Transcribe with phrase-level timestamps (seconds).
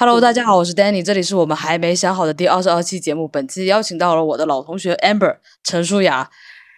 [0.00, 3.26] Hello，大家好，我是 Danny，这里是我们还没想好的第二十二期节目。
[3.26, 6.30] 本期邀请到了我的老同学 Amber 陈舒雅，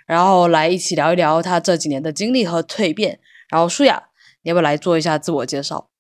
[0.07, 3.21] 然后来一起聊一聊她这几年的经历和蜕变。
[3.51, 4.05] 然后舒雅，
[4.41, 5.91] 你要不要来做一下自我介绍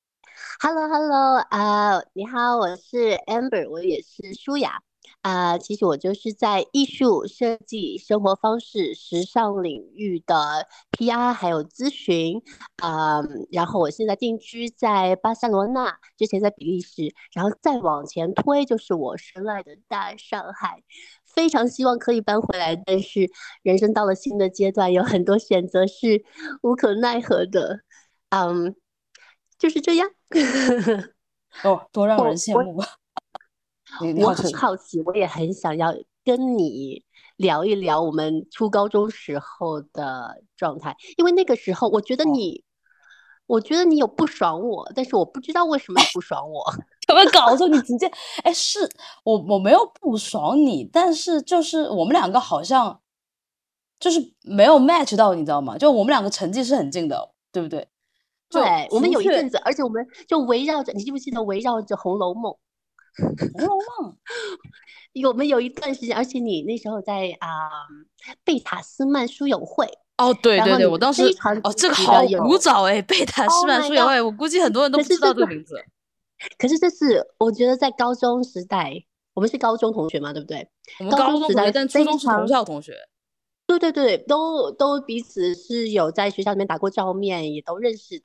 [0.60, 4.78] ？Hello，Hello，啊，你好，我是 Amber，我也是舒雅。
[5.22, 12.40] 啊，其实我就是在艺术设计、生活方式、时尚领域的 PR 还有咨询，
[12.76, 13.20] 啊，
[13.52, 20.82] 然后我现在定居在巴塞罗那，之前在比利时，然后再往前推就是我深爱的大上海，
[21.26, 23.30] 非常希望可以搬回来，但是
[23.62, 26.24] 人生到了新的阶段，有很多选择是
[26.62, 27.80] 无可奈何的，
[28.30, 28.74] 嗯，
[29.58, 30.08] 就是这样。
[31.62, 32.82] 哦，多让人羡慕。
[34.24, 35.94] 我很好奇，我也很想要
[36.24, 37.02] 跟你
[37.36, 42.62] 聊一聊我们初高中时候的状态，因为那个时候我觉得你，
[43.46, 46.62] 我觉得你有不爽我，但是我不知道为什么不爽我，
[47.08, 47.68] 有没有搞错？
[47.68, 48.10] 你直接
[48.42, 48.88] 哎，是
[49.24, 53.00] 我我没有不爽你，但是就是我们两个好像
[53.98, 55.76] 就是没有 match 到，你知道吗？
[55.76, 57.88] 就我们两个成绩是很近的，对不对？
[58.50, 62.52] 对，我们有一阵子，而且我们就围绕着，你记不记得围绕着《红楼梦》？
[63.16, 64.16] 《红楼梦》，
[65.28, 67.48] 我们有一段时间，而且你那时候在啊
[68.44, 69.86] 贝塔斯曼书友会
[70.18, 71.22] 哦，对对对，我当时
[71.64, 75.76] 哦，这个好古早哎，贝塔斯曼书友会，我估计很多人都不知道这个名字。
[76.56, 78.94] 可是这是我觉得在高中时代，
[79.34, 80.66] 我们是高中同学嘛，对不对？
[80.98, 82.94] 我们高中时代，但初中是同校同学。
[83.66, 88.24] 对对对，都都彼此是有在学校里面打过照面，也都认识的。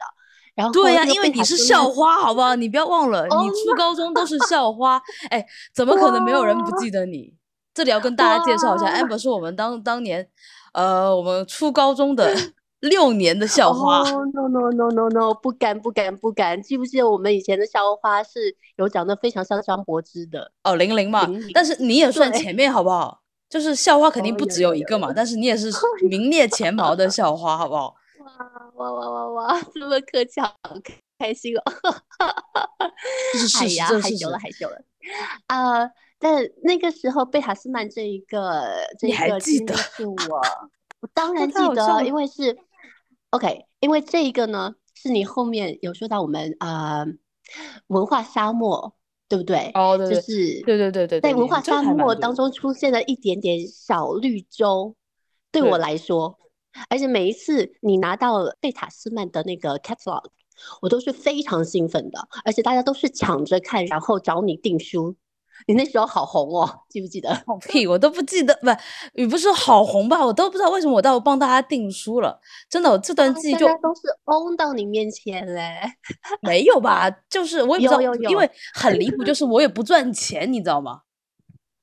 [0.55, 2.55] 然后对呀，因为你是校花，好不好？
[2.55, 7.33] 你不要忘了，你初高中都是校花，哎，怎么可能没有人不记得你？
[7.73, 10.27] 这里要跟大家介绍一下，amber 是我们当当年，
[10.73, 12.33] 呃，我们初高中的
[12.79, 13.99] 六年的校花。
[14.09, 16.61] No no no no no，不敢不敢不敢！
[16.61, 20.51] 记不记得我们以前的校花是有长得非常像张柏芝的？
[20.63, 21.27] 哦，玲玲嘛。
[21.53, 23.19] 但是你也算前面好不好？
[23.49, 25.69] 就是校花肯定不只有一个嘛，但是你也是
[26.09, 27.95] 名列前茅的校花，好不好？
[28.75, 29.61] 哇哇哇哇哇！
[29.73, 30.53] 这 么客气，好
[31.17, 31.61] 开心哦！
[33.59, 34.81] 哎呀，害羞了，害羞了
[35.47, 35.89] 啊！
[36.19, 40.41] 但那个时候贝塔斯曼这一个，这一个记得是 我，
[41.01, 42.57] 我当然记得，因为是
[43.29, 47.05] OK，因为这一个呢，是你后面有说到我们啊
[47.87, 48.93] 文化沙漠，
[49.29, 49.71] 对不对？
[49.73, 54.95] 哦，对，就是对对对对，在文化沙漠当中出现了一点点小绿洲，
[55.51, 56.37] 对我来说。
[56.89, 60.23] 而且每一次你拿到贝塔斯曼的那个 catalog，
[60.81, 65.15] 我都是非常兴奋的，而且大家都是抢着看，然后找你订书。
[65.67, 67.33] 你那时候好红哦，记不记得？
[67.69, 68.67] 屁，我都不记得，不，
[69.19, 70.23] 也不是好红吧？
[70.23, 72.39] 我都不知道为什么我到帮大家订书了。
[72.69, 75.79] 真的，我这段记忆就都是 on 到你面前嘞。
[76.41, 77.09] 没有吧？
[77.29, 81.01] 就是我也不知道，因为很离谱，就是我也不赚钱，你知道吗？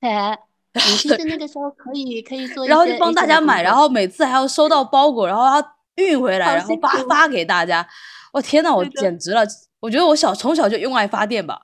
[0.00, 0.38] 哎。
[0.90, 7.86] 你其实那个时候可以可以做，然后就帮大家买，然后每次还要收到 包裹，然后要运回来，然后发发给大家。
[8.32, 9.42] 我天呐，我简直了！
[9.80, 11.60] 我觉得我小从小就用爱发电吧，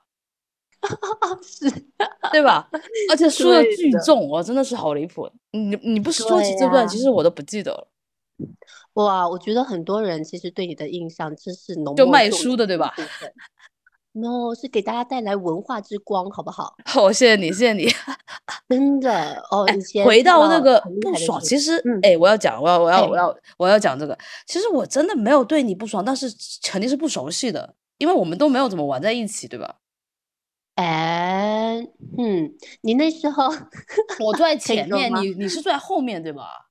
[1.41, 1.67] 是，
[2.31, 2.69] 对吧？
[3.09, 5.27] 而且输的巨重，我真的是好离谱。
[5.51, 7.87] 你你不说起这段，其实我都不记得了。
[8.93, 12.93] 哇，我觉得很多人其实对你的印象真是浓就卖书的，对吧
[14.13, 16.75] ？no，是给大家带来文化之光，好不好？
[16.85, 17.87] 好，谢谢你，谢谢你。
[18.69, 24.17] 真的哦，以前回到那个不爽，其实，哎，我要讲，我要，我要，我要，我要讲这个。
[24.45, 26.27] 其实我真的没有对你不爽，但是
[26.63, 29.75] 肯定是不熟悉的，因为我们都没有怎么玩在一起，对吧？
[30.75, 31.85] 哎，
[32.17, 33.49] 嗯，你那时候
[34.19, 36.69] 我坐在 前面，你你是坐在后面，对吧？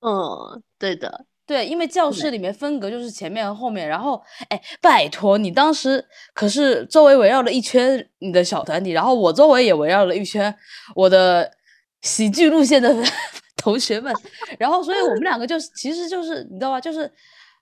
[0.00, 1.26] 嗯，对的。
[1.48, 6.04] 对，因为教室里面分隔就是前面和后面，然后，哎，拜托你当时
[6.34, 10.54] 可是周围围绕了一圈你的小团体，然后我周围也围绕了一圈
[10.94, 11.50] 我的
[12.02, 12.94] 喜剧路线的
[13.56, 14.14] 同学们，
[14.58, 17.10] 然后，所以我们两个就是其实就是你知道吧，就是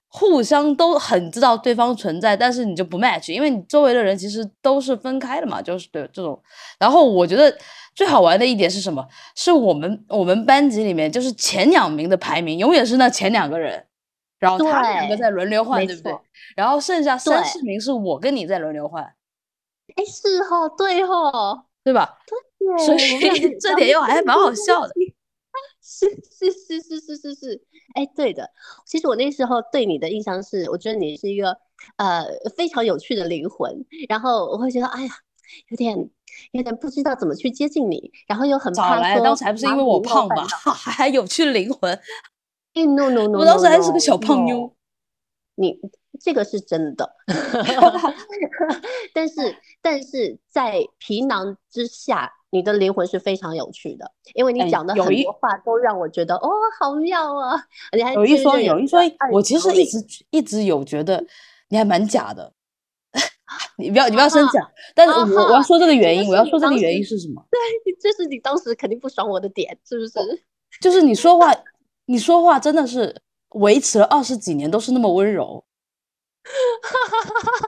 [0.08, 6.42] 互相都很知道对方存在，但是你就不 match，因为你周围的人其实都是分开的嘛，就是对这种。
[6.78, 7.56] 然后我觉得
[7.96, 9.04] 最好玩的一点是什么？
[9.34, 13.84] 是我们我们班级里面就是前两名的排名永远是那前两个人。
[14.38, 16.14] 然后他们两个在轮流换，对不对？
[16.54, 19.02] 然后剩下三四名是我跟你在轮流换。
[19.02, 22.18] 哎，是哈，对哈，对吧？
[22.26, 24.92] 对，所以 这点又还蛮好笑的。
[25.80, 27.62] 是是是是是是是，
[27.94, 28.50] 哎，对的。
[28.84, 31.56] 其实我那时候对你的印象是，我觉得你是一个
[31.96, 33.72] 呃非常有趣的灵魂。
[34.06, 35.12] 然后我会觉得，哎呀，
[35.68, 35.96] 有点
[36.52, 40.46] 有点不知道怎么去接近你，然后又很怕说，当时还不是因为我胖吧？
[40.72, 41.98] 还有趣灵魂。
[42.74, 43.38] no no no！
[43.38, 44.70] 我当时还是个小胖妞。
[45.58, 45.74] 你
[46.20, 47.10] 这个是真的，
[49.14, 57.58] 但是但是在皮囊之下，你的灵魂是非常有趣的，因为你哎讲的很多话都让我觉得哦，好妙啊！
[57.96, 59.00] 你还有一说有一说
[59.32, 61.24] 我其实一直一直有觉得
[61.70, 62.52] 你还蛮假的，
[63.78, 64.68] 你不要你不要生啊气啊！
[64.94, 67.42] 但是啊我我要说这个原因，我要说这个原因是什么？
[67.50, 67.58] 对
[68.00, 70.12] 这是你当时肯定不爽我的点，是不是？
[70.80, 71.54] 就是你说话，
[72.06, 73.14] 你说话真的是
[73.50, 75.64] 维持了二十几年都是那么温柔，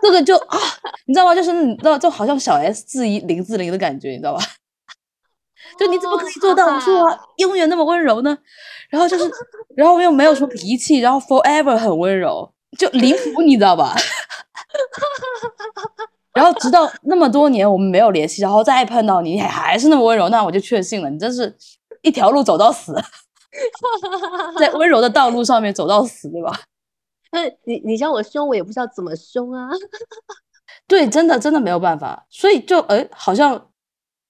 [0.03, 0.59] 这个就啊，
[1.07, 1.35] 你知道吗？
[1.35, 4.41] 就是你知道，就好像小 S 自一林志玲的感觉，你知道吧？
[5.79, 8.37] 就你怎么可以做到说话永远那么温柔呢？
[8.91, 9.31] 然后就是，
[9.77, 13.95] 然后又没有什么脾气，然后 forever 很温柔，就离谱，你知道吧？
[16.35, 21.57] 然后直到那么多年我们没有联系，然后再碰到你，你还还是那么温柔，那我就确信了，你真是
[22.03, 22.95] 一条路走到死，
[24.59, 26.61] 在温柔的道路上面走到死，对吧？
[27.33, 29.69] 那你你叫我凶，我也不知道怎么凶啊。
[30.87, 33.69] 对，真的真的没有办法，所以就哎，好像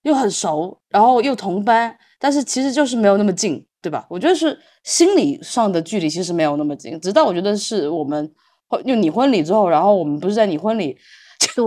[0.02, 4.06] 又很熟，然后又同班，但是其实就是没有那么近，对吧？
[4.08, 8.32] 我觉得是心理上的距离其实没有那么近，直到我觉得是我们
[8.84, 10.98] 就你婚礼之后，然后我们不是在你婚礼
[11.54, 11.64] 对，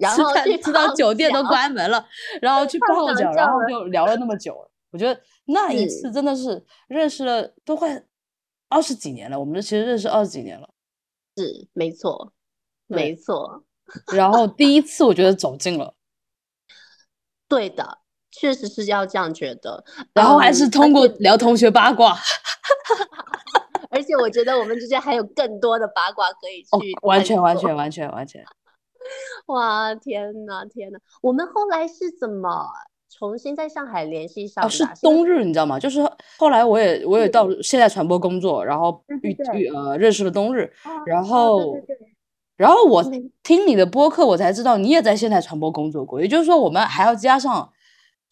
[0.00, 2.04] 然 后去吃到酒店都关门了，
[2.40, 4.56] 然后去泡泡脚，然后就聊了那么久，
[4.90, 8.02] 我觉得那一次真的是认识了都快
[8.68, 10.68] 二十几年了，我们其实认识二十几年了。
[11.36, 12.32] 是没错，
[12.86, 13.64] 没错，
[14.12, 15.94] 然后第一次我觉得走近了，
[17.48, 17.98] 对的，
[18.30, 19.82] 确实是要这样觉得。
[20.12, 22.14] 然后还是嗯通过聊同学八卦，
[23.92, 28.42] 而且我觉得我们之间还有更多的八卦可以哦去，完全完全完全完全。
[29.46, 30.98] 哇，天呐，天呐！
[31.20, 32.66] 我们后来是怎么
[33.10, 34.94] 重新在上海联系上哦，的啊？
[34.94, 35.78] 是冬日，你知道吗？
[35.78, 36.00] 就是
[36.38, 41.76] 后来我也我也到现在传播工作，然后遇遇呃认识了冬日，哦然哦后
[42.56, 43.02] 然后我
[43.42, 47.72] 听你的播客，我才知道你也在现代传播工作过，也就是说我们还要加上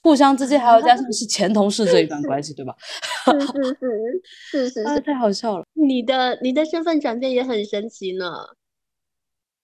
[0.03, 2.75] 互相之间还要加上 是前同事这一段关系，对吧？
[3.27, 5.65] 是是是是是啊，是，太好笑了。
[5.75, 8.33] 你的你的身份转变也很神奇呢，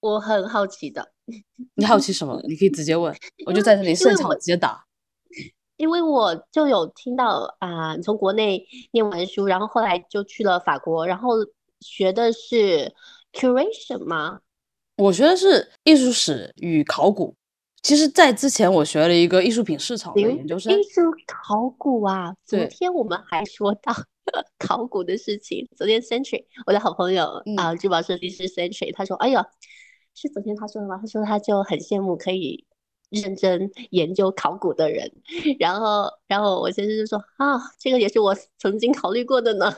[0.00, 1.12] 我很好奇的。
[1.74, 2.40] 你好奇什么？
[2.46, 3.14] 你可以直接问，
[3.46, 4.84] 我就在这里现场直接答。
[5.76, 11.32] 因为我就有听到啊，你从国内念完书，然后后来就去了法国，然后
[11.80, 12.94] 学的是
[13.32, 14.40] curation 吗？
[14.96, 17.34] 我学的是艺术史与考古。
[17.86, 20.82] 其实，在之前我学了一个艺术品市场的研究生艺。
[20.82, 23.94] 术考古啊，昨天我们还说到
[24.58, 25.68] 考古的事情。
[25.76, 29.40] 昨天 Century 我的好朋友啊，珠宝设计师 Century，他说：“哎呦，
[30.16, 30.98] 是昨天他说的吗？
[31.00, 32.66] 他说他就很羡慕可以
[33.08, 35.08] 认真研究考古的人。
[35.60, 39.72] 然后，然后我先生就说：啊，这个也是我曾经考虑过的呢。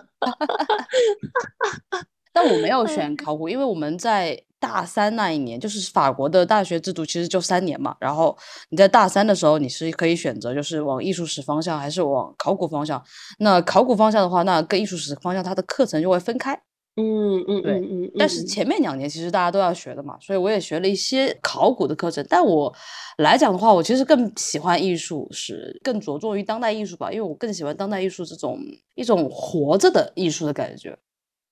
[2.33, 7.97] 但我没有哎选 考古，因为我们在大三那一年，就是法国的大学制度其实就三年嘛。
[8.01, 8.37] 然后
[8.71, 13.03] 你在大三的时候，你是可以选择就是往艺术史方向，还是往考古方向。
[13.39, 16.61] 那考古方向的话，那跟艺术史方向它的课程就会分开。
[17.01, 22.27] 嗯嗯对嗯嗯，但是嗯前面两年其实大家都要学的嘛，所以我也学了一些考古的课程。
[22.29, 22.75] 但我
[23.19, 28.59] 来讲的话，我其实更喜欢艺术史，更着重于当代艺术吧，因为我更喜欢当代艺术这种
[28.97, 30.99] 一种活着的艺术的感觉。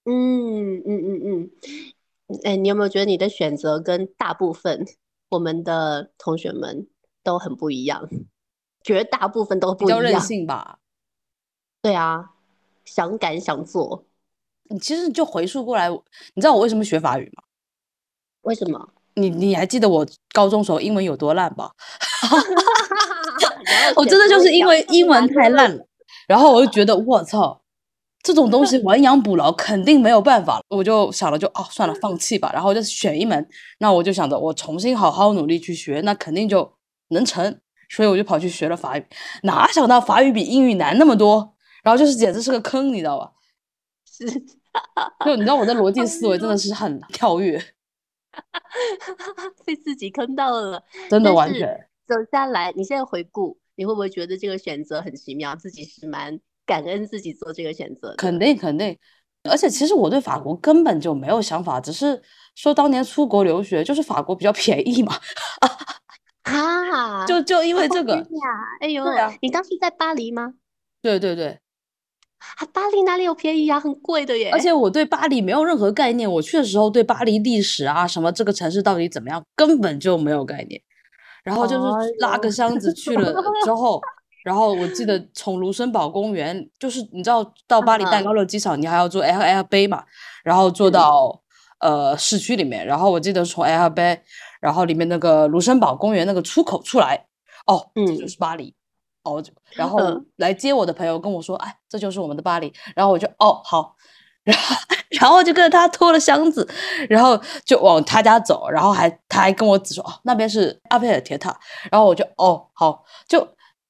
[0.04, 1.50] 嗯嗯嗯嗯，
[2.44, 4.84] 哎，你有没有觉得你的选择跟大部分
[5.28, 6.88] 我们的同学们
[7.22, 8.08] 都很不一样？
[8.82, 10.22] 绝大部分都比较任不一样。
[10.22, 10.78] 性吧。
[11.82, 12.30] 对啊，
[12.84, 14.04] 想敢想做，
[14.70, 17.42] 你其实就回溯过来，你知道我为什么学法语吗？
[18.42, 18.88] 为什么？
[19.14, 21.72] 你你还记得我高中时候英文有多烂吧？
[23.96, 25.74] 我真的就是因为英文太烂。
[25.76, 25.86] 了，
[26.28, 27.62] 然后我就觉得我操，
[28.26, 36.74] 这种东西亡羊补牢肯定没有办法了，我就想了就哦算了放弃吧，然后就选一门，那我就想着我重新好好努力去学，那肯定就
[37.10, 39.06] 能成，所以我就跑去学了法语，
[39.44, 41.54] 哪想到法语比英语难那么多，
[41.84, 43.30] 然后就是简直是个坑，你知道吧？
[44.04, 44.26] 是，
[45.24, 47.62] 就你知道我的逻辑思维真的是很 跳跃，
[49.64, 50.82] 被自己坑到了。
[51.08, 51.88] 真的完全。
[52.08, 55.54] 走下来，你现在回顾，你会不会觉得这个选择很奇妙？
[55.54, 58.14] 自己是蛮感恩自己做这个选择。
[58.18, 58.98] 肯定肯定，
[59.48, 62.20] 而且其实我对法国根本就没有想法，只是
[62.56, 65.14] 说当年出国留学，就是法国比较便宜嘛，
[66.42, 68.24] 啊，就就因为这个，呀，
[68.80, 70.54] 哎呦啊，你当时在巴黎吗？
[71.00, 71.58] 对对对，
[72.58, 73.78] 啊，巴黎哪里有便宜啊？
[73.78, 74.50] 很贵的耶。
[74.50, 80.80] 而且我对巴黎没有任何概念，我去的时候对巴黎历史啊什么这个城市到底怎么样根本就没有概念，
[81.44, 83.32] 然后就是拉个箱子去了
[83.64, 84.00] 之后。
[84.46, 90.04] 然后我记得 从卢森堡公园，就是你知道到巴黎戴嗯高乐机场，你还要坐 L L 杯嘛，
[90.44, 90.92] 然后坐嗯。
[90.92, 91.42] 到
[91.80, 94.20] 呃市区里面，然后我记得从 Air Bay，
[94.60, 97.26] 然后里面那个卢森堡公园那个出口出来，
[97.66, 98.28] 哦，这就嗯。
[98.28, 98.72] 是巴黎。
[99.24, 100.26] 哦，就然后嗯。
[100.36, 102.72] 来接我的朋友跟我说，哎，这就是我们的巴黎。
[102.94, 103.96] 然后我就哦好，
[104.46, 104.76] 然后
[105.10, 106.66] 然后就跟着他拖了箱子，
[107.10, 111.58] 然后就往他家走，然后还他还跟我指说，哦那边是阿菲尔铁塔。
[111.90, 113.46] 然后我就哦好，就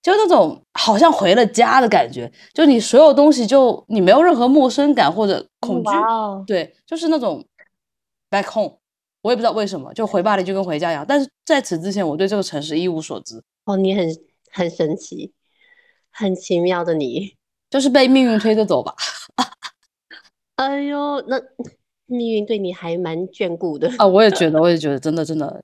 [0.06, 5.90] 就那种好像回了家的感觉，就你所有东西就你没有任何陌生感或者恐惧，
[6.46, 7.44] 对，就是那种
[8.30, 8.78] back home。
[9.22, 11.04] 我也不知道为什么，就回巴黎就跟回家一样。
[11.08, 14.06] 但是在此之前，我对这个城市一无所知，哦，你很
[14.52, 15.32] 很神奇，
[16.12, 17.34] 很奇妙的你。
[17.68, 18.94] 就是被命运推着走吧。
[20.54, 21.42] 哎呦，那
[22.06, 23.92] 命运对你还蛮眷顾的。
[23.98, 25.60] 啊，我也觉得，我也觉得，真的真的，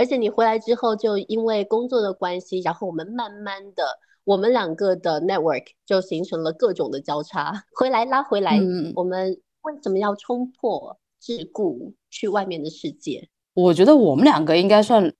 [0.00, 3.84] 而且你回来之后，就因为工作的关系，然后我们慢慢的，
[4.24, 8.56] 我们两个的 network 就形成了各种的交叉，回来拉回来。
[8.58, 13.28] 嗯，我们为什么要冲破桎梏去外面的世界？
[13.52, 15.12] 我觉得我们两个应该算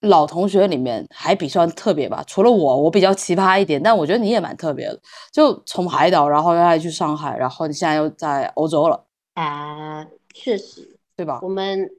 [0.00, 2.24] 老同学里面还比算特别吧。
[2.26, 4.98] 除了我，我比较奇葩一点，但我觉得你也蛮特别的。
[5.34, 9.04] 就从海岛，然后又来去上海，然后你现在又在欧洲了，
[9.34, 10.02] 啊，
[10.32, 11.40] 确实，对吧？
[11.42, 11.90] 我们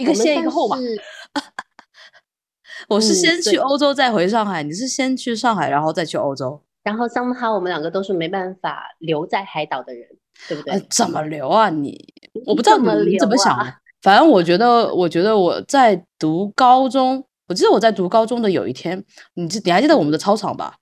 [0.00, 0.76] 一个先一个后吧。
[2.88, 6.60] 我是嗯先去欧洲再回上海，你是先去上海然后再去欧洲。
[6.82, 10.08] 然后 somehow 我们两个都是没办法留在海岛的人，
[10.48, 10.72] 对不对？
[10.72, 12.12] 呃，怎么留啊你？
[12.46, 13.72] 我不知道你们怎么想的。
[14.00, 19.04] 反正我觉得，我觉得我在读高中，我记得我在读高中的有一天，
[19.34, 20.76] 你记你还记得我们的操场吧？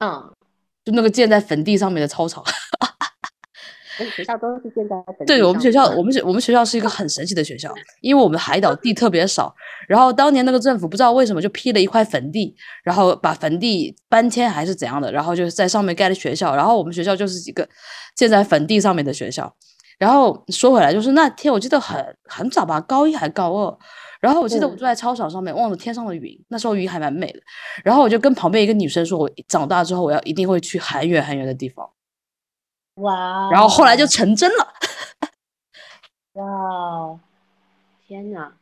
[0.00, 0.32] 嗯，
[0.84, 2.42] 就那个建在坟地上面的操场。
[3.98, 9.54] 我们学校都是建在对我们学校，我们学我们学校是一个很神奇的学校，因为我们海岛地特别少，
[9.88, 17.68] 然后当年那个政府不知道为什么就批了一块坟地，然后把坟地搬迁还是怎样的，然后就是在上面盖了学校，然后我们学校就是一个
[18.14, 19.54] 建在坟地上面的学校。
[19.98, 23.78] 然后说回来，就是那天我记得很很早吧，高一还高二，
[24.20, 24.76] 然后我记得我嗯。
[24.76, 27.40] 坐在操场上面望着天上的云，那时候云还蛮美的，
[27.82, 31.88] 然后我就跟旁边一个女生说，我长大之后我要一定会去很远很远的地方，
[32.96, 34.72] 哇，然后后来就成真了。
[36.34, 37.20] 哇哦，
[38.06, 38.52] 天哪！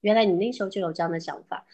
[0.00, 1.64] 原来你那时候就有这样的想法。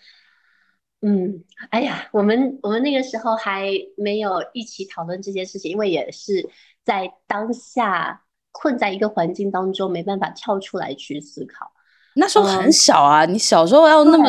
[1.00, 6.48] 嗯，哎呀，我们我们那个时候还没有一起讨论这件事情，因为也是
[6.84, 8.22] 在当下
[8.52, 11.70] 困在一个环境当中，没办法跳出来去思考。
[12.14, 14.28] 那时候很嗯小啊，你小时候要那么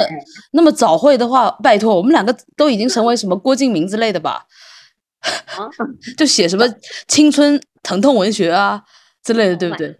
[0.51, 4.45] 那么早会的话，拜托，我们两个都已经成为什么郭敬明之类的吧？
[5.57, 5.69] 啊，
[6.17, 6.65] 就写什么
[7.07, 8.81] 青春疼痛文学啊
[9.23, 9.95] 之类的，Oh 对不对？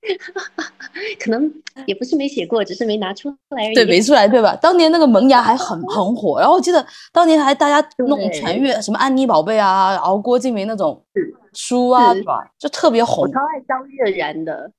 [1.20, 1.52] 可能
[1.86, 4.56] 也不是没写过，只是没拿出来而对，没出来，对吧？
[4.56, 11.04] 当年那个萌芽还很很火，然后我记得当年还大家弄对传阅什么安妮宝贝啊，然后郭敬明那种
[11.52, 12.50] 书啊，是对吧？
[12.58, 13.28] 就特别红我。
[13.28, 14.70] 超爱张悦然的。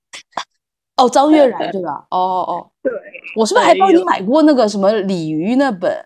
[0.97, 2.05] 哦，张悦然 对吧？
[2.09, 2.91] 哦哦哦，对，
[3.35, 6.03] 我是不是还帮你买过那个什么鲤鱼那本？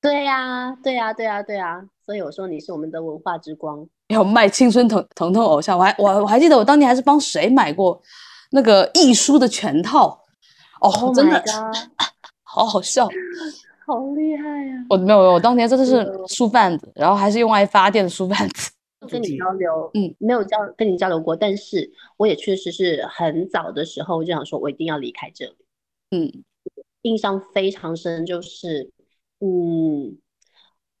[0.00, 1.88] 对呀，对呀，对呀，对呀。
[2.04, 3.86] 所以我说你是我们的文化之光。
[4.08, 8.00] 要卖青春疼疼痛偶像，我还我我还记得我当年还是帮谁买过
[8.52, 10.24] 那个易书的全套，
[10.80, 11.42] 哦，Oh 真的
[12.42, 13.08] 好好笑。
[13.86, 14.74] 好厉害呀！
[14.90, 18.70] 我没有，我当年真的是嗯书贩子，然后还是用爱发电的书贩子。
[19.08, 25.56] 跟你交流，嗯，没有交跟你交流过，但是我也确实是很早的时候就想说，我一定要离开这里。
[26.10, 26.44] 嗯，
[27.02, 28.90] 印象非常深，就是，
[29.40, 30.18] 嗯，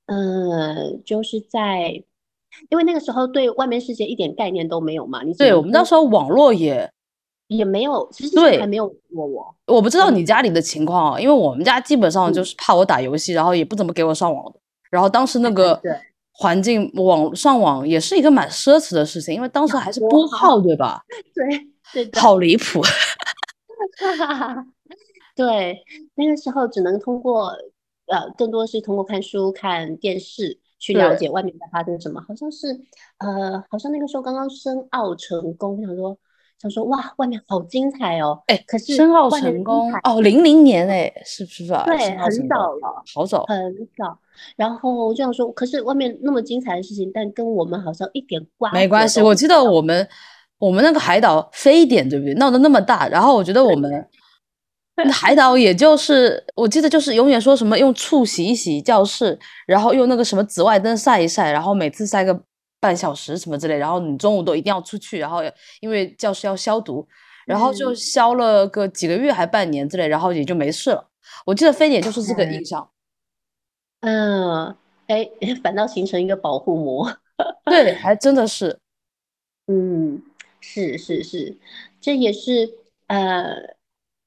[0.06, 2.02] 呃，就是在，
[2.68, 6.90] 因为那个时候对外面世界一点概念都没有嘛，你只对，能我们那通时候网络也，
[7.48, 10.16] 也没有，其实对还没有我我，我不知道嗯。
[10.16, 12.32] 你家里的情况啊，因为我们家基本上嗯。
[12.32, 14.60] 就是怕我打游戏，然后也不怎么给我上网的。
[14.90, 15.80] 然后当时那个
[16.32, 21.02] 环境网上网也是一个蛮奢侈的事情，因为当时还是拨拨号号，对吧？
[21.34, 22.06] 对对？
[22.06, 22.80] 的，好离谱。
[25.34, 27.52] 对，那个时候只能通过
[28.08, 32.20] 呃，更多是通过看书、看电视去了解外面在发生什么。
[32.26, 32.68] 好像是
[33.18, 36.18] 呃，好像那个时候刚刚申奥成功，想说
[36.60, 38.42] 想说哇，外面好精彩哦。
[38.46, 41.84] 哎，可是申奥成功哦，零零年哎，是不是啊？
[41.84, 43.44] 对，很早了，好早。
[43.46, 44.18] 很早。
[44.56, 50.08] 然后我就想说，可是外面那么精彩的事情，但跟我们好像一点瓜葛没关系，我记得我们
[50.58, 52.34] 我们那个海岛非典对不对？
[52.34, 53.98] 闹得那么大，然后我觉得我们那
[55.12, 62.42] 海岛也就是我记得就是永远说什么用醋洗一洗教室，然后用那个什么紫外灯晒一晒，然后每次晒个
[62.80, 65.40] 半小时什么之类，然后你中午都一定要出去，然后
[65.80, 67.06] 因为教室要消毒，
[67.46, 71.08] 然后就嗯消了个几个月还半年之类，然后也就没事了。
[71.46, 72.90] 我记得非典就是这个印象。
[74.00, 74.74] 嗯，
[75.08, 75.28] 哎，
[75.62, 77.18] 反倒形成一个保护膜。
[77.66, 78.78] 对，还真的是。
[79.66, 80.22] 嗯，
[80.60, 81.56] 是是是，
[82.00, 82.68] 这也是
[83.06, 83.76] 呃，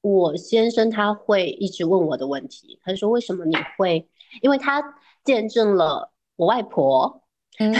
[0.02, 2.78] 我先生他会一直问我的问题。
[2.82, 4.06] 他说：“为什么你会？
[4.42, 4.82] 因为他
[5.24, 7.22] 见证了我外婆。
[7.60, 7.70] 嗯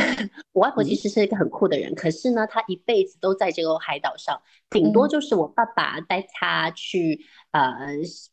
[0.53, 4.39] 我外婆其实是一个很酷的人，可是呢，她一辈子都在这个海岛上，
[4.69, 7.73] 顶多嗯就是我爸爸带她去呃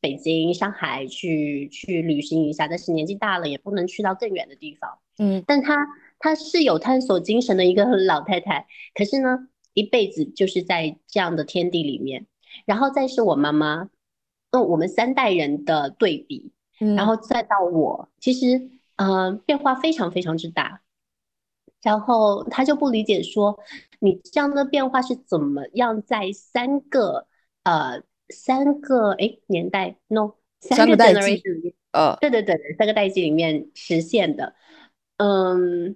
[0.01, 4.99] 北京、上海去去旅行一下，但是年纪大了也不能去到更远的地方。
[5.17, 5.87] 嗯但她
[6.19, 12.27] 她是有探索精神的一个老太太，可是呢，一辈子就是在这样的天地里面。
[12.65, 13.89] 然后再是我妈妈，
[14.51, 20.81] 嗯，我们三代人的对比，嗯，然后再到我，其实呃变化非常非常之大。
[21.81, 23.57] 然后他就不理解说，
[23.99, 27.25] 你这样的变化是怎么样在三个
[27.63, 34.53] 呃三个哎年代 no 三个代际 generation 里面呃，对对对，三个代际里面实现的。
[35.15, 35.95] 嗯，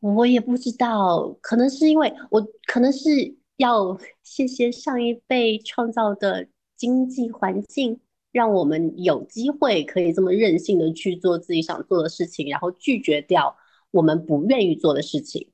[0.00, 8.00] 我也不知道，可能是因为我可能是要谢谢上一辈创造的经济环境，
[8.32, 13.56] 让我们有机会可以这么任性的去做自己想做的事情，然后拒绝掉
[13.90, 15.48] 我们不愿意做的事情。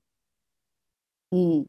[1.30, 1.66] 嗯，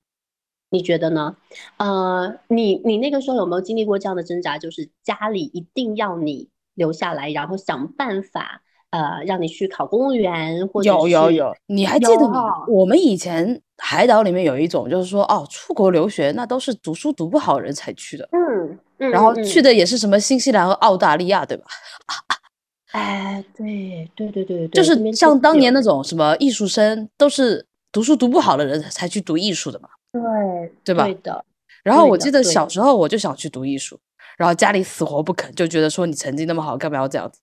[0.71, 1.37] 你觉得呢？
[1.77, 4.57] 呃，你你那个时候有没有经历过这样的挣扎？
[4.57, 12.65] 就是家里一定要你留下来，然后想办法，呃，让你去考公务员，或者有有有，你还记得吗？
[12.67, 21.65] 我们以前海岛里面有一种，就是说哦，出国留学那都是读书读不好的人才去的，嗯嗯，然后去的也是什么新西兰和澳大利亚，对吧？
[22.93, 29.89] 哎，对对对对对，就是像当年那种什么艺术生，都是读书读不好的人才去读艺术的嘛。
[30.11, 31.43] 对对吧对的，
[31.83, 33.99] 然后我记得小时候我就想去读艺术，
[34.37, 37.39] 然后家里死活不肯，就觉得说你成绩那么好，干嘛要这样子？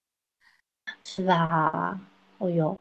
[1.04, 1.98] 是吧？
[2.38, 2.78] 哦哟，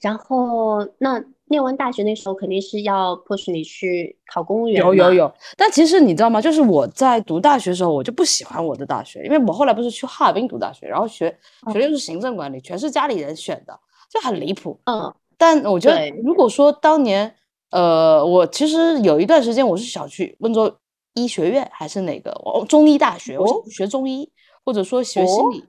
[0.00, 6.40] 然后那念完大学那时候肯定是要 push 你去考公务员，有有有，但其实你知道吗？
[6.40, 11.28] 就是我在读大学的时候，我就不喜欢我的大学，因为我后来不是去哈尔滨读大学，然后学
[11.62, 13.78] 哦学的是行政管理，全是家里人选的，
[14.10, 14.78] 就很离谱。
[14.84, 17.32] 嗯但我觉得，如果说当年，
[17.70, 20.74] 呃，我其实有一段时间我是想去温州
[21.14, 24.28] 医学院还是哪个哦中医大学，我想学中医，
[24.64, 25.64] 或者说学心哦理。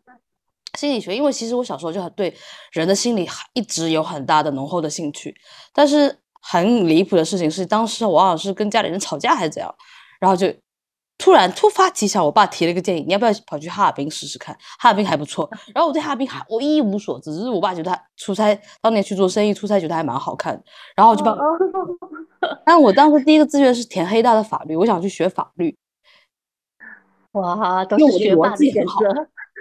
[0.78, 2.34] 心理学，因为其实我小时候就很对
[2.72, 5.36] 人的心理一直有很大的浓厚的兴趣，
[5.74, 9.74] 但是很离谱的事情是，当时我好像是跟家里人吵架还是怎样，
[10.20, 10.54] 然后就
[11.18, 14.56] 突然突发奇想，我爸提了一个建议，你要不要跑去哈尔滨试试看？
[14.80, 15.50] 哈尔滨还不错。
[15.76, 20.64] 然后我对哈尔滨还我一无所知，只是我爸觉得他出差当年去做生意出差觉得还蛮好看的，
[20.96, 21.36] 然后我就帮。
[21.36, 21.42] 哦
[22.66, 25.76] 但我当时第一个志愿是填黑大的法律，我想去学法律。
[27.34, 28.56] 哇，都是学霸的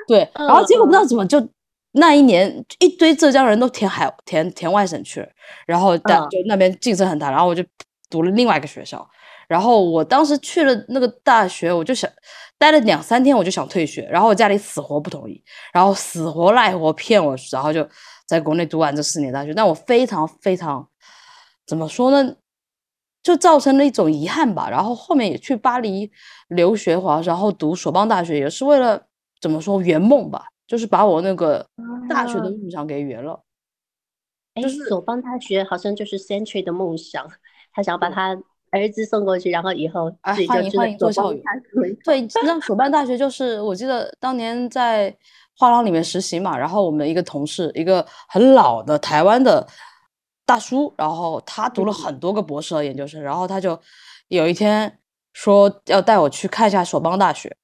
[0.09, 1.49] 对，然后结果不知道嗯怎么就
[1.92, 5.29] 那一年一堆浙江人都填海填填外省去了，
[5.66, 7.62] 然后但嗯就那边竞争很大，然后我就
[8.11, 9.09] 读了另外一个学校，
[9.47, 12.11] 然后我当时去了那个大学，我就想
[12.59, 15.42] 待了两三天，我就想退学，然后我家里死活不同意，
[15.73, 17.87] 然后死活赖活骗我，然后就
[18.27, 20.88] 在国内读完这四年大学，但我非常非常
[21.66, 22.35] 怎么说呢？
[23.23, 24.71] 就造成了一种遗憾吧。
[24.71, 26.11] 然后后面也去巴黎
[26.49, 29.03] 留学华，然后读索邦大学，也是为了
[29.40, 31.66] 怎么说圆梦吧，就是把我那个
[32.09, 33.40] 大学的啊梦想给圆了。
[34.55, 37.29] 哎，就是索邦大学好像就是 Century 的梦想，
[37.72, 38.37] 他想要把他
[38.70, 41.94] 儿子送过去，然后以后哎自己就欢迎做校友邦大学。
[42.05, 45.16] 对，那索邦大学就是我记得当年在
[45.57, 49.66] 画廊里面实习嘛，然后我们一个同事，一个很老的台湾的
[50.44, 53.79] 大叔，然后他读了嗯很多个博士和研究生，然后他就
[54.29, 54.98] 有一天
[55.33, 57.57] 说要带我去看一下索邦大学。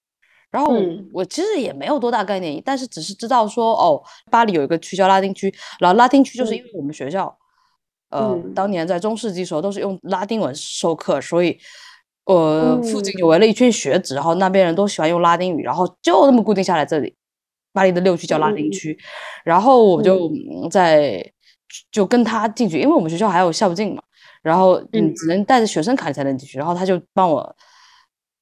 [0.55, 0.73] 然后
[1.13, 7.37] 我其实也没有多大概念，但是只是知道说哦，巴黎有一个区叫拉丁区，然后拉丁区就是因为我们学校，
[8.11, 8.55] 呃，嗯。
[8.55, 11.59] 当年在中世纪时候都是用拉丁文授课，所以
[12.27, 13.19] 呃附近嗯。
[13.19, 17.17] 就围了一圈学子，然后那边人都喜欢用拉丁语，然后就那么固定下来这里，
[17.73, 18.97] 巴黎的六区叫拉丁区，
[19.45, 20.29] 然后我就
[20.63, 20.71] 嗯。
[20.71, 21.33] 在
[21.91, 24.01] 就跟他进去，因为我们学校还有校禁嘛，
[24.41, 25.15] 然后你嗯。
[25.17, 27.57] 只能带着学生卡才能进去，然后他就帮我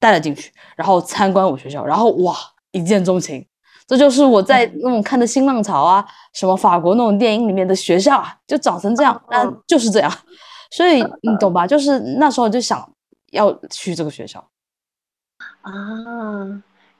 [0.03, 2.35] 带了进去，然后参观我学校，然后哇，
[2.71, 3.47] 一见钟情。
[3.87, 10.11] 这就是我在嗯那种看的新浪潮啊，什么法国那种电影里面的学校啊，就长成这样，但嗯就是这样，
[10.71, 11.65] 所以你懂吧？
[11.65, 12.85] 就是那时候就想
[13.31, 14.45] 要去这个学校，
[15.61, 15.71] 啊，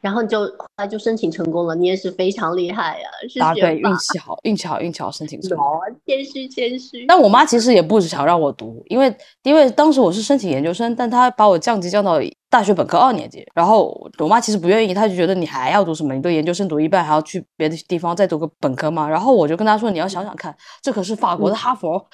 [0.04, 5.66] 然后你就后来就申请成功了，你也是非常厉害呀、是学答对，运气好，运气好，运气好，申请成功。
[5.66, 7.06] 哦，谦虚谦虚。
[7.08, 16.14] 但我妈其实也不是想让我读，因为因为当时我是申请研究生，但她把我降级降到大学本科二年级，然后我妈其实不愿意，她就觉得你还要读什么？
[16.14, 19.08] 你都研究生读一半，还要去别的地方再读个本科吗？
[19.08, 22.06] 然后我就跟她说，你要想想看，这可是法国的哈佛，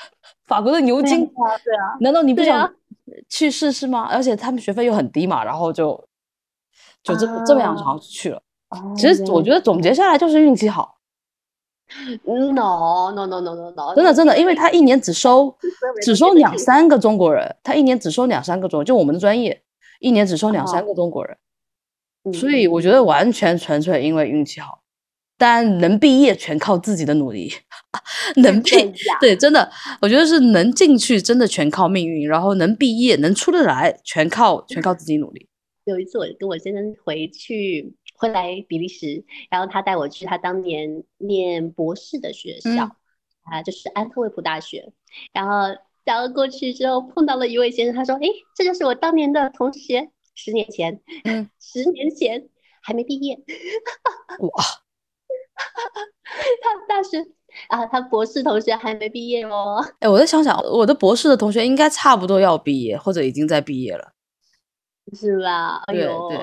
[0.45, 2.71] 法国的牛对津，啊，对啊，难道你不想？
[3.27, 4.07] 去试试吗？
[4.11, 5.99] 而且他们学费又很低嘛，然后就
[7.03, 8.41] 就这么、这么样，然啊后去了。
[8.69, 10.97] 哦，其实我觉得总结下来就是运气好
[12.23, 15.55] ，no no no no no no，真的真的，因为他一年只收
[16.03, 16.87] 只收两三。
[16.87, 19.63] 个中国人，他一年只收两三个中，就我们的专业
[19.99, 21.35] 一年只收两三哦个中国人，
[22.25, 24.81] 嗯所以我觉得完全纯粹因为运气好，
[25.37, 27.51] 但能毕业全靠自己的努力，
[28.37, 29.67] 能毕对真的，
[29.99, 35.48] 我觉得是能进去真的全靠命运，然后能毕业能出得来全靠全靠自己努力。
[35.89, 42.91] 有一次我跟我先生回去回来比利时，然后他带我去他当年念博士的学校，嗯
[43.51, 44.93] 啊，就是安特卫普大学。
[45.33, 45.75] 然后
[46.05, 52.47] 然后过去之后碰到了一位先生，他说：“诶，这就是我当年的同学，十年前，嗯，十年前
[52.81, 53.35] 还没毕业，
[54.39, 54.63] 哇，
[56.61, 57.19] 他大学
[57.67, 59.83] 啊，他博士同学还没毕业哦。
[59.99, 64.13] 哎，我在想想，我的博士的同学应该差不多要毕业，或者已经在毕业了。
[65.15, 65.81] 是吧？
[65.87, 66.37] 哎对呦，对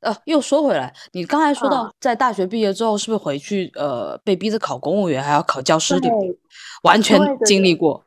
[0.00, 6.38] 呃，又说回来，你刚才说到嗯在大学毕业之后，是不是回去呃被逼着考公务员，还要考教师，对不对？
[6.84, 8.04] 完全经历过。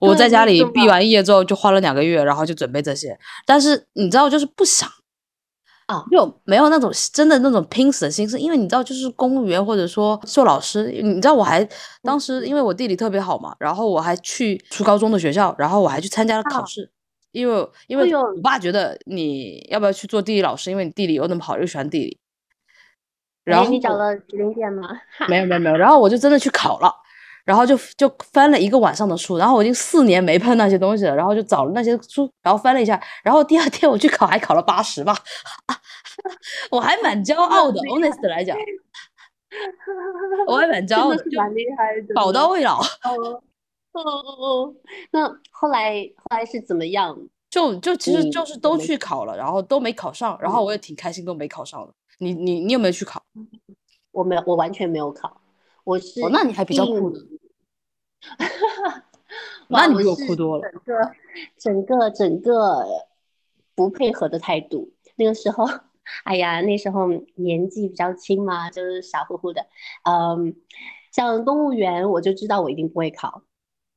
[0.00, 3.16] 我在家里毕完业之后，就花了两个月，然后就准备这些。
[3.46, 4.88] 但是你知道，就是不想
[5.86, 11.62] 啊就没有那种真的那种拼死的心思，因为你知道，就是公务员或者说做老师，你知道，我还
[12.02, 16.90] 当嗯时因为我地理特别好嘛，然后我还去初高中的学校，然后我还去参加了考啊试，
[17.32, 22.18] 因为因为我爸觉得你要不要去做地理老师，因为你地理又那么好，又喜欢地理。
[23.44, 24.88] 然哎后你找了指定店吗？
[25.28, 26.94] 没有没有没有，然后我就真的去考了，
[27.44, 35.16] 然后就就翻了一个晚上的书，然后我已经四年没碰那些东西了，然后就找了那些书，然后翻了一下，然后第二天我去考，还考了八十吧，
[36.70, 38.56] 我还蛮骄傲的，honest 来讲，
[40.46, 43.42] 我还蛮骄傲蛮厉害的，宝刀未老，哦
[43.92, 44.74] 哦哦哦，
[45.10, 47.18] 那后来后来是怎么样？
[47.50, 51.92] 就就其实就是都去考了，然后都没考上，然后我也挺开心都没考上的。
[52.18, 53.22] 你你你有没有去考？
[54.12, 55.40] 我没有，我完全没有考，
[55.84, 57.20] 我是哦，那你还比较酷硬的，
[59.68, 60.70] 那你比我酷多了。
[60.70, 61.12] 整个
[61.56, 62.84] 整个整个
[63.74, 64.92] 不配合的态度。
[65.16, 65.64] 那个时候，
[66.24, 69.66] 哎呀，那时候年纪比较轻嘛，就是傻乎乎的。
[70.04, 70.54] 嗯，
[71.12, 73.42] 像公务员，我就知道我一定不会考。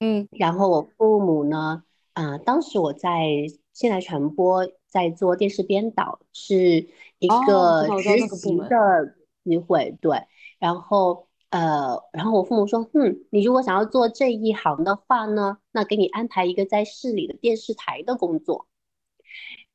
[0.06, 3.26] 嗯然后我父母呢，啊、当时我在
[3.72, 6.88] 现代传播在做电视编导，是
[7.20, 10.18] 一哦个实习的机会，对。
[10.60, 18.68] 然后呃，然后我父母说，嗯，你如果想要做这一行的话呢，那给你安排一个在市里的电视台的工作。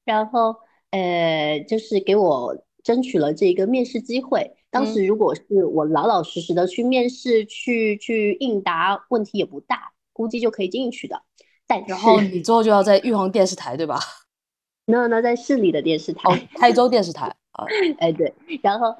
[0.04, 0.56] 然后
[0.90, 4.56] 呃，就是给我争取了这个面试机会。
[4.70, 11.22] 当嗯时如果是我老老实实的去面试，去去应答，问题也不大，估计就可以进去的。
[11.68, 14.00] 但然后你之后就要在玉皇电视台对吧？
[14.90, 17.64] 那那，在市里的电视台，哦，台州电视台啊，
[18.00, 18.94] 哎对，然后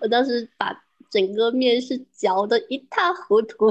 [0.00, 0.74] 我当时把
[1.10, 3.66] 整个面试搅得一塌糊涂，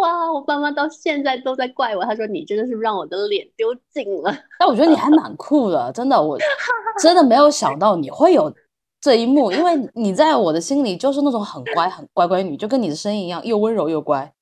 [0.00, 0.32] 哇！
[0.32, 4.34] 我爸妈到现在都在怪我，他说你真的是让我的脸丢尽了。
[4.58, 6.38] 但我觉得你还蛮酷的，真的，我
[7.00, 8.52] 真的没有想到你会有
[9.00, 14.32] 这一幕，因为你在我的心里就是那种很乖、很乖乖女，就跟你的声音一样，又温柔又乖，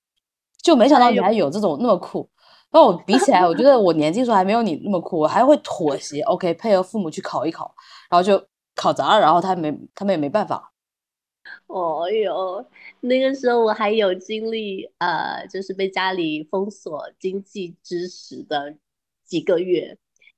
[0.62, 2.28] 就没想到你还有这种那么酷。
[2.72, 7.74] 跟我比起来，我觉得我年轻时候还没有你那么酷，我还会妥协，OK，配合父母去考一考，
[8.08, 8.46] 然后就
[8.76, 10.72] 考砸了，然后他没，他们也没办法。
[11.66, 12.64] 哦哟，
[13.00, 18.76] 那个时候我还有经历，呃，就是被家里封锁经济支持的
[19.24, 19.96] 几个月，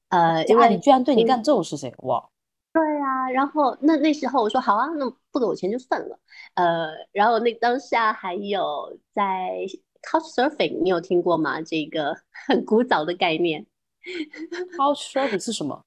[0.08, 2.30] 呃，因为你居然对你干这种事情，哇！
[2.72, 6.18] 对啊，然后那那时候我说好啊，那不给我钱就算了，
[6.54, 9.66] 呃，然后那当下还有在
[10.10, 11.60] Couchsurfing，你有听过吗？
[11.62, 13.64] 这个 很古早的概念
[14.76, 15.84] Couchsurfing 是什么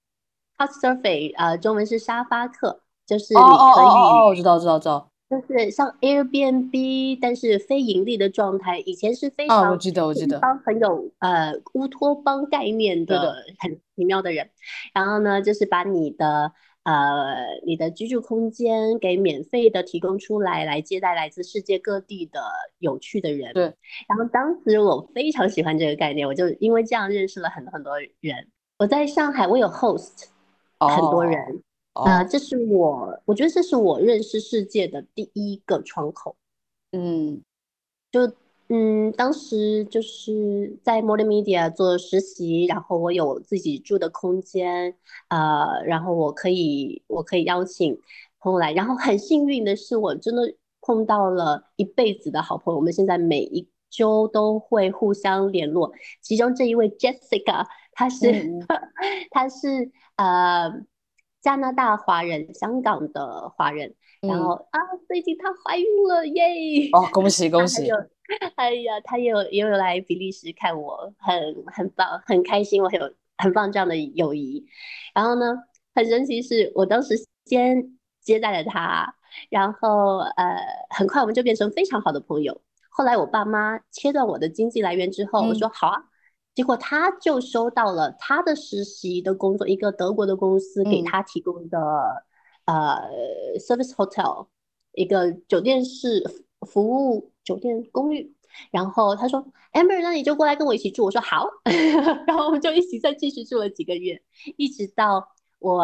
[0.57, 5.09] ？，Couchsurfing，呃，中文是沙发客，就是哦你可以哦哦哦，我知道知道知道。
[5.27, 10.39] 就是像 Airbnb，但是非盈利的状态，以前是非常，我记得我记得。
[10.63, 14.47] 很有呃乌托邦概念的很奇妙的人，
[14.93, 16.51] 然后呢，就是把你的
[16.85, 22.41] 呃你的居住空间给免费的提供出来，来接待来自世界各地的
[22.79, 23.53] 有趣的人。
[23.53, 23.63] 对，
[24.07, 28.47] 然后当时我非常喜欢这个概念，我就因为这样认识了很多很多人。
[28.77, 30.25] 我在上海，我有 host
[30.79, 31.63] 很多哦人。
[31.93, 36.35] 哦，呃，这是我，我觉得这是我认识世界的第一个窗口。
[36.91, 37.41] 嗯
[38.67, 44.95] 嗯，当时就是在 Modern Media 做实习，然后我有自己住的空间，
[45.29, 47.99] 呃，然后我可以我可以邀请
[48.39, 50.41] 朋友来，然后很幸运的是，我真的
[50.81, 55.91] 碰到了一辈子的好朋友，我们现在每一周都会互相联络。
[56.21, 58.89] 其中这一位 Jessica，她是嗯 嗯
[59.29, 60.71] 他是呃
[61.39, 66.89] 加拿大华人，香港的华人，然后嗯，啊，最近她怀孕了耶！
[66.93, 67.87] 哦，恭喜 恭喜！
[68.29, 74.65] 有，哎呀，他也有也有来比利时看我，很很棒，很开心，我很有很棒这样的友谊。
[75.13, 75.55] 然后呢，
[75.93, 79.15] 很神奇是我当时先接待了他，
[79.49, 80.57] 然后呃，
[80.89, 82.61] 很快我们就变成非常好的朋友。
[82.89, 86.03] 后来我爸妈切断我的经济来源之后，我嗯说好啊，
[86.55, 91.79] 结果他就收到了他的实习的工作，一个德国的公司给嗯他提供的
[92.65, 93.01] 呃
[93.59, 94.47] service hotel。
[94.97, 96.23] 一个酒店式
[96.61, 98.33] 服务酒店公寓，
[98.71, 101.47] 然后他说：“Amber，那你就过来跟我一起住。”我说：“好。
[102.27, 104.21] ”然后我们就一起再继续住了几个月，
[104.57, 105.27] 一直到
[105.59, 105.83] 我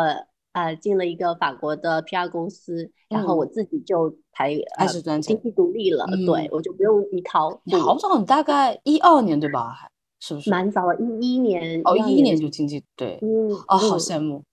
[0.54, 5.36] 呃进了一个法国的 PR 公司，然后我嗯，自己就才开呃始赚钱。
[5.36, 7.98] 经济独立了，对嗯，我就不用依靠你好。
[7.98, 9.70] 早，你大概一二年对吧？
[9.70, 10.50] 还是不是？
[10.50, 14.44] 蛮早了，一一年哦，一一一年就经济，对，嗯哦，好嗯，羡慕。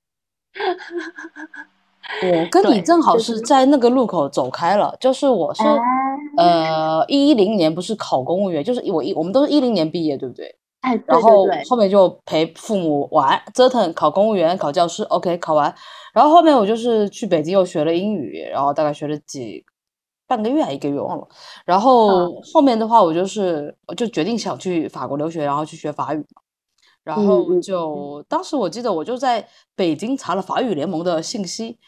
[2.23, 5.63] 我跟你，正好是是在那个路口走开了，就是我是
[6.37, 10.57] 哎呃一零年不是考公务员，就是我一我们都是一零年毕业，对不对？
[10.81, 15.75] 哎，然对对后，后面就陪父母玩折腾，考公务员、考教师，OK，考完，
[16.15, 19.65] 然后后面我就是去北京又学了英语，然后大概学了几
[20.27, 21.29] 半个月还一个月忘了，
[21.65, 26.43] 然啊，后后面的话我就是我就决定想去法国留学，然后去学法语嘛。
[27.05, 31.79] 然嗯后就当时我记得我就在北京查了法语联盟的信息，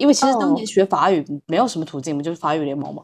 [0.00, 3.02] 因为其实当年哦，学法语没有什么途径嘛，就是法语联盟嘛。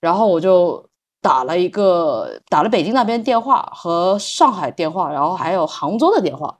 [0.00, 0.82] 然后我就
[1.20, 6.56] 打了一个打了北京那边电话和上海电话，然后还有杭州的电话。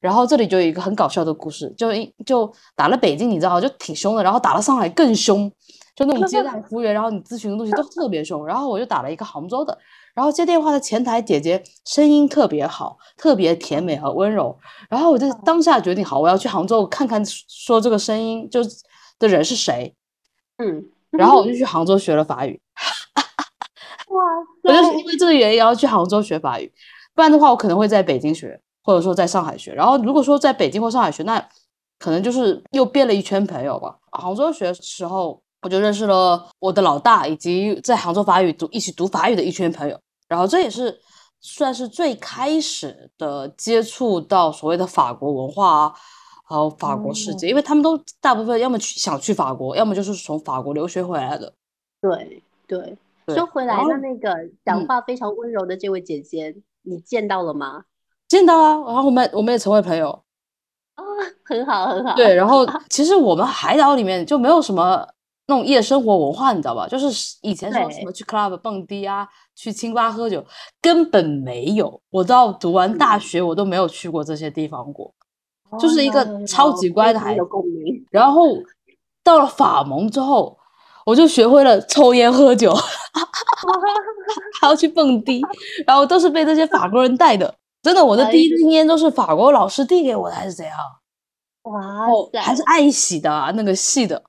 [0.00, 5.50] 然后这里就有一个很搞笑的故事，就一就打了北京，你知道就挺凶的，然后打了上海更凶，
[5.94, 8.44] 就那种接待服务员，然后你咨询的东西都 特别凶。
[8.44, 9.78] 然后我就打了一个杭州的，
[10.12, 14.58] 然后接电话的前台姐姐声音特别好，特别甜美和温柔。
[14.90, 18.60] 然后我就当下决定，好，我要去杭州看看，说这个声音就
[19.28, 19.94] 的人是谁。
[20.58, 22.60] 嗯，然后我就去杭州学了法语，
[24.08, 24.22] 哇
[24.62, 26.70] 我就是，因为这个原因，然后去杭州学法语，
[27.14, 29.72] 不然的话，我可能会在北京学，或者说在上海学。
[29.72, 31.42] 然后如果说在北京或上海学，那
[31.98, 33.96] 可能就是又变了一圈朋友吧。
[34.10, 39.98] 杭州学的时候，我就认识了我的老大，以及在杭州法语读一起读法语的一圈朋友。
[40.28, 41.00] 然后这也是
[41.40, 45.94] 算是最开始的接触到所谓的法国文化啊，
[46.52, 51.52] 还有法国世界，因为他们都大部分要么去想去法国，要么就是从法国留学回来的。
[52.00, 57.84] 对对，对，说回来，的那那个讲嗯，话非常温柔的这位姐姐，你见到了吗？
[58.28, 60.22] 见到啊，然后我们我们也成为朋友。
[60.94, 61.02] 啊，
[61.44, 65.08] 很好很好，对，然后 其实我们海岛里面就没有什么
[65.46, 66.86] 那种夜生活文化，你知道吧？
[66.86, 70.44] 就是以前说什，么去 club 蹦迪啊，去清吧喝酒，
[70.82, 72.00] 根本没有。
[72.10, 75.12] 我到读完大嗯，学，我都没有去过这些地方过，哦，
[75.78, 77.40] 就是一个超级乖的孩子。
[78.10, 78.46] 然后
[79.24, 80.56] 到了法蒙之后，
[81.04, 82.74] 我就学会了抽烟喝酒，
[84.60, 85.40] 还要去蹦迪，
[85.86, 87.54] 然后都是被这些法国人带的。
[87.82, 90.76] 真的，我的哎第一根烟都是法国老师递给我的，还是怎样？
[91.62, 94.20] 哇然后还是塞，爱喜的啊，那个系的，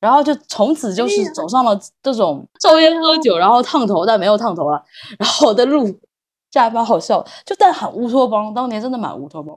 [0.00, 4.82] 然后就从此就是走上了这种抽烟喝酒，然后烫头，但没有烫头了，
[5.18, 5.84] 然后我的路，
[6.50, 9.56] 这还蛮好笑，就但很乌托邦，当年真的蛮乌托邦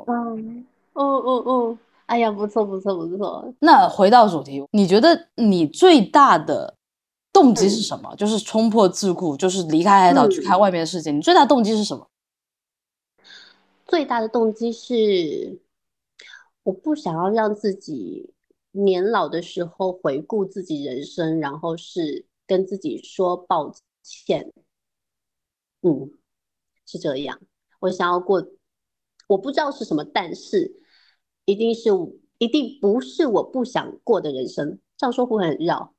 [0.95, 6.75] 嗯嗯嗯，哎呀，不错不错不错，那回到主题，你觉得你最大的
[7.33, 8.15] 动机是嗯什么？
[8.15, 11.11] 就是冲破桎梏，就是离开海岛去看嗯，外面的世界。
[11.11, 12.07] 你最大动机是什么？
[13.85, 15.59] 最大的动机是，
[16.63, 18.33] 我不想要让自己
[18.71, 24.51] 年老的时候回顾自己人生，然后是跟自己说抱歉，
[25.81, 26.09] 嗯，
[26.85, 27.39] 是这样。
[27.81, 28.43] 我想要过，
[29.27, 30.73] 我不知道是什么，但是
[31.45, 31.89] 一定是
[32.37, 34.79] 一定不是我不想过的人生。
[34.97, 35.93] 这样说会很绕，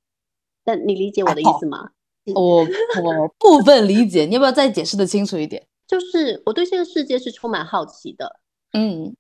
[0.65, 1.91] 但你理解我的意，思吗？
[2.25, 5.67] 嗯我我 部分理解，你要不要再解释的清楚一点？
[5.87, 8.41] 就是我对这个世界是充满好奇的，
[8.73, 9.15] 嗯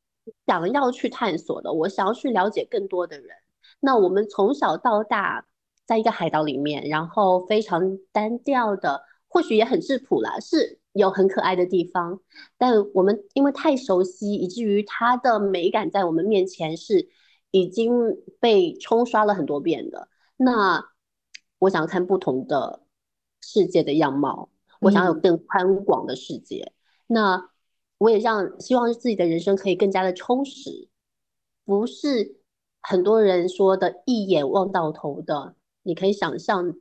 [0.46, 3.28] 想要去探索的，我想要去了解更多的人。
[3.78, 5.46] 那我们从小到大
[5.84, 12.20] 在一个海岛里面，然后非常单调的，或许也很质朴啦，是有很可爱的地方，
[12.59, 17.09] 但我们因为太熟悉，以至于它的美感在我们面前是
[17.50, 17.92] 已经
[18.40, 20.09] 被冲刷了很多遍的。
[20.37, 20.90] 那
[21.59, 22.82] 我想要看不同的
[23.40, 26.72] 世界的样貌，我想要有嗯更宽广的世界。
[27.06, 27.50] 那
[27.98, 30.88] 我也让希望自己的人生可以更加的充实，
[31.64, 32.40] 不是
[32.82, 35.54] 很多人说的一眼望到头的。
[35.82, 36.74] 你可以想象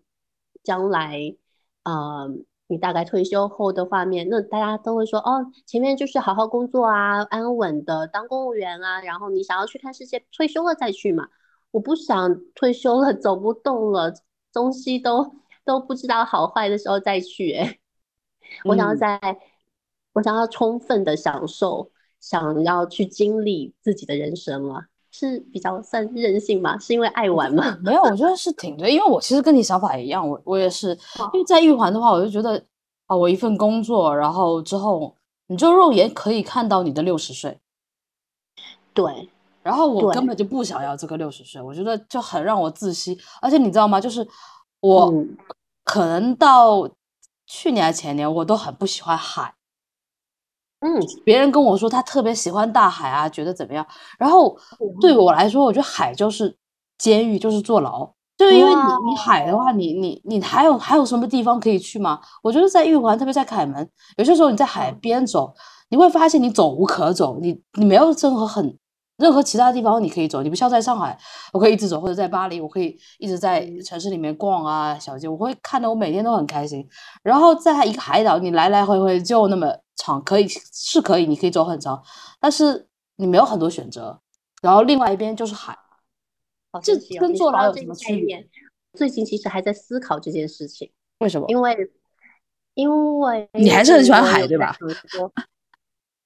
[0.63, 1.37] 将来，
[1.83, 2.27] 呃，
[2.67, 11.27] 你大概退休后的画面，那大家都会说，哦，前面就是好好工作啊，安稳的当公务员啊，然后你想要去看世界，退休了再去嘛。
[11.71, 14.13] 我不想退休了走不动了，
[14.53, 17.79] 东西都都不知道好坏的时候再去，哎，
[18.63, 19.19] 我想要在，
[20.13, 24.85] 我想要充分的享受，想要去经历自己的人生了。
[25.17, 26.77] 是比较算任性吗？
[26.77, 27.77] 是因为爱玩吗？
[27.81, 30.89] 没有，我觉得是挺对，因为我其实跟你想法一样，我我也是，
[31.33, 32.61] 因为在玉环的话，我就觉得
[33.05, 35.15] 啊，我一份工作，然后之后
[35.47, 37.57] 你就肉眼可以看到你的六十岁，
[38.93, 39.29] 对，
[39.63, 44.01] 然后我根本就不想要这个六十岁，我觉得就很让我窒息，而且你知道吗？
[44.01, 44.27] 就是
[44.81, 45.25] 我
[45.85, 46.89] 可能到
[47.47, 49.54] 去年前年，我都很不喜欢海。
[50.85, 53.83] 嗯，别人跟我说他特别喜欢大海啊，觉得怎么样？
[54.19, 54.55] 然后
[55.01, 56.55] 对我来说，我觉得海就是
[56.99, 58.07] 监狱，就是坐牢。
[58.37, 62.19] 就因为你你海的话，你你你还有还有什么地方可以去吗？
[62.43, 65.51] 我觉得在玉环，特别在凯门，有些时候你在海边走，
[65.89, 68.77] 你会发现你走无可走，你你没有任何很。
[69.17, 71.17] 任何其他地方你可以走，你不像在上海，
[71.53, 76.85] 我可以一直走，或者在巴黎，我可以一直在城市里面逛啊，小街，我会看得我每天都很开心。
[77.23, 82.03] 然后在一个海岛，你来来回回就那么长，可以是可以，你可以走很长，
[82.39, 84.21] 但是你没有很多选择。
[84.61, 85.77] 然后另外一边就是海，
[86.81, 88.49] 这跟坐牢有什么区别？
[88.93, 91.47] 最近其实还在思考这件事情，为什么？
[91.49, 91.91] 因为
[92.73, 94.75] 因为你还是很喜欢海，对吧？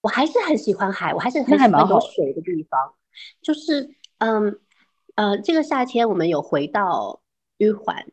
[0.02, 2.94] 我还是很喜欢海，我还是很喜欢有水的地方。
[3.42, 4.60] 就是，嗯，
[5.16, 7.22] 呃，这个夏天我们有回到
[7.58, 8.06] 玉环，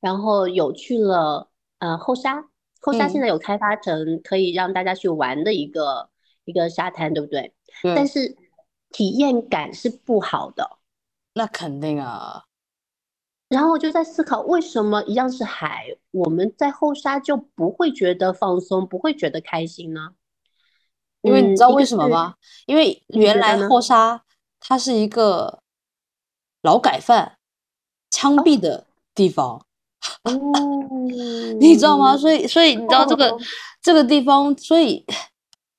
[0.00, 2.49] 然后有去了呃后沙，
[2.80, 6.10] 后沙现在有开发成可以让大家去玩的一个
[6.44, 7.54] 一个沙滩，对不对？
[7.94, 8.36] 但是
[8.90, 10.78] 体验感是不好的。
[11.34, 12.44] 那肯定啊。
[13.48, 20.10] 然后我就在思考，为什么一样是海，我们在后沙就不会觉得放松，不会觉得开心呢？
[21.22, 22.36] 因为你知道为什么吗？
[22.66, 24.24] 因为原来后沙
[24.58, 25.62] 它是一个
[26.62, 27.38] 劳改犯
[28.08, 29.66] 枪毙的地方，哦，
[31.58, 32.16] 你知道吗？
[32.16, 33.36] 所以，所以你知道这个
[33.82, 35.04] 这个地方，所以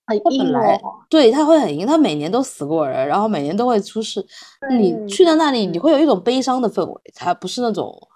[0.08, 4.26] 很阴来对，他会很阴，他每年都死过人，然后每年都会出事。
[4.72, 8.08] 你去到那里，你会有一种悲伤的氛围，它不是那种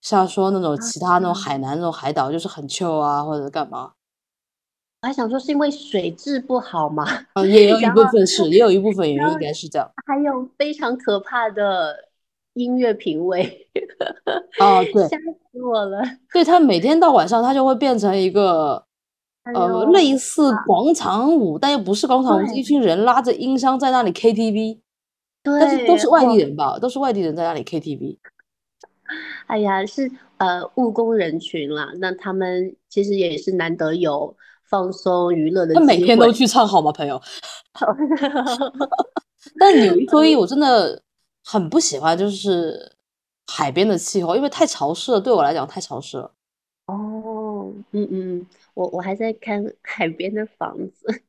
[0.00, 3.92] 像说那种其他那种海南那种海岛，就是很 chill 啊，或者干嘛。
[5.02, 7.04] 我还想说，是因为水质不好吗？
[7.34, 9.90] 啊，也有一部分是，也有一部分原因应该是这样。
[10.06, 11.94] 还有非常可怕的
[12.54, 13.68] 音乐品味。
[14.60, 16.02] 哦， 对，吓死我了。
[16.32, 18.84] 对他每天到晚上，他就会变成一个
[19.54, 24.80] 呃类似广场舞，但又不是广场舞，一群人拉着音箱在那里 KTV。
[25.42, 26.78] 对，但是都是外地人吧？
[26.78, 28.18] 都是外地人在那里 KTV。
[29.46, 34.36] 哎呀，是呃务工人群啦，那他们其实也是难得有。
[34.70, 37.20] 放松娱乐的，他每天都去唱好吗，朋友？
[39.60, 41.02] 但有一说一我真的
[41.44, 42.92] 很不喜欢，就是
[43.46, 46.32] 海边的气候，因为太潮湿了，对我来讲太潮湿了。
[46.86, 51.22] 哦，嗯嗯，我我还在看海边的房子，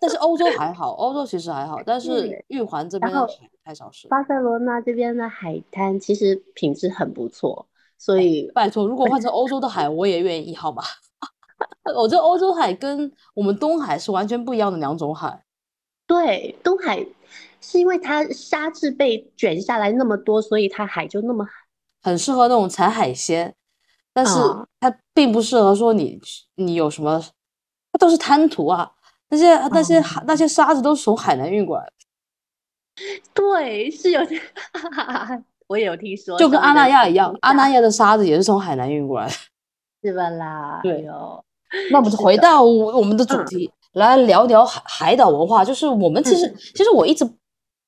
[0.00, 4.06] 但是欧洲还好， 欧洲其实还好，但是玉环这边的海太潮湿。
[4.08, 7.66] 巴塞罗那这边的海滩其实品质很不错，
[7.98, 10.82] 所以拜托，如果换成欧洲的海，我也愿意，好吗？
[11.96, 15.44] 我觉得欧洲海跟我们东海是完全不一样的两种海。
[16.06, 17.04] 对，东海
[17.60, 21.46] 是因为它沙质被卷下来那么多，所以它海就那么
[22.02, 23.54] 很适合那种采海鲜，
[24.12, 24.32] 但是
[24.80, 26.20] 它并不适合说你
[26.54, 27.22] 你有什么，
[27.92, 28.92] 它都是滩涂啊，
[29.30, 31.92] 那些那些那些沙子都是从海南运过来的。
[33.34, 34.20] 对，是有，
[35.68, 39.32] 我也有听说，就跟阿那亚一样，阿那亚的沙子也是从海南运过来的。
[40.02, 40.80] 是吧啦？
[40.82, 41.42] 对哦。
[41.90, 45.64] 那我们就回到我们的主题来聊聊海海岛文化。
[45.64, 47.28] 就是我们其实其实我一直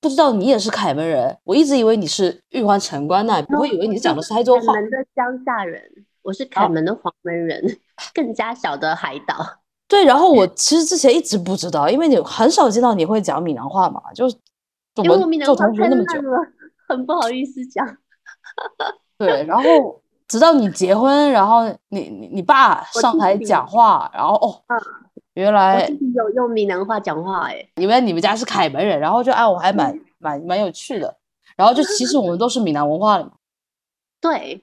[0.00, 4.72] 不知道你也是凯门人，我一直以为你是玉环城关那不会以为你讲的是台州话。
[4.74, 5.82] 凯门的乡下人，
[6.22, 7.78] 我是凯门的黄门人，
[8.14, 9.36] 更加小的海岛。
[9.88, 14.28] 对，然后我其实之前一直不知道，因为你很少见到你会讲闽南话嘛，就
[15.02, 16.06] 因为我闽南话太烂了，
[16.88, 17.86] 很不好意思讲。
[19.16, 20.02] 对，然后。
[20.28, 24.60] 直到你结婚，然后你你你爸 上台讲话，然后哦，
[25.38, 31.16] 原来有用闽南话讲话哎，因为你们家是凯门人，然后就哎，我还蛮蛮蛮有趣的，
[31.56, 33.34] 然后就其实我们都是闽南文化的嘛。
[34.20, 34.60] 对，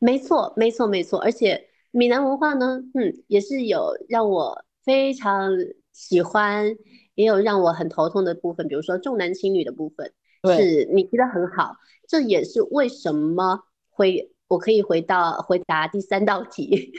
[0.00, 5.52] 没错没错没错，而且闽南文化呢，嗯，也是有让我非常
[5.92, 6.74] 喜欢，
[7.14, 10.12] 也有让我很头痛的部分，比如说重男轻女的部分，
[10.56, 11.76] 是你提的很好，
[12.08, 13.60] 这也是为什么
[13.90, 14.32] 会。
[14.48, 16.92] 我可以回到回答第三道题，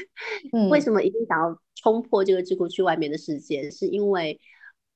[0.69, 3.69] 为嗯什么一定想要冲破这个桎梏去外面的世界？
[3.71, 4.39] 是因为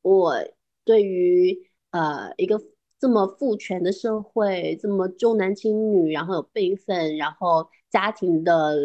[0.02, 0.36] 我
[0.84, 1.58] 对于
[1.91, 2.62] 呃一个
[2.99, 8.76] 这么父权的社会，这么重男轻女，然后有辈分，然后家庭的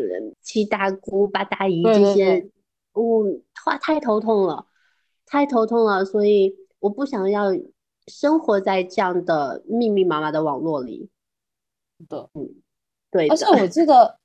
[0.42, 2.48] 七大姑八大姨这些，
[2.92, 4.66] 我嗯，哇，太头痛了，
[5.26, 7.50] 太头痛了，所以我不想要
[8.06, 11.10] 生活在这样的密密麻麻的网络里。
[12.08, 12.30] 的。
[13.16, 14.16] 对而且，我记得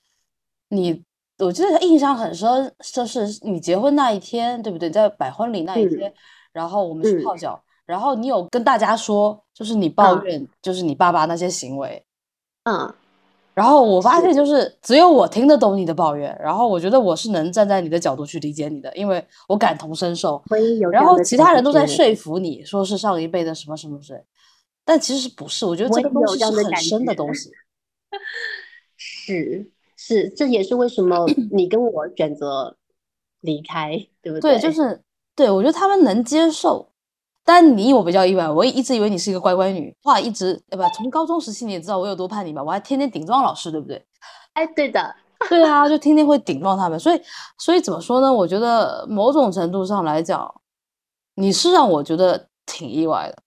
[0.70, 1.04] 你，
[1.40, 4.90] 我记得印象很深，就是你结婚那一天，对不对？
[4.90, 6.14] 在摆婚礼那一嗯天，
[6.52, 12.04] 然后我们去嗯泡脚，然后你有跟大家说，就是你抱嗯怨，就是你爸爸那些行为。
[12.64, 12.94] 嗯，
[13.54, 20.42] 然后我发现，就是只有我听得懂你的抱怨，然后我觉得我是能站在你的角度去理解你的，因为我感同身受。
[20.92, 24.24] 然后其他人都在说服你，说是上一辈的什么什么谁，
[24.86, 25.66] 但其实不是。
[25.66, 27.50] 我觉得这个东西是很深的东西。
[29.32, 32.76] 是是，这也是为什么 你跟我选择
[33.42, 35.02] 离开，对不对，对就是
[35.36, 36.90] 对我觉得他们能接受，
[37.46, 40.90] 但你我比较意外，我也一直以为你是一个乖乖女，话一直对吧？
[40.90, 44.04] 从高中时期你也知道我有多叛逆吧，我还天天顶撞老师，对不对？
[44.54, 45.16] 哎，对的，
[45.50, 47.22] 对啊，就天天会顶撞他们，所以
[47.58, 48.32] 所以怎么说呢？
[48.32, 50.62] 我觉得某种程度上来讲，
[51.36, 53.44] 你是让我觉得挺意外的，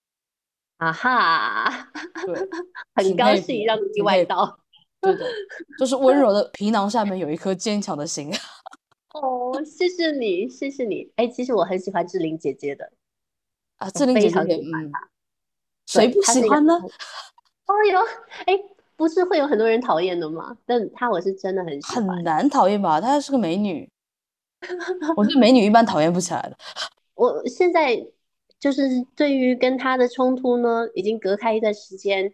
[0.77, 1.89] 啊哈，
[2.25, 2.35] 对，
[2.95, 4.59] 很高兴让你意外到。
[5.05, 5.25] 对的，
[5.79, 8.31] 就是温柔的 皮囊下面有一颗坚强的心。
[9.13, 11.09] 哦，谢谢你，谢谢你。
[11.15, 12.91] 哎，其实我很喜欢志玲姐姐的，
[13.77, 14.61] 啊，志玲姐姐。
[15.85, 16.79] 谁不喜欢呢？
[16.79, 16.89] 很
[17.67, 17.99] 哦哟，
[18.45, 18.53] 哎，
[18.95, 20.57] 不是会有很多人讨厌的吗？
[20.65, 22.23] 但她我是真的很喜很。
[22.23, 22.99] 难讨厌吧？
[22.99, 23.89] 她是个美女，
[25.15, 26.57] 我是美女一般讨厌不起来的。
[27.13, 27.95] 我现在
[28.59, 28.81] 就是
[29.15, 32.33] 对于跟她的冲突呢，已经隔开一段时间，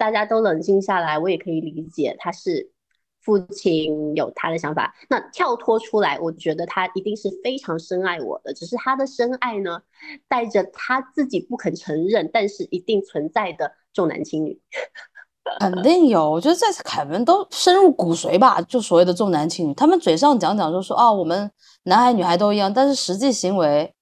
[0.00, 2.72] 大家都冷静下来，我也可以理解他是
[3.20, 4.94] 父亲有他的想法。
[5.10, 9.82] 那跳脱出来，我觉得他一定是非常深爱我的，只是他的深爱呢，
[10.26, 14.58] 带着他自己不肯承认，但是一定存在的重男轻女。
[15.60, 21.50] 肯定有，我觉得在凯文都深入骨髓吧，就所谓的重男轻女，他们嘴上讲讲就说啊，我们
[21.82, 23.92] 男孩女孩都一样，但是实际行为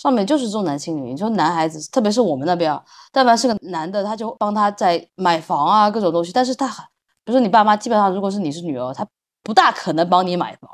[0.00, 1.10] 上面就是重男轻女。
[1.10, 2.80] 你说男孩子，特别是我们那边啊，
[3.10, 6.84] 但凡是个男的，他就帮他在买房啊各种东西，但是他很，
[7.24, 9.04] 比如说你爸妈，基本上如果是你是女儿，他
[9.42, 10.70] 不大可能帮你买房，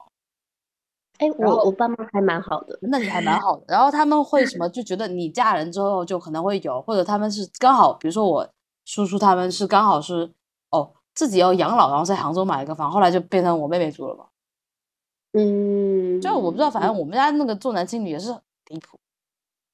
[1.17, 3.65] 哎，我我爸妈还蛮好的，那你还蛮好的。
[3.69, 8.47] 然后他们会什么，就觉得你嫁人之后就可能会有，或者他们是刚好，比如说我
[8.85, 10.31] 叔叔他们是刚好是
[10.69, 14.27] 哦自己要养老，然后在杭州买一个房，后来就变成我妹妹住了嘛。
[15.33, 18.37] 嗯，就我不知道，反正我们家那个重男轻女也是
[18.69, 18.99] 离谱，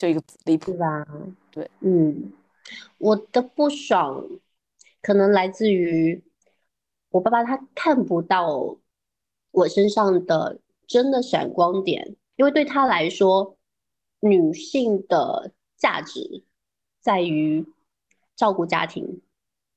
[0.01, 0.79] 就一个字离谱是。
[0.79, 1.07] 吧？
[1.51, 2.33] 对，嗯，
[2.97, 4.27] 我的不爽
[5.03, 6.23] 可能来自于
[7.11, 8.79] 我爸爸他看不到
[9.51, 13.59] 我身上的真的闪光点，因为对他来说，
[14.21, 16.45] 女性的价值
[17.01, 17.67] 在于
[18.35, 19.21] 照顾家庭、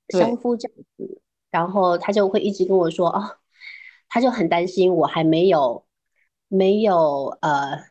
[0.07, 1.21] 相夫教子，
[1.51, 3.39] 然后他就会一直跟我说啊，
[4.07, 5.85] 他就很担心我还没有
[6.47, 7.83] 没有呃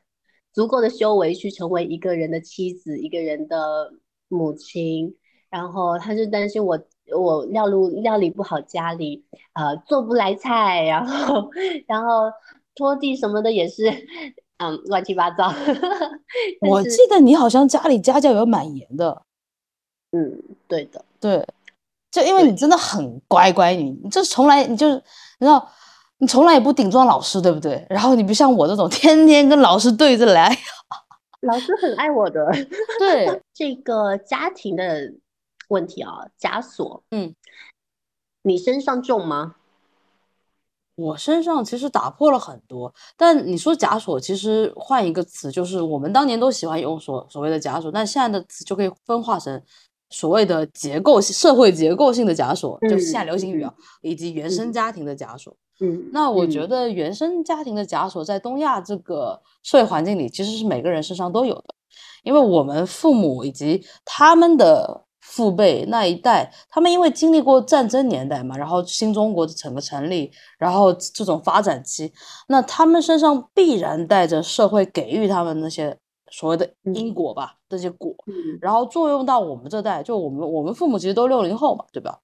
[0.53, 3.93] 足够的修为去成为一个人的妻子，一个人的
[4.29, 5.17] 母亲，
[5.51, 6.79] 然后他就担心我
[7.17, 9.25] 我料路料理不好家里，
[9.55, 11.51] 呃做不来菜，然后
[11.87, 12.31] 然后
[12.75, 13.91] 拖地什么的也是
[14.59, 15.53] 嗯乱七八糟，
[16.61, 19.23] 我记得你好像家里家教有蛮严的，
[20.13, 21.47] 嗯对的，对，
[22.11, 24.95] 就因为你真的很乖乖女，你这从来你就是
[25.39, 25.69] 你知道，
[26.23, 27.85] 你从来也不顶撞老师，对不对？
[27.91, 30.57] 然后你不像我这种天天跟老师对着来，
[31.43, 32.47] 老师很爱我的。
[32.97, 35.13] 对，这个家庭的
[35.67, 37.35] 问题啊，枷锁，嗯，
[38.43, 39.57] 你身上重吗？
[40.95, 49.61] 我身上其实打破了很多，但你说枷锁，其实换一个词，就是我们当年都喜欢用所所谓的枷锁，但现在的词就可以分化成
[50.11, 55.53] 所谓的结构性社会结构性的枷锁，就是现在嗯流行语啊，以及原生家庭的枷锁。
[55.81, 56.69] 嗯，那我觉嗯。
[56.69, 61.75] 得原生家庭的枷锁在东亚这个社会环境里，其实是每个人身上都有的，
[62.23, 72.13] 因为我们父母以及他们的父辈那一代，他们因为经历过战争年代嘛，然后新中国的整个成立，然后这种发展期，
[72.49, 75.97] 那他们身上必然带着社会给予他们那些
[76.31, 78.59] 所谓的因嗯果吧，这些果，嗯。
[78.61, 82.19] 然后作用到我们这代，就我们我们父母其实都六零后嘛，对吧？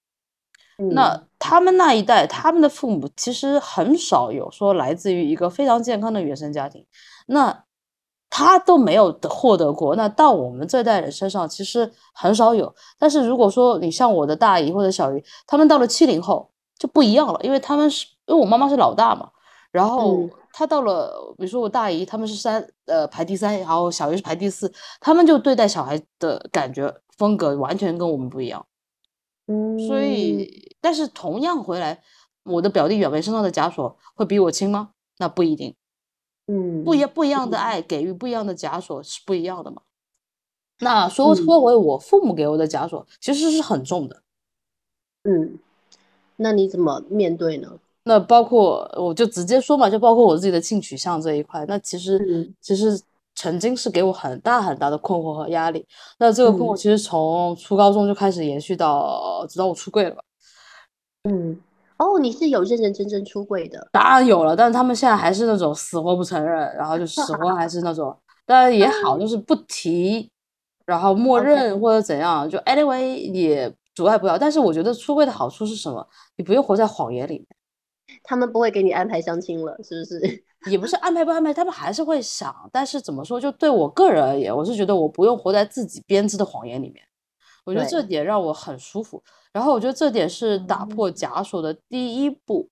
[0.93, 6.85] 那嗯他们那一代，他们的父母其实很少有说来自于一个非常健康的原生家庭，
[7.27, 7.65] 那
[8.31, 9.97] 他都没有得获得过。
[9.97, 12.75] 那到我们这代人身上，其实很少有。
[12.99, 19.31] 但是如果说你像我的大姨或者小姨，他们到了七零后，就不一样了，因为他们是因为我妈妈是老大嘛，
[19.73, 28.65] 然后嗯她到了，比如说我大姨他们是三呃排第三，然后小姨是排第四，他们就对待小孩的感觉风格完全跟我们不一样。
[29.49, 32.01] 嗯，所以，但是同样回来，
[32.45, 34.91] 我的表弟表妹身上的枷锁会比我轻吗？
[35.19, 35.75] 那不一定，
[36.47, 39.83] 嗯不一不一样的嗯爱给予不一样的枷锁是不一样的嘛。
[40.81, 44.23] 那说嗯说回我父母给我的枷锁，其实是很重的。
[45.25, 45.59] 嗯，
[46.37, 47.81] 那你怎么面对呢？
[48.05, 53.01] 那包括我就直接说嘛，就包括我自己的性取向这一块，那其实嗯其实
[53.39, 55.87] 曾经是给我很大很大的困惑和压力。
[56.19, 60.23] 那这个困惑嗯其实从初高中就开始延续到直到我出柜了吧。
[61.23, 61.57] 嗯，
[61.99, 70.29] 哦，你是有认认真真出柜的，当然有了，但是他们现在还是那种死活不承认，然后就死活还是那种，当然也好，就是不提，
[70.85, 74.37] 然后默认或者怎样，就 anyway 也阻碍不了。
[74.37, 76.05] 但是我觉得出柜的好处是什么？
[76.37, 77.47] 你不用活在谎言里面，
[78.25, 80.45] 他们不会给你安排相亲了，是不是？
[80.67, 82.69] 也不是安排不安排，他们还是会想。
[82.73, 87.05] 但是怎么说，就对我个人而言，我是觉得我不用活在自己编织的谎言里面，
[87.65, 89.23] 我觉得这点让我很舒服。
[89.53, 92.69] 然后我觉得这点是打嗯破枷锁的第一步。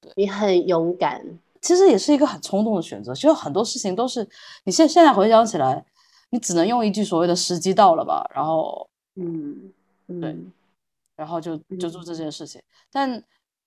[0.00, 1.24] 对你很勇敢，
[1.60, 3.14] 其实也是一个很冲动的选择。
[3.14, 4.28] 其实很多事情都是
[4.64, 5.84] 你现现在回想起来，
[6.30, 9.72] 你只能用一句所谓的时机到了吧，然后嗯
[10.08, 10.52] 嗯
[11.14, 12.60] 然后就就做这嗯件事情。
[12.90, 13.22] 但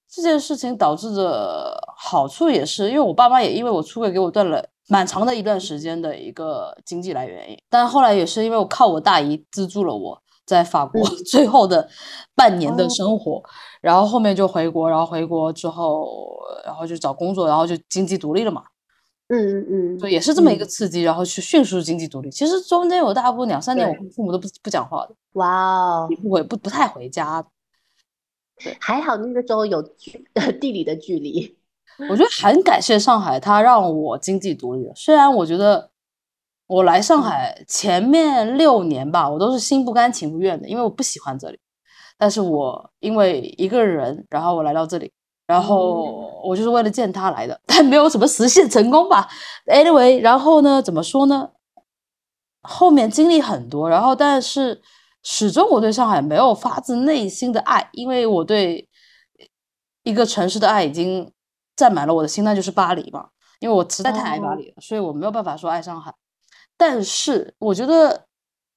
[0.10, 10.22] 这件事情导致的好处也是，因为我爸妈也因为我出轨给我断了蛮长的一段时间的一个经济来源，但后来也是因为我靠我大姨资助了我。
[10.46, 11.90] 在法国嗯最后的
[12.36, 13.42] 半年的哦生活，
[13.82, 18.62] 然后后面就回国，然后回国之后，然后就找工作，然后就经济独立了嘛。
[19.30, 22.30] 嗯嗯嗯，对，也是这么一个嗯刺激，然后去迅速经济独立。
[22.30, 27.44] 其实中间有大部分两三年，我对父母都不不讲话的，哇哦也，不回不不太回家。
[28.80, 30.26] 还好那个时候有距
[30.60, 31.58] 地理的距离，
[32.10, 34.94] 我觉得很感谢上海，它让我经济独立了。
[34.96, 35.92] 虽然我觉得
[36.68, 41.60] 我来上嗯海前面六年吧，我都是心不甘情不愿的，因为我不喜欢这里。
[42.18, 45.12] 但是我因为一个人，然后我来到这里，
[45.46, 49.28] 然后我就是为了见他来的， 但没有什么实现成功吧。
[49.68, 51.50] Anyway，然后呢，怎么说呢？
[52.62, 54.82] 后面经历很多，然后但是
[55.28, 58.88] 始终我对上海没有发自内心的爱，因为我对
[60.04, 61.32] 一个城市的爱已经
[61.76, 63.30] 占满了我的心，那就是巴黎嘛。
[63.60, 66.14] 因为我实在太爱巴哦黎了，所以我没有办法说爱上海。
[66.78, 68.26] 但是我觉得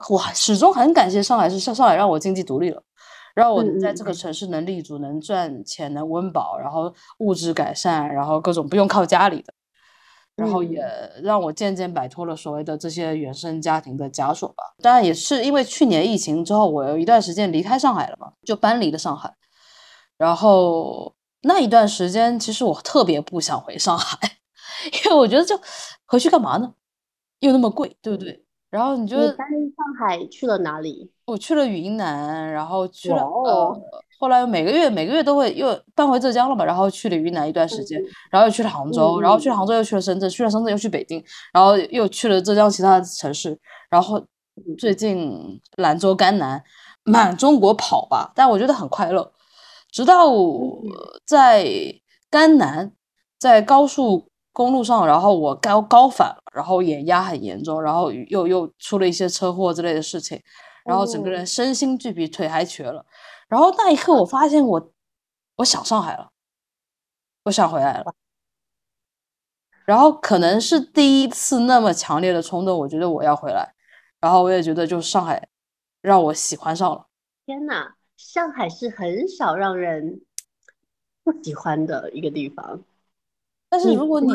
[0.09, 2.83] 我始终很感谢上海，是上上海让我经济独立了，
[3.35, 9.53] 让我嗯嗯在这个城市能立足、能赚钱、能温饱，然后物质改善，然后各种不用靠家里的。
[10.39, 14.63] 然后也嗯让我渐渐摆脱了所谓的这些原生家庭的枷锁吧。
[14.81, 19.35] 当然也是因为去年疫情之后，我有一段时间离开上海了嘛，就搬离了上海。
[20.17, 21.13] 然后
[21.43, 24.17] 那一段时间，其实我特别不想回上海，
[25.05, 25.61] 因为我觉得就
[26.07, 26.73] 回去干嘛呢？
[27.41, 28.45] 又那么贵，对不对？
[28.71, 29.47] 然后你觉得上
[29.99, 31.11] 海去了哪里？
[31.25, 43.57] 我去了云南，然后去了哦呃，后来每个月每个月都会又搬回浙江了嘛，然后去了云南一段时间，嗯然后又去了杭州，然后去了嗯杭州又去了深圳，去了深圳又去北京，然后又去了浙江其他的城市，
[43.89, 46.61] 然后嗯最近兰州、甘南，
[47.05, 49.33] 满中国跑吧，但我觉得很快乐。
[49.93, 50.27] 直到
[51.25, 51.67] 在
[52.29, 52.93] 甘南，
[53.39, 60.39] 在高速公路上，然后我高高反了，然后眼压很严重，然后又又出了一些车祸之类的事情，
[60.85, 63.07] 然后整个哦人身心俱疲，腿还瘸了。
[63.49, 64.93] 然后那一刻，我发现我
[65.57, 66.31] 我想上海了，
[67.45, 68.15] 我想回来了。
[69.85, 73.75] 然后可能是第一次那么强烈的冲动，我觉得我要回来。
[74.21, 75.49] 然后我也觉得，就上海
[76.03, 77.07] 让我喜欢上了。
[77.47, 80.21] 天哪，上海是很少让人
[81.25, 82.83] 不喜欢的一个地方。
[83.71, 84.33] 但是如果你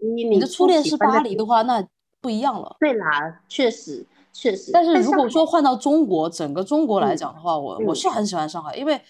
[0.00, 1.86] 你你的初恋是巴黎的话，那
[2.20, 2.76] 不一样了。
[2.80, 4.06] 对啦，确实
[4.38, 4.70] 确实。
[4.72, 9.00] 但是如果说换到中国，整个中国来嗯讲的话，我我嗯是很喜欢上海，因为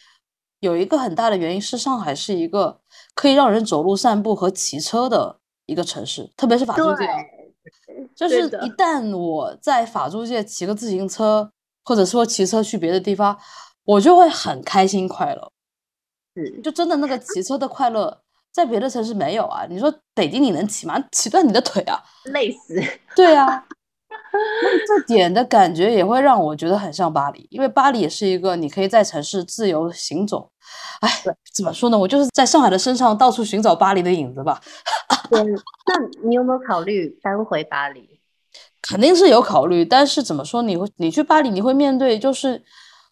[0.61, 2.81] 有一个很大的原因是上海是一个
[3.15, 7.19] 可以让人走路散步和骑车的一个城市，特别是法租界啊。
[8.15, 11.51] 就是一旦我在法租界骑个自行车，
[11.85, 13.37] 或者说骑车去别的地方，
[13.85, 15.53] 我就会很开心快乐。
[16.35, 18.21] 嗯就真的那个骑车的快乐，
[18.53, 19.67] 在别的城市没有啊。
[19.69, 21.03] 你说北京你能骑吗？
[21.13, 22.03] 骑断你的腿啊！
[22.27, 22.83] 累死。
[23.15, 23.76] 对啊， 那
[24.87, 30.51] 这点的感觉也会让我觉得很像巴黎，因为巴黎也是一个你可以在城市自由行走。
[31.01, 31.09] 哎，
[31.55, 31.99] 怎么说呢？
[31.99, 34.61] 我就是在上海的身上到处寻找巴黎的影子吧。
[35.31, 38.19] 对，那你有没有考虑搬回巴黎？
[38.83, 40.63] 肯定是有考虑，但是怎么说？
[40.63, 42.63] 你会你去巴黎，你会面对就是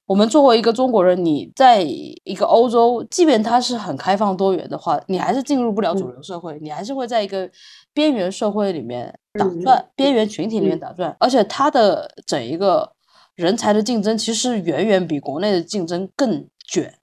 [0.07, 7.51] 我们作为一个中国人，你在一个欧洲，即便它是很开放多元的话，你还是进入不了主流社会，你还是会在一个
[7.95, 12.93] 边缘社会里面打转，边缘群体里面打转，而且它的整一个
[13.35, 16.99] 人才的竞争，其实远远比国内的竞争更卷。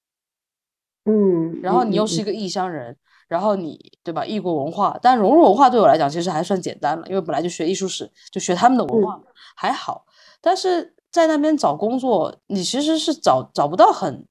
[1.05, 2.95] 嗯，然后你又是一个异乡人，
[3.27, 4.23] 然后你对吧？
[4.23, 9.19] 异国文化，但融入文化对我来讲其实还算简单了，因为本来就学艺术史，就学他们的文化
[9.55, 10.05] 还好，
[10.39, 10.93] 但是。
[11.11, 14.25] 在那边找工作，你其实是找找不到很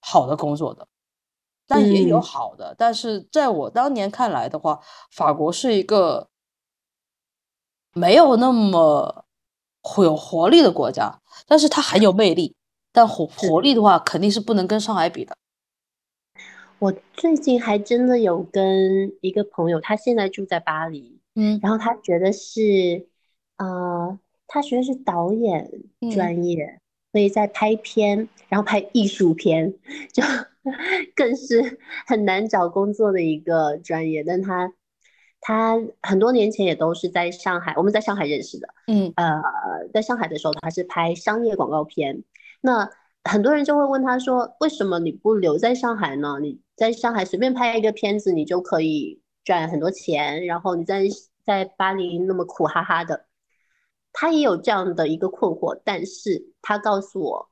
[0.00, 0.86] 好的工作的，
[1.70, 2.74] 但也有好的。
[2.76, 6.28] 但是在我当年看来的话，法国是一个
[7.94, 9.24] 没有那么
[9.98, 12.54] 有活力的国家，但是它很有魅力。
[12.92, 15.36] 但活活力的话，肯定是不能跟上海比的。
[16.80, 23.06] 我最近还真的有跟一个朋友，他现在住在巴黎，嗯，然后他觉得是，
[23.58, 24.18] 呃。
[24.52, 25.70] 他学的是导演
[26.12, 26.80] 专业，
[27.12, 29.72] 所以在拍片，然后拍艺术片，
[30.12, 30.24] 就
[31.14, 34.22] 更是很难找工作的一个专业。
[34.22, 34.72] 但他
[35.40, 38.68] 他很多年前也都是在上海，我们在上海认识的。
[38.86, 39.42] 嗯，呃，
[39.92, 42.24] 在上海的时候他是拍商业广告片。
[42.60, 42.90] 那
[43.24, 46.38] 很多人就会问他说：“为什么你不留在上海呢？
[46.40, 51.04] 你在上海随便拍一个片子，你就可以赚很多钱，然后你在
[51.44, 53.26] 在巴黎那么苦哈哈的。”
[54.12, 57.50] 他也有这样的一个困惑，但是他告诉我，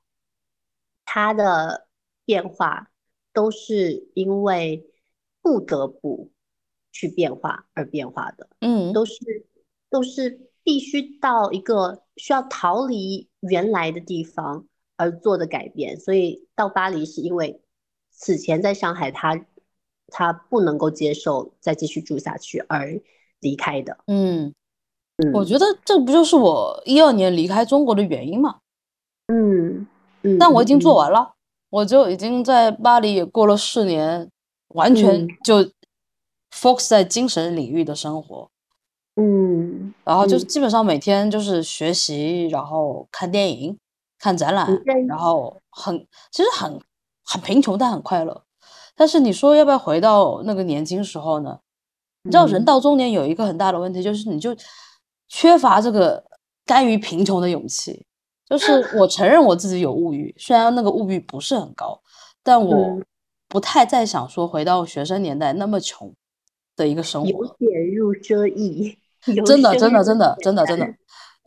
[1.04, 1.86] 他的
[2.24, 2.90] 变化
[3.38, 4.84] 都是因为
[5.40, 6.32] 不得不
[6.90, 9.14] 去变化而变化的，嗯，都是
[9.88, 14.66] 都是必须到一个需要逃离原来的地方
[14.96, 17.60] 而做的改变，所以到巴黎是因为
[18.10, 19.46] 此前在上海他
[20.08, 23.00] 他不能够接受再继续住下去而
[23.38, 24.52] 离开的，嗯。
[25.32, 28.58] 我觉得这不就是我一二年离开中国的原因吗？
[29.28, 29.86] 嗯
[30.22, 31.34] 嗯，但我已经做完了，
[31.70, 34.30] 我就已经在巴黎也过了四年，
[34.68, 35.62] 完全就
[36.52, 38.50] focus 在精神领域的生活。
[39.16, 43.78] 嗯，然后就基本上每天就是学习，然后看电影、
[44.18, 44.68] 看展览，
[45.06, 46.80] 然后很其实很
[47.24, 48.42] 很贫穷，但很快乐。
[48.94, 51.58] 但是你说要不要回到那个年轻时候呢？
[52.22, 54.56] 你知道人到中年有一个很大的问题，就是你就。
[55.30, 56.24] 缺乏这个
[56.64, 58.06] 甘于贫穷的勇气，
[58.48, 62.00] 就是我承认我自己有物欲，虽然那个物欲不是很高，
[62.42, 62.98] 但我
[63.46, 66.12] 不太再想说回到学生年代那么穷
[66.74, 67.28] 的一个生活。
[67.28, 68.96] 有点入奢易，
[69.44, 70.86] 真的，真的，真的，真的，真的，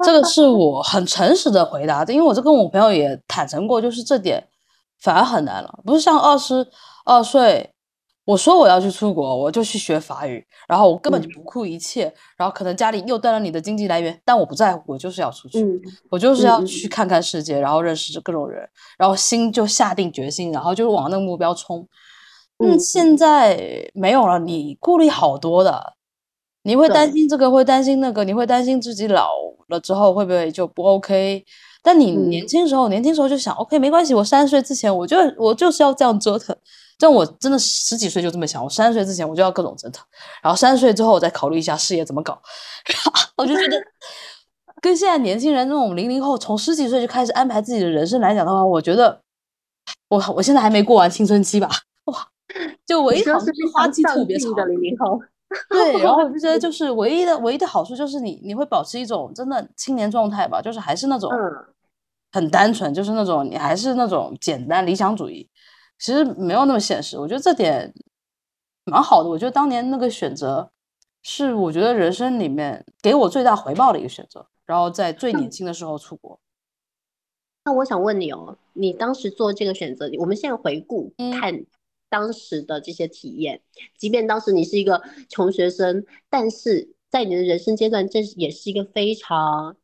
[0.04, 4.48] 这个是我很诚实的回答的，因为我这跟我朋友也坦诚过，就是这点
[5.00, 6.68] 反而很难了，不是像二十
[7.06, 7.71] 二岁。
[8.32, 15.60] 我说我要去出国，我就去学法语，然后我根本就不顾一切，然后可能家里又断了你的经济来源，但我不在乎，我就是要出去，
[16.10, 18.66] 我就是要去看看世界，然后认识各种人，
[18.98, 21.86] 然后心就下定决心，然后就往那个目标冲。
[22.60, 25.96] 嗯，现在没有了，你顾虑好多的，
[26.64, 29.32] 你会担心这个，会担心那个，你会担心自己老
[29.68, 31.44] 了之后会不会就不 OK？
[31.84, 36.56] 但你年轻时候，年轻时候就想 OK，没关系，我三十岁之前，我就我就是要这样折腾。
[37.02, 40.06] 但我真的十几岁就这么想，我三十岁之前我就要各种折腾，
[40.44, 42.40] 然后三十岁之后我再考虑一下事业怎么搞。
[43.36, 43.82] 我就觉得，
[44.82, 49.20] 跟现在年轻人那种零零后从十几岁就开始安排自己的人生来讲的话，我觉得
[50.10, 51.68] 我我现在还没过完青春期吧？
[52.06, 52.16] 哇，
[52.86, 55.20] 就唯一好处是花期特别长的零零后。
[55.70, 61.30] 对，然后我就觉得 就是唯一的唯一的好处就是你你会保持一种真的青年状态吧，就是还是那种
[62.32, 65.50] 很单纯，就是那种你还是那种简单理想主义。
[66.02, 67.94] 其实没有那么现实，我觉得这点
[68.86, 69.30] 蛮好的。
[69.30, 70.72] 我觉得当年那个选择
[71.22, 74.48] 是我觉得人生里面给我最大回报的一个选择。
[74.66, 76.40] 然后在最年轻的时候出国。
[77.66, 81.66] 那我想问你哦，你当时做这个选择，我们现在回顾看
[82.10, 83.62] 当时的这些体验，
[83.98, 89.76] 即便当时你是一个穷学生，但是在你的人生阶段，这也是一个非常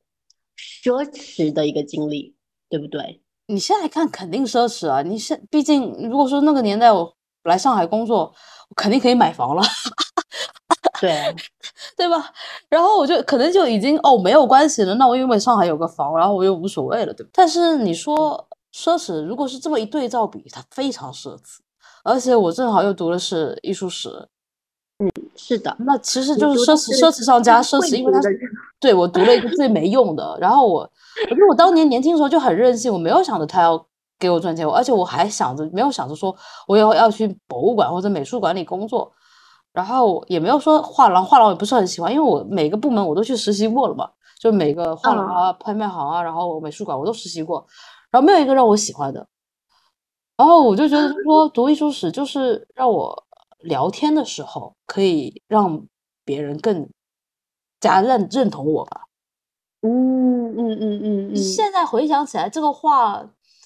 [0.57, 2.33] 奢侈的一个经历，
[2.69, 3.21] 对不对？
[3.47, 5.01] 你现在看肯定奢侈啊！
[5.01, 8.33] 你现毕竟如果说那个年代我来上海工作，
[8.69, 9.63] 我肯定可以买房了，
[10.99, 11.33] 对
[11.95, 12.31] 对吧？
[12.69, 17.29] 然后我就可能就已经哦没有关系了，那我因为上海有个房，然后我又无所谓了，对吧？
[17.33, 21.59] 但是你说奢侈，如果是这么一对照比，它非常奢侈，
[22.03, 24.27] 而且我正好又读的是艺术史，
[24.99, 28.19] 嗯，是的，那其实就是奢侈，奢侈上加奢侈，因为它
[28.79, 30.89] 对我读了一个最没用的，然后我。
[31.19, 33.83] 我觉得我当年年轻的时候就很任性，我没有想着他要
[34.19, 36.35] 给我赚钱，而且我还想着没有想着说
[36.67, 39.11] 我要要去博物馆或者美术馆里工作，
[39.73, 44.07] 然后也没有说画廊，画廊我也不是很喜欢，因为我每个部门我都去实习过了嘛，
[44.39, 47.65] 就每个画廊啊、拍卖行啊，然后美术馆我都实习过，
[48.11, 49.27] 然然后没有一个让我喜欢的。
[50.35, 53.23] 然后我就觉得说，读艺术史就是让我
[53.59, 55.85] 聊天的时候可以让
[56.23, 56.89] 别人更
[57.79, 59.01] 加认认同我吧。
[59.81, 63.23] 嗯嗯嗯嗯嗯，现在回想起来，这个话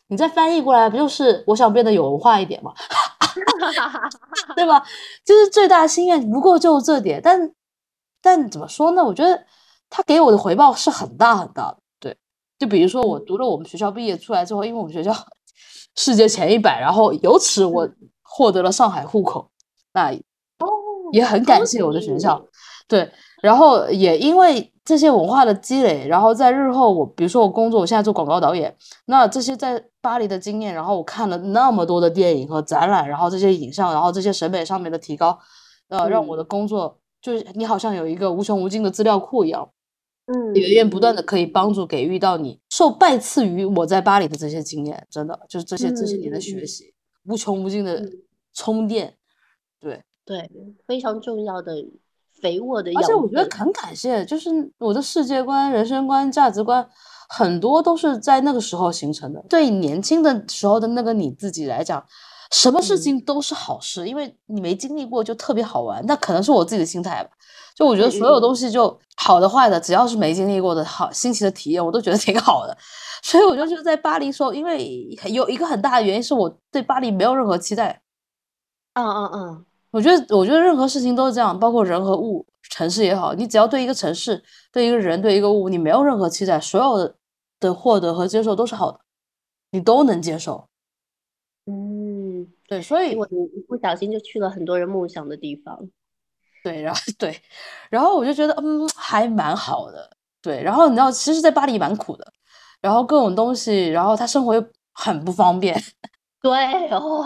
[0.08, 2.74] 你再翻译过来，不就是我想变得有文化一点吗？
[4.56, 4.84] 对吧？
[5.24, 7.22] 就是最大心愿，不过就这点。
[7.24, 7.54] 但
[8.22, 9.04] 但怎么说呢？
[9.04, 9.46] 我觉得
[9.90, 11.78] 他给我的回报是很大很大的。
[12.00, 12.18] 对，
[12.60, 15.14] 就比如说我读了我们学校毕业出来之后，因为我们学校
[15.96, 17.90] 世界前一百，然后由此我
[18.22, 19.50] 获得了上海户口，
[19.94, 20.12] 那
[21.12, 22.46] 也很感谢我的学校。
[22.88, 23.10] 对，
[23.42, 28.76] 然后也因为这些文化的积累，然后在日后我比如说我工作，我现在做广告导演，
[29.06, 35.40] 那这些在巴黎的经验，然后我看了那么多的电影和展览，然后这些影像，然后这些审美上面的提高，
[35.88, 39.70] 呃，让我的工作就是你好像有一个无穷无尽的资料库一样，
[40.26, 46.94] 嗯，源源不断的可以帮助给予到你，受拜赐于我在巴黎的这些经验，真的就是这些这些年的学习，
[47.26, 48.04] 无穷无尽的
[48.54, 49.16] 充电，
[49.82, 50.50] 对对，
[50.86, 51.74] 非常重要的。
[52.42, 56.84] 肥沃的，而且我觉得很感谢，就是我的世界观、人生观、价值观，
[57.30, 59.46] 很多都是在那个时候形成的。
[59.48, 62.04] 对年轻的时候的那个你自己来讲，
[62.50, 66.04] 什么事情都是好事，因为你没经历过就特别好玩。
[66.08, 67.30] 那可能是我自己的心态吧。
[67.76, 72.76] 就我觉得所有东西就好的坏的，只要是没经历过的好新奇的体验，我都觉得挺好的。
[73.22, 78.02] 所以我就觉得在巴黎时候，因为有一个很大的原因是我对巴黎没有任何期待。
[78.96, 79.66] 嗯嗯嗯。
[79.92, 87.16] 我觉得，我觉得任何事情都是这样，包括人和物，城市也好，你只要对一个城市、对一个人、对一个物，你没有任何期待，所有的
[87.60, 89.00] 的获得和接受都是好的，
[89.72, 90.68] 你都能接受。
[91.66, 95.78] 嗯，对，所以我一不小心就去了很多人梦想的地方。
[96.64, 97.42] 对，然后 对，
[97.90, 100.10] 然后我就觉得，嗯，还蛮好的。
[100.42, 102.34] 对，然后你知道，其实，在巴黎蛮苦的，
[102.82, 105.80] 然后各种东西，然后他生活又很不方便。
[106.42, 107.26] 对哦。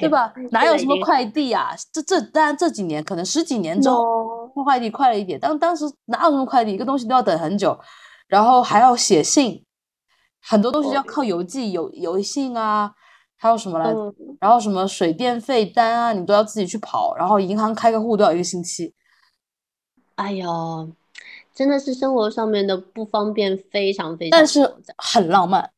[0.00, 0.32] 对吧？
[0.50, 1.74] 哪有什么快递啊？
[1.92, 5.38] 这这当然这几年可能十几年之后，快递快了一点。
[5.38, 6.72] 当当时哪有什么快递？
[6.72, 7.78] 一个东西都要等很久，
[8.26, 9.62] 然后还要写信，
[10.40, 12.94] 很多东西要靠邮寄、邮邮信啊，
[13.36, 14.14] 还有什么来着？
[14.40, 17.14] 然后什么水电费单啊，你都要自己去跑。
[17.16, 18.94] 然后银行开个户都要一个星期。
[20.14, 20.90] 哎呦，
[21.54, 25.70] 真的是生活上面的不方便，非常非常，但是很浪漫。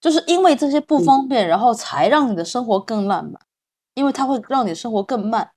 [0.00, 3.34] 就是因为这些不方便，然后才让你的生活更烂漫，
[3.94, 5.50] 因为它会让你的生活更慢。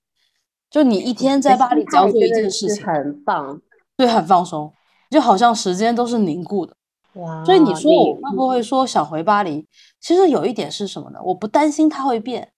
[0.69, 3.61] 就你一天在巴黎只要做一件事情，很棒，
[3.97, 4.73] 对，很放松，
[5.09, 6.75] 就好像时间都是凝固的。
[7.15, 7.43] 哇！
[7.43, 9.67] 所以你说我会不会说想回巴黎？
[9.99, 11.19] 其实有一点是什么呢？
[11.25, 12.53] 我不担心它会变。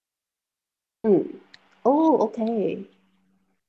[1.01, 1.25] 嗯，
[1.81, 2.87] 哦，OK。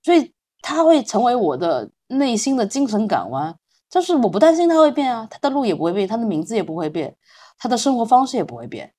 [0.03, 3.57] 所以它会成为我的内心的精神港湾，
[3.89, 7.17] 就是我不担心它会变啊，它的路也不会变，它的名字也不会变。
[7.59, 8.93] 他的生活方式也不会变，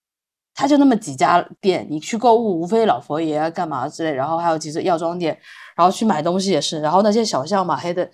[0.53, 5.37] 他就那么几家店，你去购物无非老佛爷啊干嘛之类，然后还有几个药妆店，
[5.75, 8.09] 然后去买东西也是，然后那些小巷嘛黑的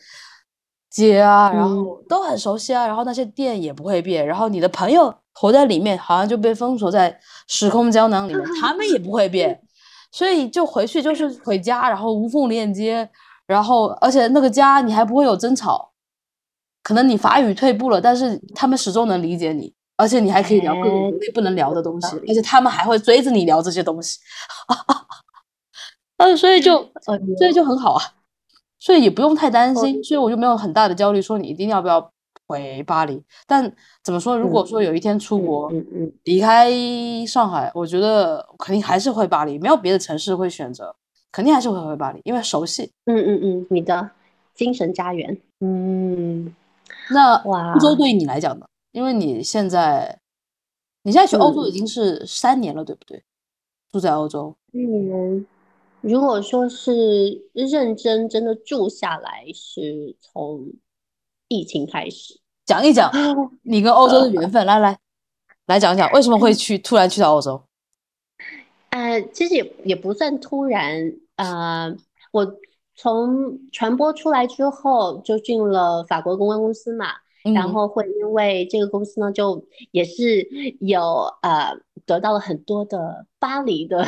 [0.89, 7.17] 街啊，然后都很熟悉啊，然后那些店也不会变，然后你的朋友活在里面，好像就被封锁在
[7.47, 9.61] 时空胶囊里面，他们也不会变，
[10.11, 13.09] 所以就回去就是回家，然后无缝链接，
[13.45, 15.91] 然后而且那个家你还不会有争吵，
[16.83, 19.73] 可能你法语退步了，但是他们始终能理解你。
[20.01, 24.17] 而且你还可以聊各种不能聊的东西，而且他们还会追着你聊这些东西，
[26.17, 26.79] 嗯，所以就
[27.37, 28.01] 所以就很好啊，
[28.79, 32.11] 所以也不用太担心，所以我就没有很大的焦虑，说你一定要不要
[32.47, 33.21] 回巴黎。
[33.45, 33.71] 但
[34.03, 36.69] 怎么说，如果说有一天出国，嗯嗯离开
[37.27, 40.95] 上海，我觉得肯定还是回巴黎，没有别的城市会选择，
[41.31, 42.91] 肯定还是会回巴黎，因为熟悉。
[43.05, 44.09] 嗯嗯嗯，你的
[44.55, 45.37] 精神家园。
[45.59, 46.53] 嗯，
[47.11, 48.65] 那哇欧洲对于你来讲呢？
[48.91, 50.19] 因为你现在，
[51.03, 53.23] 你现在去欧洲已经是三年了，对不对？
[53.91, 55.45] 住在欧洲，嗯，
[55.99, 60.65] 如果说是认真真的住下来，是从
[61.49, 62.39] 疫情开始。
[62.65, 63.11] 讲一讲
[63.63, 64.97] 你跟欧洲的缘分，来来
[65.65, 67.61] 来讲讲为什么会去突然去到欧洲？
[68.91, 71.93] 呃，其实也也不算突然，呃，
[72.31, 72.59] 我
[72.95, 77.07] 从传播出来之后就进了法国公关公司嘛。
[77.53, 80.47] 然后会因为这个公司呢，就也是
[80.79, 81.01] 有
[81.41, 81.73] 呃
[82.05, 84.05] 得到了很多的巴黎的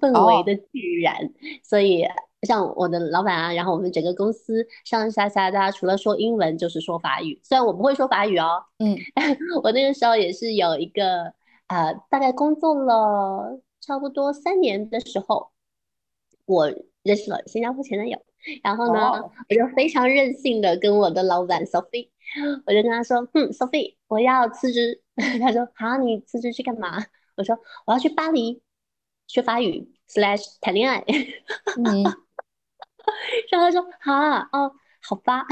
[0.00, 2.04] 氛围的渲染，所以
[2.42, 8.96] 像我的老板啊，然后我们整个公司上上下下大家除了说英文就是说法语，虽然我不会说法语哦，嗯，
[9.62, 11.32] 我那个时候也是有一个
[11.68, 15.50] 呃大概工作了差不多三年的时候，
[16.44, 16.68] 我
[17.02, 18.18] 认识了新加坡前男友，
[18.62, 19.12] 然后呢，
[19.48, 22.10] 我就非常任性的跟我的老板 Sophie。
[22.66, 25.00] 我就跟他说：“嗯，Sophie，我要辞职，
[25.40, 26.98] 他说好，你辞职去干嘛？
[27.36, 28.60] 我说我要去巴黎
[29.28, 31.04] 学法语 slash 谈恋爱。
[31.76, 32.02] 嗯，
[33.50, 34.12] 然后他说好
[34.52, 34.72] 哦，
[35.02, 35.46] 好吧。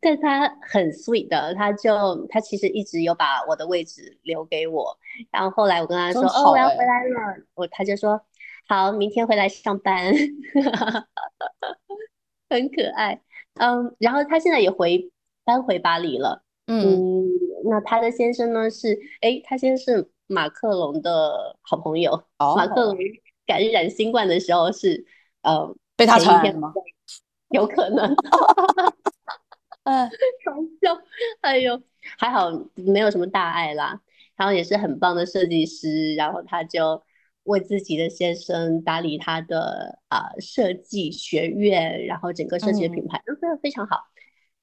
[0.00, 4.96] 但他很 sweet 的，他就他其实一直有把我的位置留给我。
[5.32, 8.20] 然后后来我跟他说哦，我要回来了，我他就说
[8.66, 10.12] 好，明天回来上班，
[12.48, 13.20] 很可爱。
[13.54, 15.10] 嗯，然后他现在也回
[15.44, 16.42] 搬回巴黎了。
[16.66, 17.24] 嗯，
[17.64, 22.24] 那他的先生呢是哎，他先生是马克龙的好朋友。
[22.38, 22.96] 马克龙
[23.46, 25.04] 感染新冠的时候是
[25.42, 26.72] 呃被他传染吗？
[27.50, 28.12] 有可能。
[29.84, 30.08] 嗯，
[30.44, 30.98] 搞笑，
[31.42, 31.80] 哎呦，
[32.16, 34.00] 还好没有什么大碍啦。
[34.36, 37.02] 然后也是很棒的设计师，然后他就
[37.44, 43.98] 为自己的先生打理他的啊设计学院，然后整个设计的品牌都非常非常好。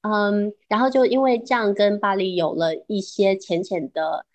[0.02, 4.26] 嗯，然后就因为这样跟巴黎有了一些浅浅的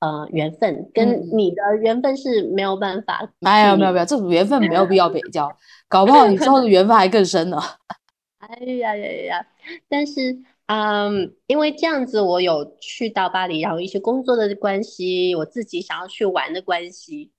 [0.00, 3.30] 呃缘分，跟你的缘分是没有办法。
[3.38, 5.54] 没有没有没有，这种缘分没有必要比较，
[5.88, 7.58] 搞不好你之后的缘分还更深呢。
[8.40, 9.46] 哎呀呀呀！
[9.86, 17.30] 但是，嗯，因为这样子，我有去到巴黎，然后一些工作的关系，我自己想要去玩的关系，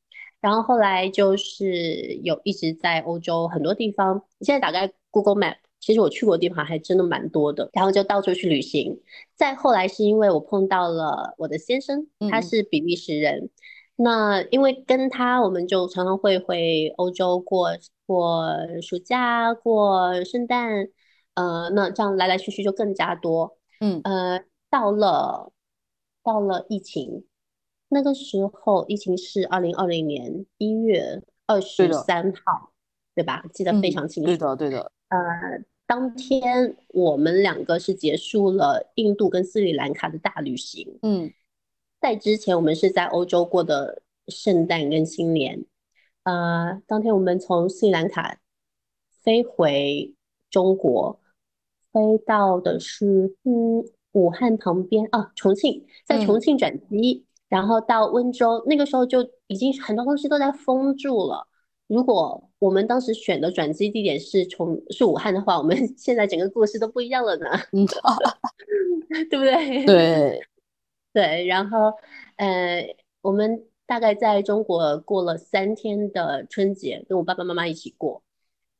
[0.42, 4.24] 然后后来就是有一直在欧洲很多地方。
[4.42, 9.00] 现在打开 Google Map，其实我去过的地方还真的蛮多的，然后就到处去旅行。
[9.36, 13.50] 再后来是因为我碰到了我的先生，他是比利时人。
[13.96, 17.70] 那因为跟他，我们就常常会回欧洲过
[18.08, 18.48] 过
[18.82, 20.88] 暑假、过圣诞，
[21.36, 23.58] 呃，那这样来来去去就更加多。
[23.80, 25.52] 嗯，呃，到了
[26.24, 27.26] 到了疫情
[27.94, 32.72] 那个时候，疫情是二零二零年一月二十三号，
[33.14, 33.44] 对吧？
[33.54, 34.28] 记得非常清楚。
[34.28, 34.92] 对的，对的。
[35.10, 35.20] 呃，
[35.86, 41.00] 当天我们两个是结束了印度跟斯里兰卡的大旅行。
[41.02, 41.32] 嗯。
[42.00, 45.66] 在之前，我们是在欧洲过的圣诞跟新年。
[46.24, 48.40] 呃，当天我们从斯里兰卡
[49.22, 50.16] 飞回
[50.50, 51.20] 中国，
[51.92, 53.84] 飞到的是嗯
[54.14, 58.64] 武汉旁边啊重庆，在重庆转机，然后到温州。
[58.66, 61.46] 那个时候就已经很多东西都在封住了。
[61.88, 67.48] 如果我们当时选的转机地点是从是武汉的话，我们 现在整个故事都不一样了呢。
[67.74, 67.86] 嗯，
[69.30, 69.86] 对不对？
[69.86, 70.42] 对。
[71.14, 71.92] 对，然后，
[72.38, 78.24] 呃，我们大概在中国过了三天的春节，跟我爸爸妈妈一起过。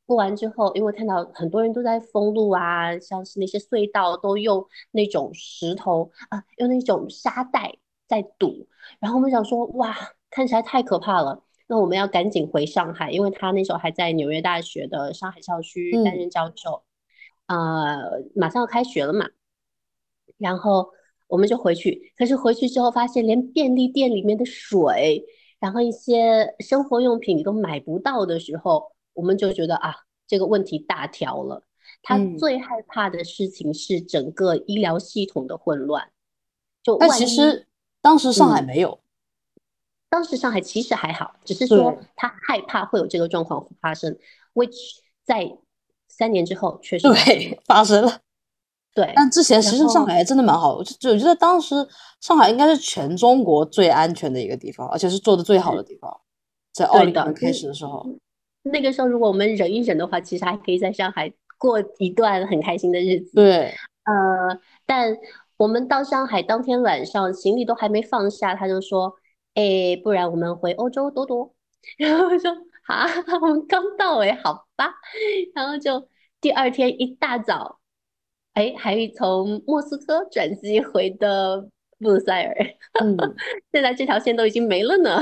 [0.06, 7.74] 过完之后，因为看到很多人都在封路啊，像是那些隧道都用那种石头啊，用那种沙袋
[8.20, 8.68] 在堵。
[9.00, 9.96] 然后我们想说，哇，
[10.30, 11.42] 看起来太可怕了。
[11.66, 16.82] 那我们要赶紧回上海，因为他那时候还在纽约大学的上海校区担任教授，
[17.46, 19.26] 呃，马上要开学了嘛。
[20.36, 20.90] 然后。
[21.28, 25.24] 我们就回去，可是回去之后发现，连便利店里面的水，
[25.58, 29.94] 然后一些生活用品你都买不到的时候，我们就觉得啊，
[30.26, 31.62] 这个问题大条了。
[32.02, 36.10] 他最害怕的事情是整个医疗系统的混乱。
[36.82, 37.66] 就那其实
[38.02, 38.98] 当时上海没有，
[40.10, 44.18] 当时上海其实还好，只是说他害怕会有这个状况发生
[44.52, 44.76] ，which
[45.24, 45.56] 在
[46.08, 48.18] 三年之后确实对发生了。
[48.94, 51.74] 对，但之前其实上海真的蛮好，就我觉得当时
[52.20, 56.20] 上海应该是全中国最安全的一个地方，而且是做的最好的地方。
[56.74, 58.06] 在奥运开始的时候，
[58.64, 63.32] 那个时候如果我们忍一忍的话，其实还可以在上海过一段很开心的日子。
[63.34, 63.74] 对，
[64.04, 65.16] 呃，但
[65.56, 69.14] 我们到上海当天晚上，行李都还没放下，他就说
[69.54, 71.54] ：“哎，不然我们回欧洲多多。
[71.98, 72.50] ”然后说
[72.86, 73.06] ：“啊，
[73.40, 74.92] 我们刚到哎，好吧。”
[75.54, 76.08] 然后就
[76.40, 77.78] 第二天一大早。
[78.54, 81.62] 哎，还从莫斯科转机回的
[81.98, 82.54] 布鲁塞尔，
[83.00, 83.16] 嗯，
[83.72, 85.18] 现在这条线都已经没了呢。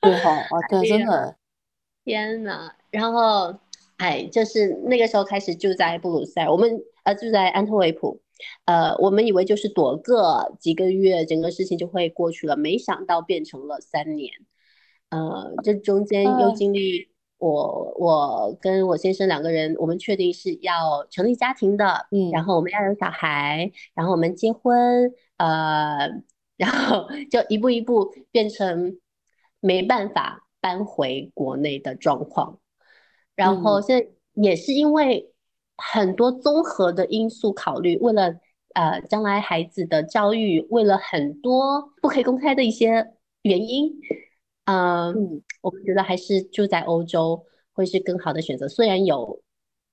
[0.00, 1.36] 对哈，啊， 对，真的，
[2.04, 3.56] 天呐，然后，
[3.98, 8.20] 哎，就是那个时候开始住在布鲁塞尔，我们呃住在安特卫普，
[8.64, 14.32] 呃，我们以为就是躲个几个月，整个事情就会过去了，没想到变成了三年，
[15.10, 17.10] 呃，这中间又经历。
[17.38, 26.08] 我我跟我先生两个人，我们确定是要成立家庭的，嗯，然后我们要有小孩，然后我们结婚，呃，
[26.56, 28.96] 然后就一步一步变成
[29.58, 32.60] 没办法搬回国内的状况，
[33.34, 35.31] 然后现在也是因为
[35.76, 38.34] 很多综合的因素考虑，为了
[38.74, 43.92] 呃将来孩子的教育，为了很多不可以公开的一些原因。
[44.66, 49.42] 嗯，我们觉得还是住在欧洲会是更好的选择，虽然有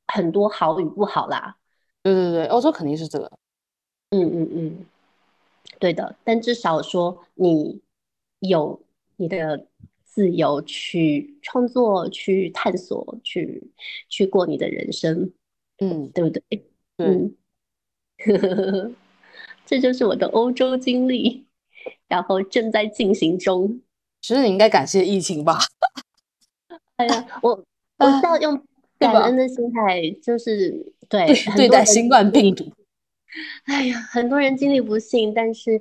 [0.07, 1.57] 很多好与不好啦。
[2.03, 3.31] 对对对，欧洲肯定是这个。
[4.11, 4.85] 嗯嗯嗯，
[5.79, 7.81] 对的，但至少说你
[8.39, 8.79] 有
[9.17, 9.67] 你的
[10.03, 13.71] 自由去创作、去探索、去
[14.07, 15.31] 去过你的人生，
[15.79, 16.43] 嗯，对不对？
[16.97, 17.35] 对，嗯，
[19.65, 21.45] 这就是我的欧洲经历，
[22.07, 23.81] 然后正在进行中。
[24.21, 25.57] 其实你应该感谢疫情吧？
[26.97, 27.63] 哎呀，我
[27.97, 28.61] 我是要用
[28.97, 31.25] 感恩的心态，就是对
[31.55, 32.65] 对待新冠病毒。
[33.65, 35.79] 哎呀，很多人经历不幸，但是，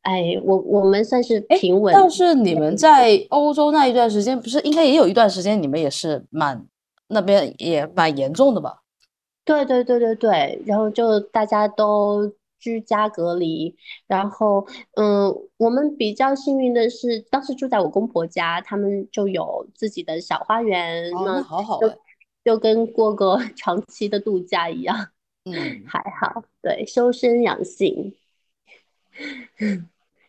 [0.00, 1.94] 哎，我我们算是平稳。
[1.94, 6.66] 但是你们在欧洲那一段时间，不是应该也有一段时间，你们也是蛮
[7.08, 8.81] 那边也蛮严重的吧？
[9.44, 13.74] 对对对对对，然后就大家都居家隔离，
[14.06, 21.92] 然后嗯，我们比较幸运的是，当时住在我公婆家，他们就有自己的小花园，那好好就
[22.44, 24.96] 就跟过个 长期的度假一样。
[25.44, 28.14] 嗯，还好，对，修身养性，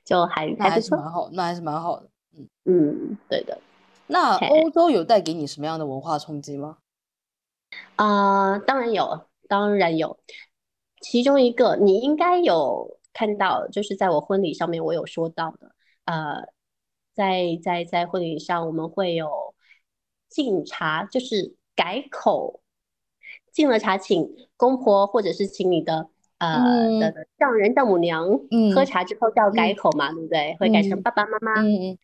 [0.04, 2.10] 就还还不错，蛮好，那还是蛮好的。
[2.36, 3.60] 嗯嗯，对的。
[4.08, 6.80] 那欧洲有带给你什么样的文化冲击吗？
[7.96, 10.20] 啊，当然有，当然有。
[11.02, 16.48] 其中一个你应该有看到，就是在我婚礼上面我有说到的，呃，
[17.14, 19.54] 在在在婚礼上我们会有
[20.30, 22.62] 敬茶，就是改口。
[23.52, 26.10] 敬了茶，请公婆或者是请你的
[26.40, 28.28] 呃的丈人丈母娘
[28.74, 30.58] 喝茶之后叫改口嘛，对不对？
[30.60, 31.62] 会改成爸爸妈妈。
[31.62, 31.98] 嗯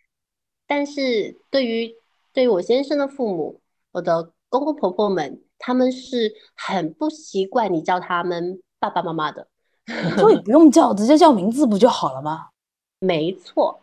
[0.67, 1.95] 但是对于
[2.31, 3.59] 对于我先生的父母，
[3.91, 9.47] 我的公公婆婆们，他们是很不习惯你叫他们爸爸妈妈的。
[10.17, 12.47] 所以不用叫，直接叫名字不就好了吗？
[12.99, 13.79] 没错，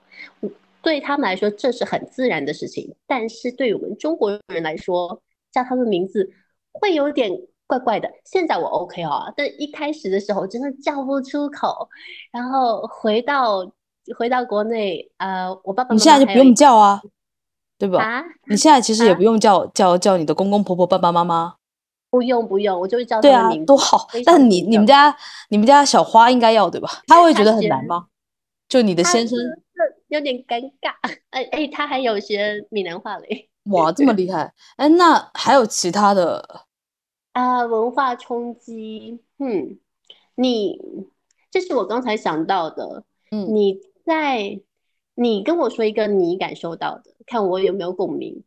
[0.82, 2.96] 对他们来说这是很自然的事情。
[3.06, 5.22] 但是对于我们中国人来说，
[5.52, 6.28] 叫他们名字
[6.72, 7.30] 会有点。
[7.68, 11.88] 怪怪的，现在我 OK 哦，但一开始的时候真的叫不出口。
[12.30, 13.68] 然后回到
[14.16, 17.02] 回到国内，呃，我爸爸你现在就不用叫啊，
[17.76, 18.00] 对吧？
[18.00, 21.56] 啊，你现在其实也不用叫叫叫你的公公婆婆、爸爸妈妈，
[22.10, 24.06] 不用不用，我就会叫他对啊，多好。
[24.24, 25.14] 但是你你们家
[25.50, 27.02] 你们家小花应该要对吧？
[27.06, 28.06] 他会觉得很难吗？
[28.68, 29.38] 就你的先生
[30.08, 30.92] 有点尴尬，
[31.30, 34.52] 哎哎，他还有学闽南话嘞，哇，这么厉害！
[34.76, 36.66] 哎，那还有其他的？
[37.32, 39.78] 啊，文化冲击，嗯，
[40.36, 40.78] 你
[41.50, 44.60] 这是我刚才想到的，嗯，你在
[45.14, 48.42] 你跟我说一个你感受到的，看我有没有共鸣。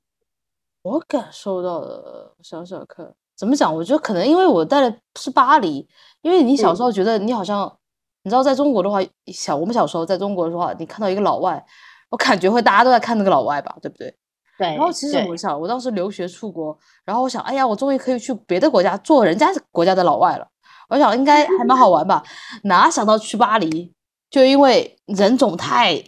[0.81, 3.73] 我感受到的，想想看，怎么讲？
[3.73, 5.87] 我觉得可能因为我带的是巴黎，
[6.21, 7.73] 因为你小时候觉得你好像，
[8.23, 11.63] 你知道，在中国的话，小我们小时候在中国的话，你看到一个老外，
[12.09, 14.13] 我感觉会大家都在看那个老外吧，对不对？
[14.57, 20.45] 对，然后其实我想，我当时留学出国，然后我想，哎呀，我终于可以去别的国家做人家国家的老外了。
[20.89, 22.21] 我想应该还蛮好玩吧？
[22.63, 23.93] 哪想到去巴黎，
[24.29, 26.03] 就因为人种太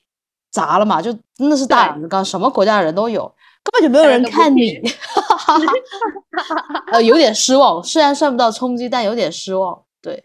[0.51, 3.33] 杂了嘛，就真的是大染缸，什么国家的人都有，
[3.63, 4.79] 根本就没有人看你。
[6.91, 9.81] 呃，有点失望，虽然算不到冲击，但有点失望。
[10.01, 10.23] 对，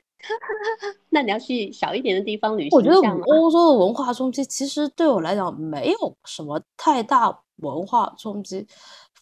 [1.11, 2.77] 那你要去小一点的地方旅行？
[2.77, 7.39] 我觉得欧洲的文化冲击其实对我来讲没有什么太大。
[7.63, 8.67] 文化冲击，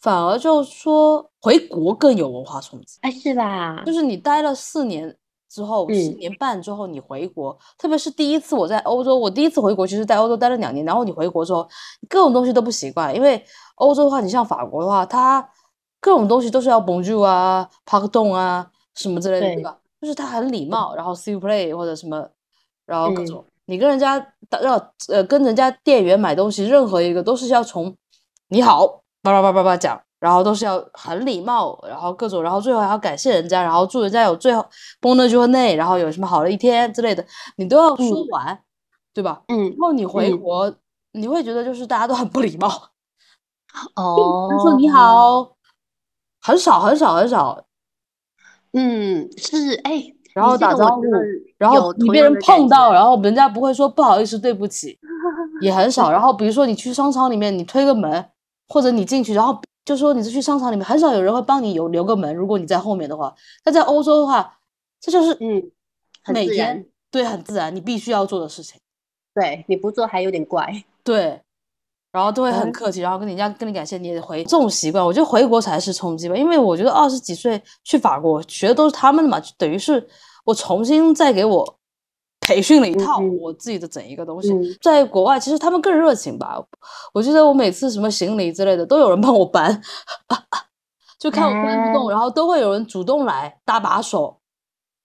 [0.00, 3.80] 反而就说回国更有文化冲击，哎，是吧？
[3.86, 5.16] 就是你待了四年
[5.48, 11.64] 之后，四年半之后你回国，特别是第一次我在欧洲，我第一次回国，其实在欧洲待了两年，然后你回国之后，
[12.08, 13.40] 各种东西都不习惯，因为
[13.76, 15.48] 欧洲的话，你像法国的话，它
[16.00, 19.78] 各种东西都是要 Bonjour 啊、Pardon 啊什么之类的，对吧？
[20.00, 22.28] 就是它很礼貌，然后 See you play 或者什么，
[22.86, 24.16] 然后各种，你跟人家
[24.62, 24.74] 要
[25.08, 27.94] 呃跟人家店员买东西，任何一个都是要从。
[28.48, 28.86] 你好，
[29.22, 34.64] 叭叭叭叭叭讲，然后都是要很礼貌，然后各种，然后最后还要感谢人家，然后祝人家有最后
[35.00, 37.24] bonne journée，然后有什么好的一天之类的，
[37.56, 38.56] 你都要说完，
[39.14, 39.42] 对吧？
[39.48, 39.64] 嗯。
[39.70, 40.72] 然后你回国，
[41.12, 42.70] 你会觉得就是大家都很不礼貌。
[43.96, 44.48] 哦。
[44.50, 45.56] 他说你好，
[46.40, 47.64] 很少很少很少。
[48.72, 50.12] 嗯，是哎。
[50.34, 51.02] 然后打招呼，
[51.58, 54.98] 然后你被人碰到，然后人家不会说不好意思、对不起，
[55.62, 56.10] 也很少。
[56.10, 58.30] 然后比如说你去商场里面，你推个门。
[58.66, 62.34] 或者你进去，然后就说你是去商场里面，很少有人会帮你有留个门。
[62.34, 64.58] 如果你在后面的话，那在欧洲的话，
[64.98, 65.62] 这就是嗯，
[66.32, 68.80] 每天对很自然，你必须要做的事情。
[69.34, 70.82] 对，你不做还有点怪。
[71.04, 71.42] 对，
[72.14, 75.04] 然后都会很客气，然后跟人家跟你感谢，你也回这种习惯。
[75.04, 80.06] 我觉得回国才是冲击吧，因为我觉得二十几岁去法国学的都是他们的嘛，等于是
[80.44, 81.76] 我重新再给我。
[82.40, 84.52] 培训了一套我自己的整一个东西，
[84.82, 86.62] 在国外其实他们更热情吧。
[87.14, 89.80] 我记得我每次什么行李之类的都有人帮我搬，
[91.18, 94.36] 就看我搬不动，然后都会有人主动来搭把手，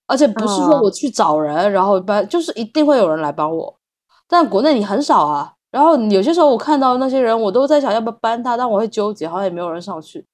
[0.06, 3.80] 而且不是说我去找人然后搬，就是一定会有人来帮我。
[4.28, 5.54] 但国内你很少啊。
[5.72, 10.26] 然后有些时候我看到那些人，我都在想要不要搬他，但我会纠结，好像也没有人上去。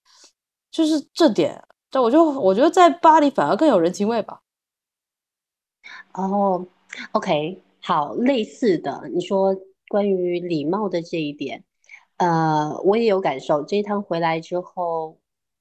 [0.71, 4.41] 就是这点，但我就我觉得在巴黎反而更有人情味吧。
[6.13, 6.65] 哦
[7.11, 9.55] ，OK，好，类似的，你说
[9.89, 11.63] 关于礼貌的这一点，
[12.17, 13.63] 呃，我也有感受。
[13.63, 15.17] 这一趟回来之后，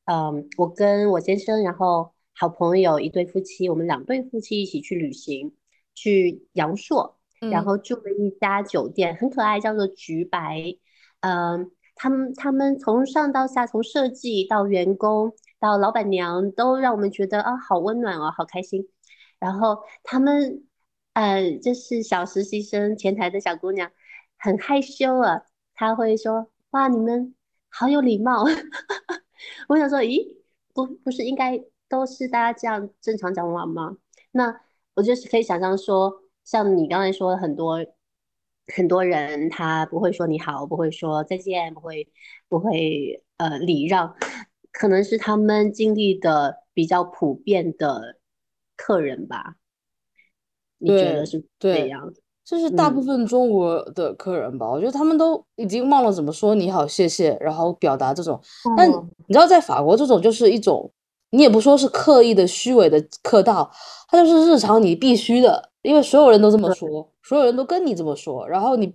[0.07, 5.55] 嗯，我跟我先生，然后好朋友一对夫妻，我们两对夫妻一起去旅行，
[5.95, 7.17] 去阳朔，
[7.51, 10.63] 然后住了一家酒店，很可爱，叫做橘白。
[11.21, 18.89] 嗯，他们他们从上到下，从设计到员工到老板娘，都让我们觉得啊，好温暖哦，好开心。
[19.39, 20.65] 然后他们，
[21.15, 23.91] 呃，就是小实习生，前台的小姑娘，
[24.39, 25.43] 很害羞啊。
[25.75, 27.35] 她会说：“哇，你们
[27.69, 28.45] 好有礼貌。
[29.69, 30.37] ”我想说：“咦，
[30.73, 33.97] 不，不是应该都是大家这样正常讲话吗？”
[34.33, 34.61] 那
[34.95, 37.79] 我就是可以想象说，像你刚才说，很多
[38.77, 42.09] 很多人他不会说你好，不会说再见，不会
[42.49, 44.15] 不会呃礼让，
[44.73, 48.19] 可能是他们经历的比较普遍的。
[48.77, 49.55] 客人吧，
[50.79, 52.13] 你觉得是这样？
[52.45, 54.69] 这是大部分中国的客人吧？
[54.69, 58.39] 我觉得他们都已经忘了怎么说你好、谢谢，然后表达这种。
[58.77, 60.93] 但你知道，在法国这种就是一种，
[61.31, 63.71] 你也不说是刻意的、虚伪的客套，
[64.09, 68.93] 它就是日常你必须的，因为所有人都这么说，所有人都跟你这么说，然后你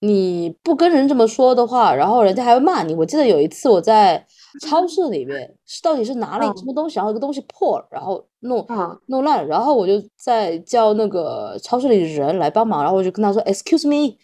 [0.00, 2.94] 你不跟人这么说的话，然后人家还会骂你。
[2.94, 4.26] 我记得有一次我在。
[4.60, 8.62] 超 市里面是到底是哪里什么东西，然后一个东西破了，然后弄
[9.06, 14.14] 弄烂，然后我就在叫那个超市里的人来帮忙，然后我就跟他说 “excuse me”，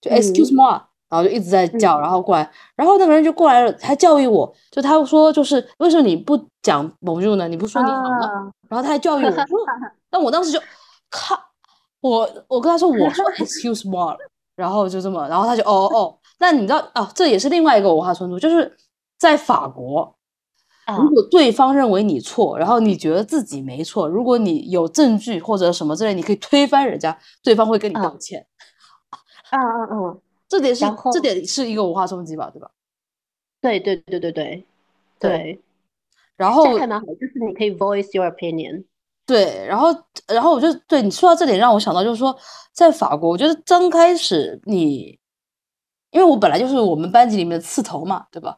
[0.00, 0.64] 就 “excuse me”，
[1.10, 7.46] 然后就一直在叫，然后过来，然后那个人就过来了，还教育我，就他说就是为什么你不讲 bonjour 呢？
[7.46, 8.50] 你不说你好呢？
[8.70, 9.30] 然后他还教育我，
[10.10, 10.58] 那 我当时就
[11.10, 11.38] 靠，
[12.00, 14.16] 我我跟他说我说 “excuse me”，
[14.56, 18.76] 然后就这么，然后他就哦哦，那你知道哦，这也是另外一个文化冲突，就是。
[19.18, 20.16] 在法国，
[20.96, 28.46] 如果对方认为你错，然后你觉得自己没错，如果你有证据或者什么之类，你可以推翻人家，对方会跟你道歉。
[29.50, 30.16] 啊啊啊，
[30.48, 32.70] 这点是这点是一个文化冲击吧，对吧？
[33.60, 34.64] 对对对对对
[35.18, 35.60] 对。
[36.36, 38.84] 然后还蛮好，就是你可以 voice your opinion。
[39.28, 39.88] 对，然后
[40.26, 42.36] 然后我就对你说到这点，让我想到就是说，
[42.72, 45.16] 在法国，我觉得刚开始你。
[46.10, 48.56] 因为我本来就是我们班级里面的刺头嘛，对吧？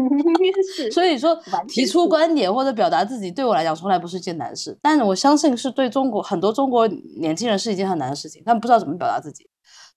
[0.90, 4.74] 所以说提出观点或者表达自己，对我来讲从来不是一件难事。
[4.80, 9.46] 但是我相信是对中国很多中国年轻人是一件很难的事情，他们不知道怎么表达自己。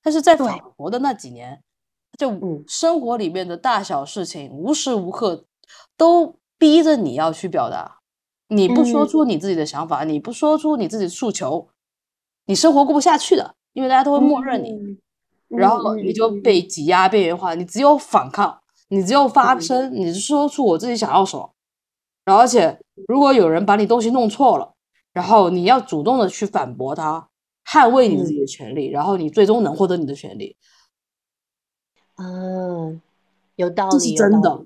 [0.03, 1.63] 但是在法国的那几年，
[2.17, 2.29] 就
[2.67, 5.45] 生活里面的大小事情，无时无刻
[5.95, 7.96] 都逼着你要去表达。
[8.47, 11.67] 你不说出你自己的想法，你不说出你自己的诉求，
[12.45, 14.97] 你生活过不下去的，因为大家都会默认你。
[15.49, 21.53] 然后你就被挤压边缘化，你只有反抗，你只有发声，你说出我自己想要什么。
[22.25, 22.77] 然后，而且
[23.07, 24.73] 如果有人把你东西弄错了，
[25.13, 27.29] 然后你要主动的去反驳他，
[27.65, 30.57] 捍卫你自己的权利，然后你最终能获得你的权利。
[32.17, 33.01] 嗯，
[33.55, 34.65] 有道理，这是真的，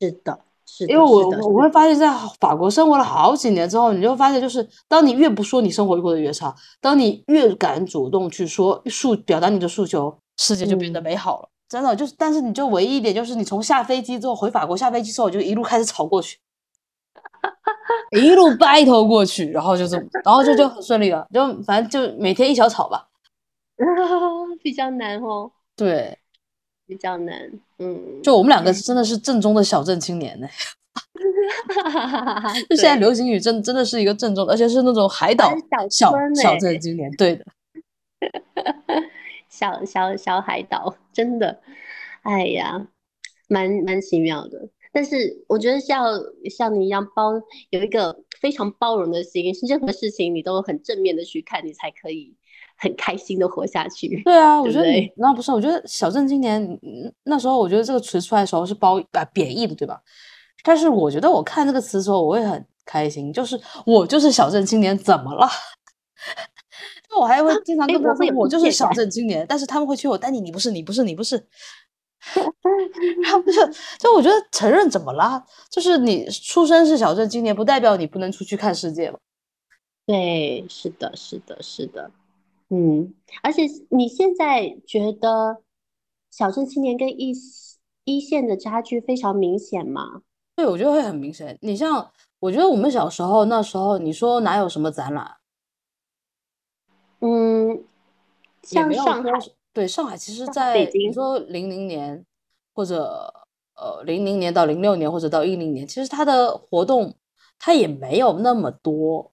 [0.00, 0.43] 是的。
[0.88, 2.10] 因为我我会发现，在
[2.40, 11.48] 法国生活了好几年之后，你就发现，就是当你越不说，你生活过得越差；当你越敢主动去说诉表达你的诉求，世界就变得美好了。
[11.68, 16.38] 真的就是，但是你就唯一一点就是，你从下飞机之后回法国，下飞机之后就一路开始吵过去，
[18.12, 23.08] 一路 battle 过去，然后就这么，然后就就很顺利了，就反正就每天一小吵吧，
[24.62, 25.50] 比较难哦。
[25.76, 26.18] 对。
[26.86, 30.46] 比较难，嗯，就我们两个真的是正宗的小镇青年呢。
[31.74, 35.52] 哈哈哈就现在流行语真真的是一个正宗，而且是那种海岛
[35.90, 37.44] 小小镇青年，对的。
[39.50, 41.60] 小小小海岛，真的，
[42.22, 42.88] 哎呀，
[43.48, 44.68] 蛮蛮奇妙的。
[44.92, 46.20] 但是我觉得像
[46.50, 47.32] 像你一样包
[47.70, 52.36] 有一个非常包容的心，是任何事情你都很正面的去看，你才可以。
[52.76, 54.22] 很开心的活下去。
[54.24, 54.86] 对啊，我觉得
[55.16, 56.78] 那不是，我觉得小镇青年
[57.24, 60.00] 那时候，我觉得这个词出来的时候是褒啊贬义的，对吧？
[60.62, 65.48] 但是我觉得我看这个词的时候，我会很开心，就是我就是小镇青年，怎么了？
[67.10, 71.46] 那我还会经常跟他说，我就是小镇青年，但是他们会催我，丹尼你不是，你不是，你不是。
[73.22, 73.52] 然后就
[74.00, 75.44] 就我觉得承认怎么啦？
[75.70, 79.18] 就是你出生是小镇青年，不代表你不能出去看世界嘛。
[80.06, 82.10] 对，是的，是的，是的。
[82.74, 85.62] 嗯，而且你现在觉得
[86.28, 87.32] 小镇青年跟一
[88.02, 90.22] 一线的差距非常明显吗？
[90.56, 91.56] 对，我觉得会很明显。
[91.62, 92.10] 你像，
[92.40, 95.36] 我觉得我们小时候那时候，你说哪有什么展览？
[97.20, 97.84] 嗯，
[98.62, 102.26] 像上海说对上海，其实在你京说零零年
[102.74, 103.32] 或者
[103.76, 107.14] 呃零零年到零六年或者到一零年，其实它的活动
[107.56, 109.30] 它也没有那么多。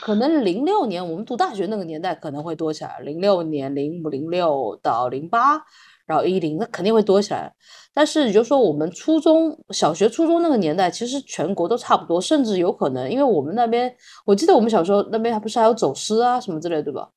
[0.00, 5.60] 可能零六年我们读大学那个年代可能会多起来，零六年零五零六到零八，
[6.06, 7.52] 然后一零那肯定会多起来。
[7.92, 13.94] 但是也就是说，我们初中小学、初中那个年代，其实全国都差不多，甚至有可能，因为我们那边，
[14.24, 17.08] 我记得我们小时候那边还不是还有走私啊什么之类，对吧？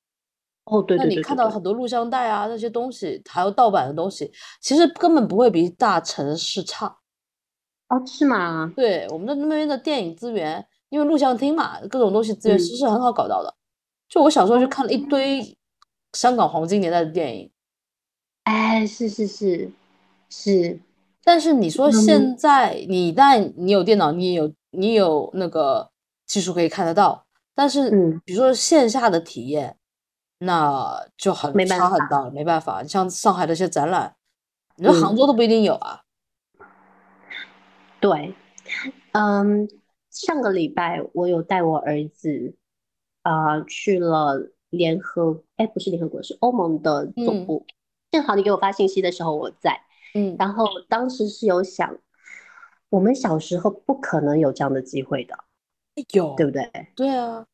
[0.66, 4.32] 哦，对那你看到很多录像带啊那些东西，还有盗版的东西，
[4.62, 6.86] 其实根本不会比大城市差。
[7.90, 8.72] 哦，是吗？
[8.76, 13.56] 对，我们的那边的电影资源，因为录像厅嘛，各种东西资源其嗯，实是很好搞到的。
[14.08, 15.58] 就我小时候就看了一哦，堆
[16.14, 17.52] 香港黄金年代的电影，
[18.44, 19.72] 哎，是是是
[20.30, 20.80] 是，
[21.24, 25.92] 但是你说嗯现在你但你有电脑，你也有你有那个
[26.26, 29.78] 技术可以看得到，但是嗯，比如说线下的体验，
[30.40, 32.82] 那就很差很大了，没办法。
[32.82, 34.16] 你像上海的一些展览，
[34.78, 36.02] 你说杭嗯，州都不一定有啊。
[38.00, 38.34] 对，
[39.12, 39.68] 嗯，
[40.10, 42.56] 上个礼拜我有带我儿子
[43.22, 47.66] 啊、呃去了联合，哎，不是联合国，是欧盟的总嗯部。
[48.12, 49.82] 正好你给我发信息的时候我在，
[50.16, 51.98] 嗯，然后当时是有想，
[52.90, 55.38] 我们小时候不可能有这样的机会的，
[56.14, 56.70] 有对，不对？
[56.96, 57.46] 对啊。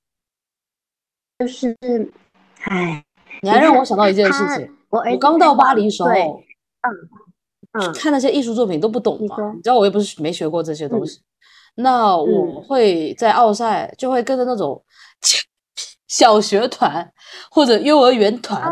[1.38, 1.76] 就是
[2.61, 3.03] 哎，
[3.41, 7.10] 你还让我想到一件事，情，我我刚到巴黎时，候，嗯
[7.73, 11.19] 嗯，看那些艺术作品都不懂嘛，你，你知道我又不是没学过这些东嗯西，
[11.76, 12.64] 那我嗯。
[12.64, 14.84] 会在奥赛就会跟着那种
[16.07, 17.11] 小学团
[17.49, 18.72] 或者幼儿园团，啊，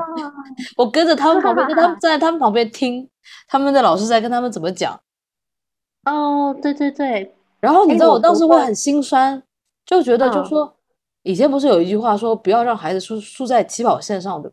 [0.78, 3.10] 我跟着他们旁边，跟他们， 站在他们旁边听
[3.48, 5.00] 他们的老师在跟他们怎么讲，
[6.06, 9.42] 哦，对对对，然后你哎，知道我当时会很心酸，
[9.86, 10.46] 就觉得就嗯。
[10.46, 10.76] 说
[11.24, 14.52] 以前不是有一句话说不要让孩子输输在起跑线上的。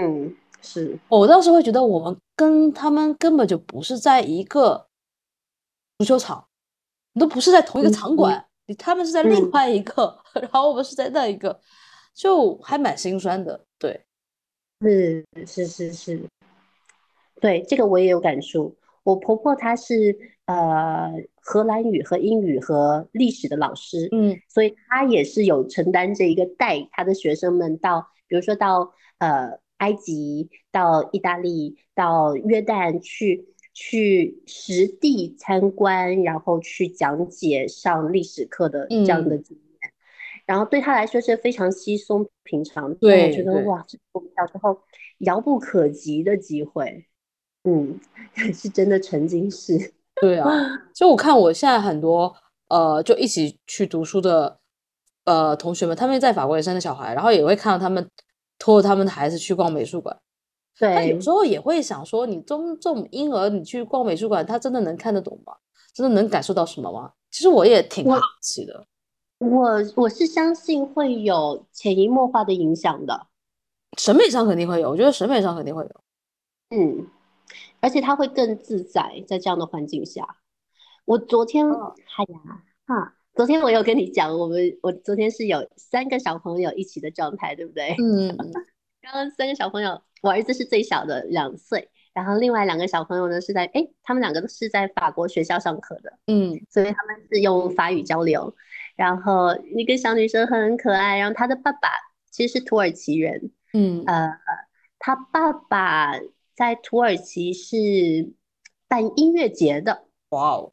[0.00, 4.86] 嗯，是，我当时会觉得我们跟他们根本就不是在一个
[5.98, 6.45] 足球场，
[7.16, 11.58] 你都不是在同一个嗯嗯场馆，你他们是在另嗯，外一个， 然后我们是在那一个，
[12.14, 13.64] 就还蛮心酸的。
[13.78, 14.04] 对，
[14.80, 16.28] 是是是是，
[17.40, 18.76] 对，这个我也有感触。
[19.02, 20.14] 我婆婆她是
[20.44, 21.10] 呃
[21.40, 39.92] 荷兰语和英语和历史的老师，嗯所以她也是有承担这一个带她的学生们到，比如说到呃埃及、到意大利、到约旦去去实地参观，然后去讲解上历史课的这样的嗯，经验。
[40.46, 44.80] 然后对他来说是非常稀松平常，对对觉得哇，这是我们小时候
[45.18, 47.04] 遥不可及的机会，
[47.64, 48.00] 嗯，
[48.54, 49.92] 是真的曾经是。
[50.22, 50.48] 对啊，
[50.94, 52.34] 就我看我现在很多
[52.68, 54.58] 呃，就一起去读书的
[55.24, 58.08] 呃同学们，他们在法国也生了小孩，然后也会看到他们
[58.58, 60.18] 拖着他们的孩子去逛美术馆。
[60.78, 65.54] 但有，时候也会想说，你中这种婴儿，你去逛美术馆，他真的能看得懂吗？
[65.94, 67.12] 真的能感受到什么吗？
[67.30, 68.86] 其实我也挺好奇的。
[69.38, 73.26] 我我是相信会有潜移默化的影响的，
[73.98, 75.90] 审美上肯定会有，我觉得审美上肯定会有。
[76.70, 77.06] 嗯，
[77.80, 80.38] 而且他会更自在在这样的环境下。
[81.04, 81.72] 我昨天，嗯
[82.16, 87.94] 哎呀，哈，昨天我有跟你讲，我们我昨天是有三个小朋友一起的状态，对不对？
[87.98, 88.52] 嗯嗯
[89.02, 98.52] 刚刚三个小朋友，我儿子是最小的，两岁，然后另外两个小朋友呢是在，哎，他们两个都是在法国学校上课的，嗯所以他们是用法语交流。
[98.96, 101.90] 然后一个小女生很可爱，然后她的爸爸
[102.28, 104.32] 其实是土耳其人，嗯呃，
[104.98, 106.14] 他爸爸
[106.56, 108.32] 在土耳其是
[108.88, 110.72] 办音乐节的，哇哦，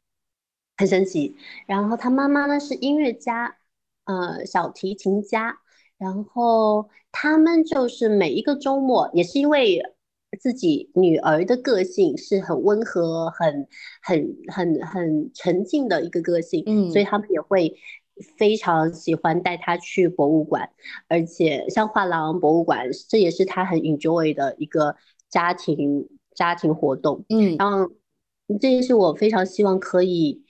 [0.76, 1.36] 很神奇。
[1.68, 3.56] 然后他妈妈呢是音乐家，
[4.04, 5.60] 呃，小提琴家。
[5.98, 9.80] 然后他们就是每一个周末，也是因为
[10.40, 13.68] 自己女儿的个性是很温和、很
[14.02, 17.76] 很很很沉静的一个个性，所以嗯他们也会
[18.36, 20.68] 非常喜欢带她去博物馆，
[21.08, 24.96] 而且像画廊博物馆，这也是他很 enjoy 的一个
[25.28, 27.24] 家庭家庭活动。
[27.28, 27.90] 嗯然后
[28.60, 30.44] 这也是我非常希望可以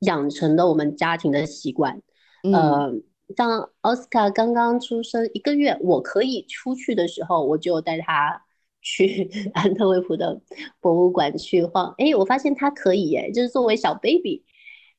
[0.00, 2.02] 养成的我们家庭的习惯。
[2.42, 2.92] 嗯呃，
[3.36, 8.42] 像奥斯卡刚刚出生一个月，我可以出去的时候，我就带他
[8.82, 10.40] 去 安特卫普的
[10.80, 11.94] 博物馆去晃。
[11.98, 14.44] 哎，我发现他可以，哎，就是作为小 baby，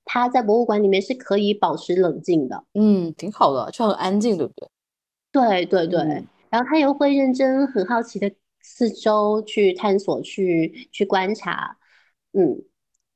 [0.06, 2.64] 他在博物馆里面是可以保持冷静的。
[2.74, 4.70] 嗯，挺好的，就很安静，对不对？
[5.32, 8.32] 对对对，嗯然后他又会认真、很好奇的
[8.62, 11.78] 四周去探索、去去观察，
[12.34, 12.62] 嗯，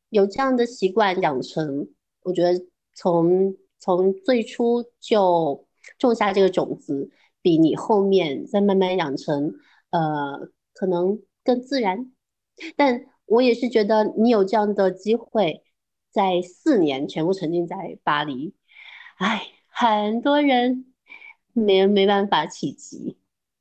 [0.10, 1.88] 有这样的习惯养成，
[2.24, 2.60] 我觉得
[2.96, 5.66] 从从最初就
[5.98, 7.10] 种下这个种子，
[7.42, 9.54] 比你后面再慢慢养成，
[9.92, 12.12] 呃，可能更自然。
[12.76, 15.64] 但我也是觉得你有这样的机会，
[16.12, 18.56] 在四年全部沉浸在巴黎，
[19.18, 20.94] 哎，很多人
[21.54, 23.18] 没没办法企及。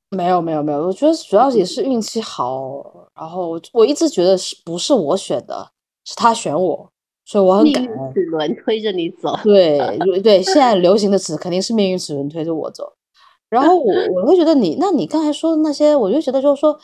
[0.08, 3.10] 没有没有没有，我觉得主要也是运气好。
[3.14, 5.72] 然后我一直觉得是不是我选的，
[6.04, 6.92] 是他选我，
[7.26, 8.14] 所以我很感恩。
[8.14, 9.36] 齿轮推着你走。
[9.42, 9.78] 对
[10.22, 12.94] 对，现在流行的词肯定是命运齿轮推着我走。
[13.50, 16.78] 然后我我会觉得你，那你刚才说的那些，我就觉得就是说，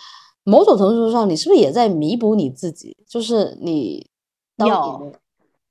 [0.44, 2.97] 某种程度上，你是不是也在弥补你自己？
[3.06, 4.06] 就是你
[4.59, 5.14] 有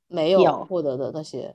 [0.07, 1.53] 没有获得的那些？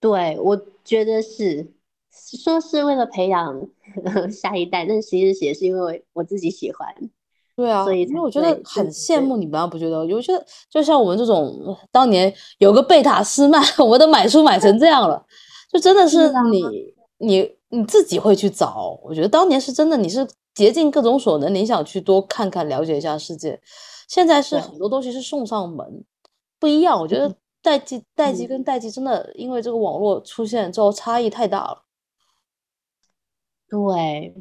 [0.00, 1.72] 对，我觉得是。
[2.18, 3.68] 说是为了培养
[4.32, 6.88] 下一代，但其实也是因为我自己喜欢。
[7.56, 10.00] 对啊，所以因为我觉得很羡慕你们，不觉得？
[10.00, 15.24] 我觉得就像我们这种当年有个贝塔斯曼， 我都买书买成这样了，
[15.72, 16.62] 就真的是你
[17.16, 19.00] 你你自己会去找。
[19.02, 23.58] 我觉得当年是真的，你是竭尽各种所能，你想去多看看、了解一下世界。
[24.06, 26.04] 现在是很多东西是送上门，
[26.60, 27.00] 不一样。
[27.00, 31.84] 我觉得代际代际跟代际真的因为这个网络出现之后差异太大了。
[33.68, 34.34] 对，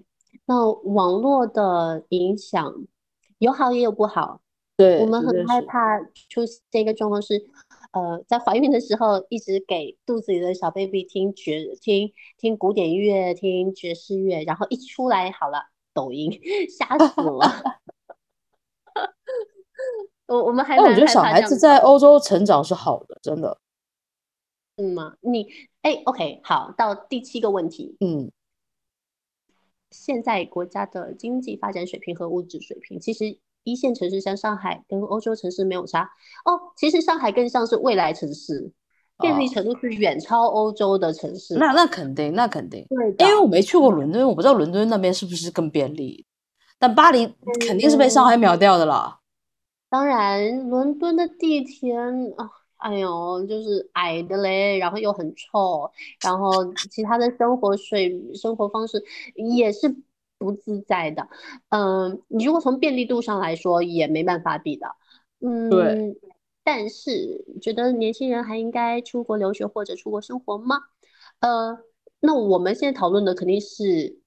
[0.46, 2.72] 那网络的影响
[3.40, 4.42] 有好也有不好。
[4.78, 6.00] 对，我们很害怕
[6.30, 7.48] 出现一个状况是，
[7.94, 16.30] 呃，在怀孕的时候一直给肚子里的小 baby 听爵听听古典乐、听爵士乐，然后一出来好了，抖音
[16.70, 17.82] 吓死了。
[20.28, 23.58] 我我们还我觉得小孩子在欧洲成长是好的，真的。
[24.76, 25.16] 嗯吗？
[25.22, 25.48] 你
[25.84, 28.30] 哎，OK，好，到第七个问题，嗯。
[29.96, 36.04] 现在国家的经济发展水平和物质水平，其实一线城市像上海跟欧洲城市没有差
[36.44, 36.60] 哦。
[36.76, 38.72] 其实上海更像是未来城市，
[39.20, 41.56] 便利程度是远超欧洲的城市。
[41.56, 42.86] 那那肯定，那肯定。
[43.18, 46.26] 对，因为我没去过伦敦，我不知道伦敦那边是不是更便利。
[46.78, 47.26] 但巴黎
[47.66, 49.20] 肯定是被上海秒掉的啦。
[49.90, 52.65] 当然，伦敦的地铁啊。
[52.86, 55.90] 哎呦，就是矮的嘞，然后又很臭，
[56.22, 59.04] 然后其他的生活水生活方式
[59.34, 59.96] 也是
[60.38, 61.28] 不自在的。
[61.70, 64.86] 嗯，你如果从便利度上来说，也没办法比的。
[65.40, 66.16] 嗯，对。
[66.64, 70.78] 但是觉得年轻人还应该出国留学或者出国生活吗？
[71.40, 71.80] 呃，
[72.20, 74.20] 那我们现在讨论的肯定是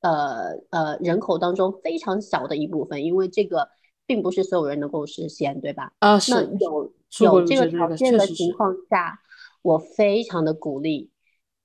[0.00, 3.68] 呃呃人口当中非常小的一部分，因为这个
[4.06, 5.92] 并不是所有人能够实现，对吧？
[5.98, 6.90] 啊，是有。
[7.20, 9.20] 有这个条件的情况下，
[9.62, 11.10] 我非常的鼓励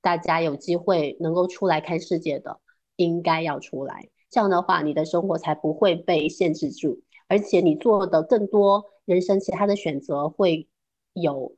[0.02, 2.60] 大家有机会能够出来看世界的，
[2.96, 4.10] 应该要出来。
[4.30, 10.70] 这样的话，你的生活才不会被限制住，而且你做的更多人生其他的选择会
[11.14, 11.56] 有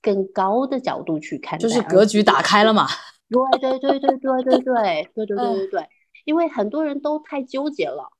[0.00, 2.86] 更高的角度去看，就是格局打开了嘛。
[3.28, 5.88] 对对对对对对对对对对对对，
[6.24, 8.12] 因为很多人都太纠结了，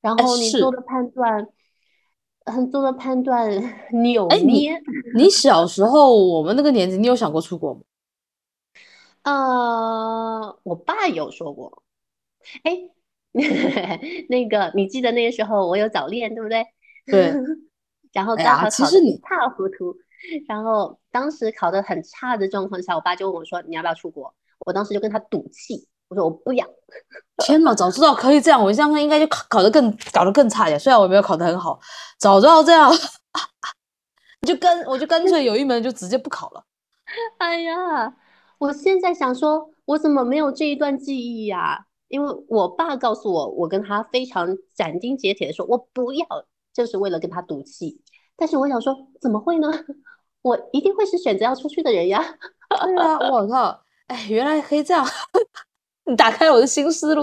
[0.00, 1.48] 然后你做的判断。
[2.50, 3.50] 很多的判断
[4.02, 4.80] 扭捏。
[5.14, 7.80] 你小时候，我们那个年纪，你有想过出国吗？
[9.22, 11.82] 呃，我爸有说过。
[12.62, 12.72] 哎，
[14.28, 16.64] 那个，你记得那个时候我有早恋，对不对？
[17.06, 17.32] 对。
[18.12, 19.94] 然后刚好考的一塌糊涂，
[20.48, 24.34] 然后当时考的很差的状况下，我爸就问我说：“你要不要出国？”
[24.66, 25.86] 我当时就跟他赌气。
[26.08, 26.66] 我说我不要，
[27.44, 27.74] 天哪！
[27.74, 30.80] 早知道可以这样，我这样应该就考考得更搞得更差一点。
[30.80, 31.78] 虽然我没有考得很好，
[32.18, 32.90] 早知道这样，
[34.40, 36.64] 你 就跟我就干脆有一门就直接不考了。
[37.38, 38.14] 哎呀，
[38.58, 41.86] 我现在想说，我怎么没有这一段记忆呀？
[42.08, 46.26] 因为我爸告诉我，我跟他非常斩钉截铁的说，我不要，
[46.72, 48.02] 就是为了跟他赌气。
[48.34, 49.70] 但是我想说，怎么会呢？
[50.40, 52.24] 我一定会是选择要出去的人呀。
[52.70, 53.82] 对啊，我靠！
[54.06, 55.04] 哎，原来可以这样。
[56.08, 57.22] 你打开了我的新思路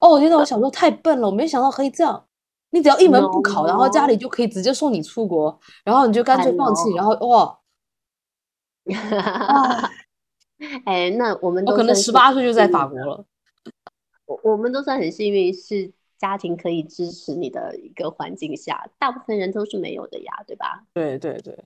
[0.00, 0.18] 哦！
[0.18, 2.26] 天呐，我小时候太笨了，我没想到可以这样。
[2.70, 7.60] 你只要一门不考，然后家里就可以直接送你出国，然后你就干脆放弃，然后哇！
[10.84, 13.24] 哎，那我们我可能十八岁就在法国了。
[14.26, 20.84] 我我们都算很幸运，是家庭可以支持你的一个环境下，大部分人都是没有的呀，对吧？
[20.92, 21.64] 对对对，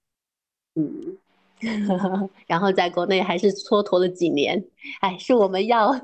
[0.75, 1.17] 嗯。
[2.47, 4.63] 然后在国内还是蹉跎了几年，
[5.01, 5.95] 哎，是我们要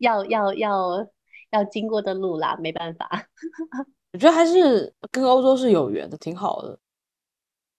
[0.00, 1.06] 要要要
[1.50, 3.08] 要经过的路啦，没办法。
[4.12, 6.78] 我觉得还是跟欧洲是有缘的，挺好的。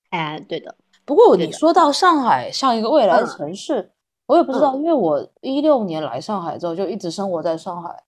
[0.09, 0.75] 哎，对的。
[1.05, 3.91] 不过你说到上海像一个未来的城市，
[4.25, 8.03] 我也不知道，因为我一六年来上海之后就一直生活在上海，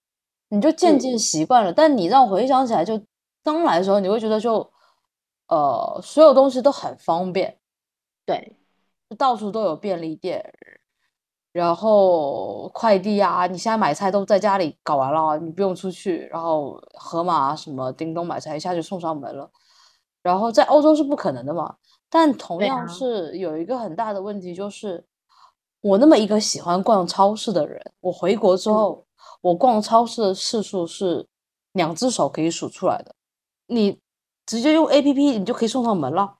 [0.49, 1.72] 你就渐渐习惯了。
[1.72, 2.99] 但你让我回想起来，就
[3.44, 4.68] 刚来的时候，你会觉得就
[5.48, 7.58] 呃，所有东西都很方便。
[8.26, 8.57] 对。
[9.16, 10.54] 到处都有便利店，
[11.52, 19.50] 然后快递啊，你现在买菜都在家里搞完了，你不用出去，然后盒马啊什么叮咚买菜一下就送上门了。
[20.22, 21.78] 然后在欧洲是不可能的嘛，
[22.10, 25.06] 但同样是有一个很大的问题，就是
[25.80, 29.08] 我那么一个喜欢逛超市的人，我回国之嗯后，
[29.42, 31.26] 我逛超市的次数是
[31.72, 33.16] 两只手可以数出来的。
[33.68, 34.00] 你
[34.46, 36.40] 直接用 APP，你就可以送上门了，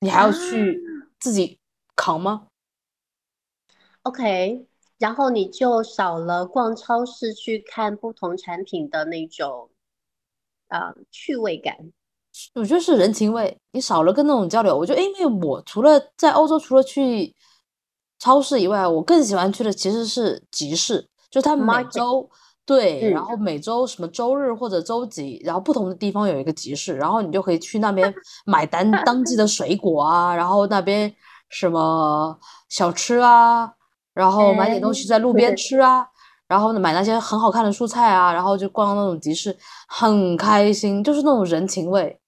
[0.00, 0.78] 你还要去
[1.18, 1.58] 自己
[1.96, 2.48] 扛吗
[4.02, 4.66] ？OK，
[4.98, 9.70] 然后你就少了逛超市去看不同产品的那种
[10.68, 11.92] 啊、趣味感。
[12.54, 14.76] 我觉得是人情味，你少了跟那种交流。
[14.76, 17.34] 我觉得，因为我除了在欧洲，除了去
[18.18, 22.30] 超市以外，我更喜欢去的其实是集市，就他们每 Market 周
[22.68, 28.14] 对，然嗯后每周什么周日或者周几，然后不同的地方有一个集市，然后你就可以去那边
[28.44, 31.10] 买单当季的水果啊，然后那边
[31.48, 32.38] 什么
[32.68, 33.72] 小吃啊，
[34.12, 36.06] 然后买点东西哎在路边吃啊。
[36.46, 42.18] 然后呢，买那些很好看的蔬菜啊，然后就逛那种集市，很开心，就是那种人情味。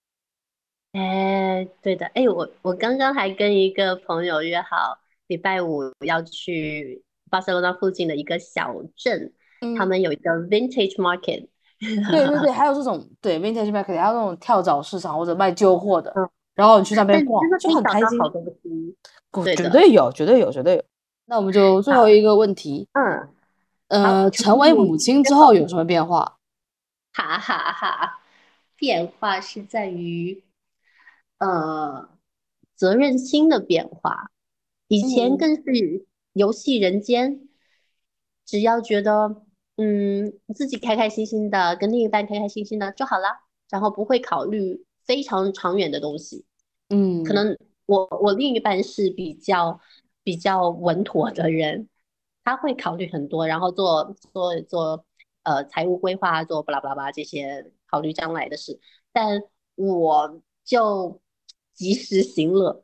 [0.93, 4.99] 哎，对的，哎，我我刚刚还跟一个朋友约好，
[5.29, 9.33] 礼拜五要去巴塞罗那附近的一个小镇，
[9.77, 11.49] 他嗯们有一个 vintage market。
[11.79, 18.97] 对对对， 还有这种对 vintage market，还有那种跳蚤市场或者卖旧货的，嗯然后你去那边逛就很开心，好东西。
[19.45, 20.85] 对绝对有，绝对有，绝对有。
[21.27, 23.29] 那我们就 最后一个问题，嗯，
[23.89, 26.37] 呃，成成为为母亲之后有什么变化？
[27.15, 28.21] 哈哈哈，
[28.77, 30.43] 变化是在于
[31.39, 32.09] 呃
[32.75, 34.31] 责任心的变化。
[34.89, 37.49] 以前嗯更是游戏人间，
[38.45, 39.43] 只要觉得
[39.83, 43.29] 嗯自己开开心心的，跟另一半开开心心的就好了，
[43.71, 46.45] 然后不会考虑非常长远的东西。
[46.91, 49.81] 嗯，可能我我另一半是比较
[50.23, 51.89] 比较稳妥的人，
[52.45, 55.05] 他会考虑很多，然后做做做
[55.45, 58.79] 呃财务规划，做巴拉巴拉巴拉这些考虑将来的事，
[59.13, 59.43] 但
[59.77, 61.21] 我就
[61.73, 62.83] 及时行乐，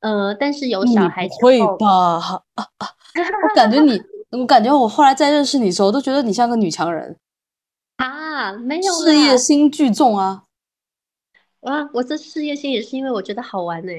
[0.00, 2.44] 呃，但是有小孩之不会后，吧？
[3.42, 3.98] 我感觉你，
[4.38, 7.16] 我感觉我后来再认识你的时候，都觉得你像个女强人，
[7.96, 10.44] 啊，没有事业，心巨重啊。
[11.60, 13.92] 啊，我这事业心也是因为我觉得好玩呢、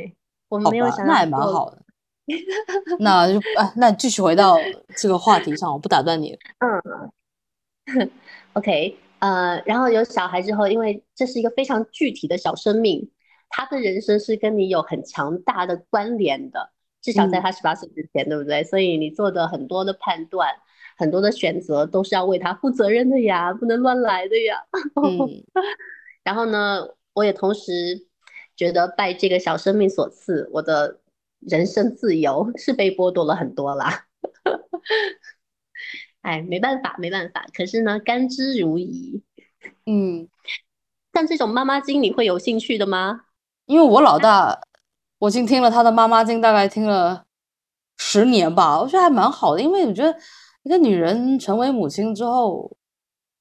[0.49, 1.81] 我好吧，没有想那也，蛮好的。
[2.99, 4.57] 那就啊，那继续回到
[4.97, 6.39] 这个话题上，我不打断你了。
[6.59, 8.11] 嗯。
[8.53, 13.11] OK，呃，然后有小孩之后，因为这是一个非常具体的小生命，
[13.49, 16.71] 他的人生是跟你有很强大的关联的，
[17.05, 18.63] 至少在嗯他十八岁之前，对不对？
[18.63, 20.49] 所以你做的很多的判断、
[20.97, 24.57] 很多的选择都是要为他负责任的呀，不能乱来的呀。
[24.95, 25.43] 嗯
[26.25, 28.07] 然后呢，我也同时
[28.55, 30.99] 觉得拜这个小生命所赐，我的
[31.41, 34.07] 人生自由是被剥夺了很多啦。
[36.21, 37.45] 哎，没办法，没办法。
[37.53, 39.21] 可是呢，甘之如饴。
[39.85, 40.27] 嗯，
[41.13, 43.25] 像这种妈妈经，你会有兴趣的吗？
[43.67, 44.59] 因为我老大，
[45.19, 47.25] 我已经听了他的妈妈经，大概听了
[47.97, 49.61] 十年吧，我觉得还蛮好的。
[49.61, 50.17] 因为我觉得
[50.63, 52.71] 一个女人成为母亲之后，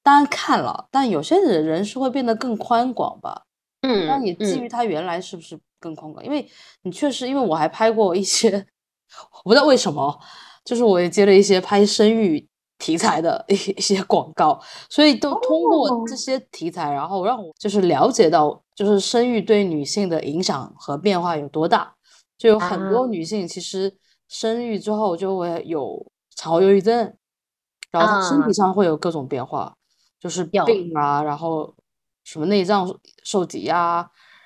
[0.01, 3.43] 当然看了，但有些人人是会变得更宽广吧。
[3.81, 6.47] 嗯，那也基于嗯她原来是不是更宽广，因为
[6.83, 8.65] 你确实，因为我还拍过一些，
[9.43, 10.19] 我不知道为什么，
[10.63, 12.47] 就是我也接了一些拍生育
[12.79, 21.93] 题材的一一些广告，所以都通过哦这些题材，然后让我就是了解到，就是生育对女性的影响和变化有多大。
[22.37, 23.95] 就有很多啊女性其实
[24.27, 27.15] 生育之后就会有产后忧郁症，
[27.91, 29.73] 然后她身体啊，上会有各种变化，
[30.19, 31.73] 就是有，病啊，然后
[32.25, 32.93] 什么内脏
[33.23, 34.01] 受挤压，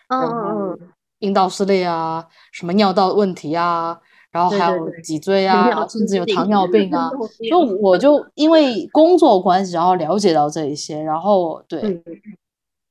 [0.10, 0.78] 嗯然后
[1.18, 4.00] 阴道撕裂啊，什么尿道问题啊，
[4.30, 7.10] 然后还有脊椎啊，甚至有糖，尿病啊。
[7.50, 12.04] 就，我就 因为工作关系，然后了解到这一些，然后对，嗯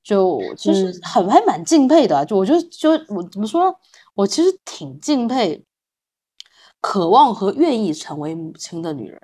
[0.08, 2.24] 就其实嗯很还蛮敬佩的啊。
[2.24, 3.76] 就我觉得，就我怎么说呢？
[4.14, 5.62] 我其实挺敬佩
[6.80, 9.20] 渴望和愿意成为母亲的女人。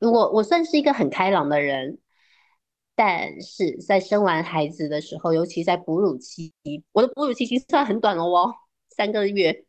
[0.00, 1.98] 我我算是一个很开朗的人，
[2.96, 6.52] 但是在生完孩子的时候，尤其在哺乳期，
[6.90, 8.52] 我的哺乳期其实算很短了哦，
[8.96, 9.64] 三个月，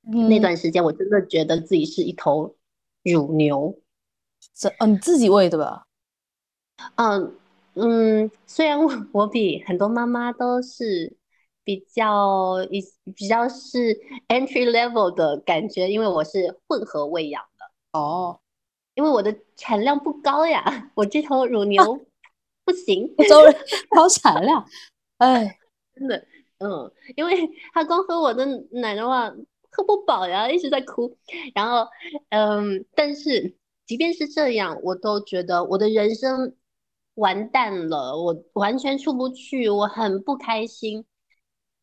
[0.00, 2.56] 那嗯，段时间我真的觉得自己是一头
[3.02, 3.78] 乳牛。
[4.54, 5.86] 这嗯、你自己喂的吧？
[6.94, 7.34] 嗯
[7.78, 11.14] 嗯，虽然我 我比很多妈妈都是
[11.62, 12.82] 比较一
[13.14, 13.94] 比较是
[14.28, 18.40] entry level 的感觉，因为我是混合喂养的，哦，
[18.94, 22.06] 因为我的产量不高呀， 我这头乳牛
[22.64, 23.54] 不行，周人
[23.90, 24.64] 高产量，
[25.18, 25.58] 哎，
[25.94, 26.16] 真的，
[26.58, 29.30] 嗯，因为它光喝我的奶的话
[29.70, 31.14] 喝不饱呀，一直在哭。
[31.54, 31.86] 然后，
[32.30, 33.54] 嗯，但是
[33.84, 36.54] 即便是这样，我都觉得我的人生
[37.16, 41.04] 完蛋了，我完全出不去，我很不开心。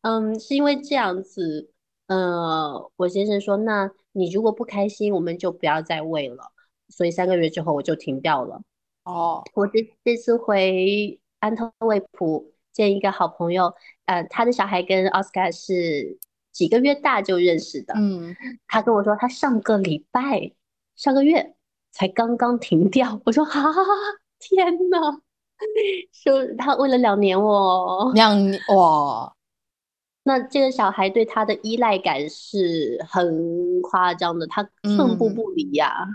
[0.02, 1.70] 嗯，是因为这样子，
[2.08, 6.52] 呃，我先生说，那你如果不开心，我们就不要再喂了。
[6.88, 8.60] 所以三个月之后我就停掉了。
[9.04, 13.74] 哦，我这这次回安特卫普见一个好朋友，
[14.04, 16.18] 呃，他的小孩跟奥斯卡是
[16.52, 17.94] 几个月大就认识的。
[17.96, 18.36] 嗯，
[18.68, 20.52] 他跟我说，他上个礼拜、
[20.94, 21.56] 上个月
[21.90, 23.20] 才刚刚停掉。
[23.24, 23.60] 我说，哈，
[24.38, 25.22] 天哪！
[26.12, 29.34] 说他喂了两年哦，两年哇，
[30.24, 36.06] 那这个小孩对他的依赖感是很夸张的，他寸步不离呀。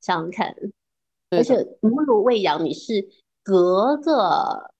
[0.00, 0.54] 想想看，
[1.30, 3.06] 而且母乳喂养你是
[3.42, 4.72] 隔个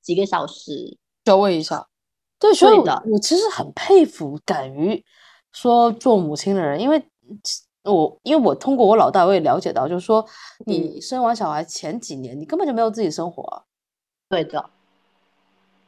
[0.00, 0.96] 几个小时。
[1.24, 1.86] 就喂一下，
[2.38, 5.04] 对，所以我其实很佩服敢于
[5.52, 7.04] 说做母亲的人，因为
[7.84, 10.24] 我因为我通过我老大我也了解到，就是说
[10.66, 13.64] 你生完小孩前几年你根本就没有自己生活，
[14.28, 14.70] 对的，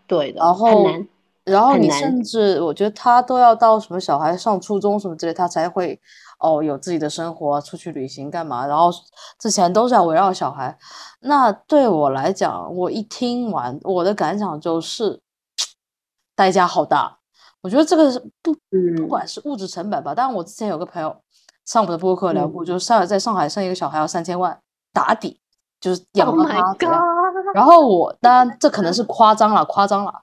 [0.07, 0.87] 对的，然后。
[1.45, 6.01] 然后你甚至我觉得他都要到什么小孩上初中什么之类，他才会
[6.39, 8.65] 哦有自己的生活，出去旅行干嘛？
[8.65, 8.93] 然后
[9.41, 10.79] 之前都是要围绕小孩。
[11.19, 15.21] 那对我来讲，我一听完我的感想就是
[16.37, 17.19] 代价好大。
[17.61, 18.55] 我觉得这个是不
[18.97, 20.15] 不管是物质成本吧。
[20.15, 21.17] 当然我之前有个朋友
[21.65, 24.61] 上我的播客聊过，就是上在上海生一个小孩要三千万
[24.93, 25.41] 打底，
[25.81, 26.77] 就是养了他。
[27.55, 30.23] 然后我当然这可能是夸张了，夸张了。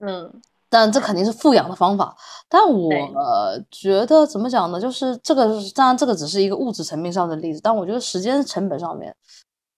[0.00, 2.16] 嗯，但这肯定是富养的方法。
[2.48, 2.90] 但我
[3.70, 4.80] 觉得怎么讲呢？
[4.80, 7.60] 就是这个，当然这个只是一个物质层面上的例子。
[7.62, 9.14] 但我觉得时间成本上面，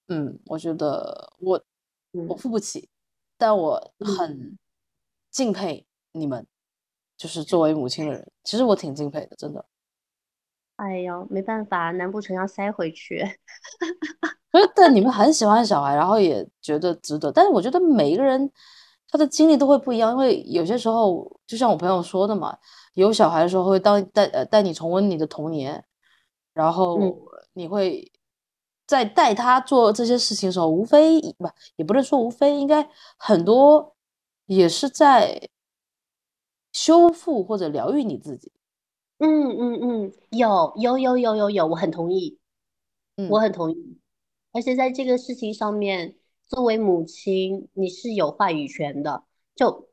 [0.08, 1.60] 嗯，我觉得我
[2.28, 2.88] 我付不起。
[3.36, 4.58] 但我很
[5.30, 6.46] 敬佩你们，
[7.16, 9.64] 就是作为母亲的人，其实我挺敬佩的，真的。
[10.82, 13.18] 哎呦，没办法，难不成要塞回去？
[14.50, 17.30] 可是，但你们很喜欢小孩，然后也觉得值得。
[17.30, 18.50] 但是我觉得每一个人。
[19.12, 22.56] 他的经历都会不一样，因为有些时候，就像我朋友说的嘛，
[22.94, 25.84] 有小孩的时候会当带呃带你重温你的童年，
[26.54, 26.96] 然后
[27.54, 28.08] 你会
[28.86, 33.96] 在带他做这些事情的时候，无非不也不能说无非，应该很多
[34.46, 35.48] 也是在
[36.72, 38.52] 修复或者疗愈你自己。
[39.20, 42.38] 嗯嗯嗯，有有有有有有，我很同意，
[43.30, 43.98] 我很同意，
[44.52, 46.16] 而且在这个事情上面。
[46.50, 49.22] 作为母亲，你是有话语权的。
[49.54, 49.88] 就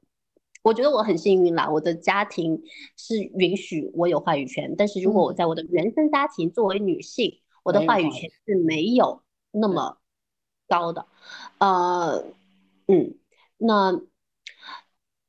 [0.64, 2.64] 我觉得我很幸运啦，我的家庭
[2.96, 4.74] 是允许我有话语权。
[4.76, 9.22] 但是如果我在我的原生家庭，作为女性，我的话语权是没有
[9.52, 10.00] 那么
[10.68, 11.06] 高的。
[11.60, 12.26] 呃，
[12.88, 13.14] 嗯，
[13.58, 14.02] 那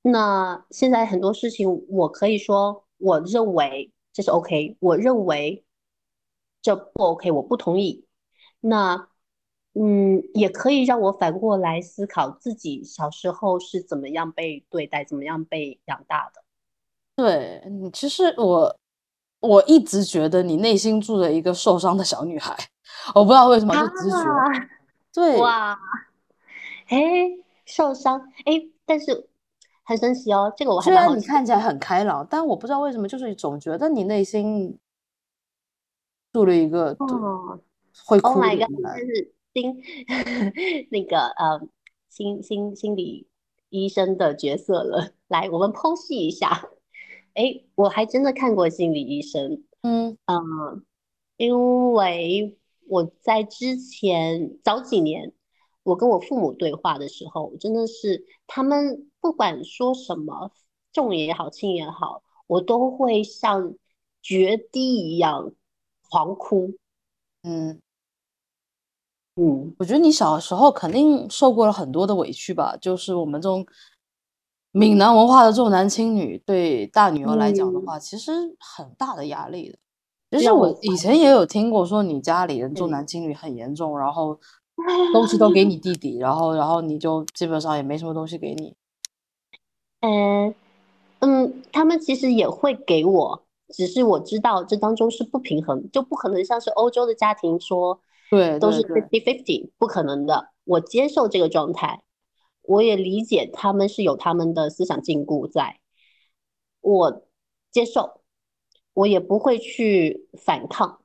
[0.01, 5.65] 那现在很多事情，我可以说，我认为这是 OK，我认为
[6.61, 8.05] 这不 OK，我不同意。
[8.61, 9.09] 那。
[9.75, 16.43] 嗯，也可以让我反过来思考自己小时候是怎么样被对待，怎么样被养大的。
[17.15, 17.63] 对，
[17.93, 18.77] 其实我
[19.39, 22.57] 我一直觉得你内心住着一个受伤的小女孩，
[23.15, 24.69] 我不知道为什么就直觉。
[25.13, 25.79] 对，哇，
[26.89, 26.99] 哎，
[27.65, 29.29] 受伤，哎，但是
[29.89, 34.79] 很神奇哦，这个我还虽然你看起来很开朗，但我不知道为什么，就是总觉得你内心
[36.31, 37.59] 住了一个哦
[38.05, 38.69] 会哭的人。
[39.55, 39.83] 心
[40.93, 41.67] 那个呃，
[42.11, 43.27] 心心心理
[43.71, 45.13] 医生的角色了。
[45.29, 46.69] 来，我们剖析一下。
[47.33, 49.65] 哎，我还真的看过心理医生。
[49.81, 50.85] 嗯嗯，
[51.39, 52.59] 因为
[52.89, 55.33] 我在之前早几年，
[55.89, 60.51] 我跟我父母对话的时候，真的是他们不管说什么，
[60.93, 63.75] 重也好，轻也好，我都会像
[64.21, 65.51] 决堤一样
[66.11, 66.75] 狂哭。
[67.43, 67.81] 嗯。
[69.37, 72.77] 嗯，我觉得你小时候肯定受过了很多的委屈吧。
[72.77, 73.65] 就是我们这种
[74.73, 79.79] 闽南文化的重男轻女，对大女儿来讲的话，其实很大的压力的。
[80.37, 84.39] 其实我以前也有听过说，你家里人重男轻女很严重，然后
[85.13, 88.75] 东西都给你弟弟，然后然后你就基本上也没什么东西给你。
[90.01, 90.55] 嗯
[91.21, 98.01] 嗯，他们其实也会给我，只是我知道这当中是不平衡，就不可能像是欧洲的家庭说。
[98.31, 100.51] 对，都是 fifty fifty，不可能的。
[100.65, 102.03] 我接受这个状态，
[102.61, 105.81] 我也理解他们是有他们的思想禁锢在，
[106.83, 107.23] 我
[107.71, 108.21] 接受，
[108.93, 111.01] 我也不会去反抗，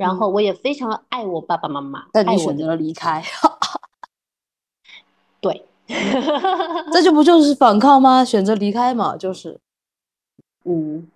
[0.00, 2.06] 然后我也非常爱我爸爸妈妈。
[2.10, 3.22] 但你选择了离开，
[5.40, 5.66] 对，
[6.90, 8.24] 这就不就是反抗吗？
[8.24, 9.60] 选择离开嘛，就是，
[10.64, 11.06] 嗯，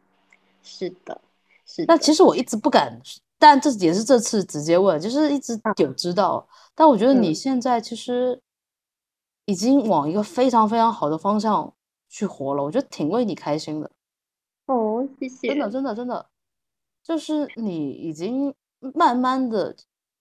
[0.63, 1.21] 是的，
[1.65, 1.95] 是的。
[1.95, 3.01] 那其实我一直不敢，
[3.39, 6.47] 但这也是这次直接问，就是一直有知道。
[6.75, 8.39] 但我觉得你嗯现在其实
[9.47, 11.73] 已经往一个非常非常好的方向
[12.11, 13.91] 去活了，我觉得挺为你开心的。
[14.67, 15.49] 哦，谢谢。
[15.49, 16.27] 真的，真的，真的，
[17.03, 18.55] 就是你已经
[18.95, 19.75] 慢慢的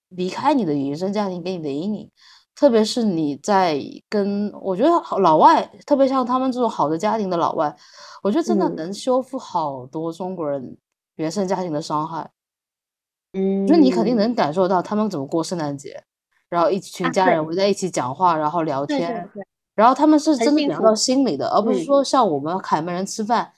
[0.09, 1.63] 离开你的原生家庭给你。
[1.63, 2.11] 的阴影，
[2.55, 7.75] 特别是你在跟我觉得好老外，特别像他们这种好的家庭的老外，
[8.21, 8.75] 我觉得真的嗯。
[8.75, 10.77] 能修复好多中国人
[11.15, 12.29] 原生家庭的伤害。
[13.33, 16.03] 嗯，我觉得你肯定能感受到他们怎么过圣诞节，
[16.49, 21.85] 然后一群啊家人围在一起讲话，然后聊对对天，对，然后他们是真的聊到心里的，而不是嗯。
[21.85, 23.51] 说像我们凯门人吃饭，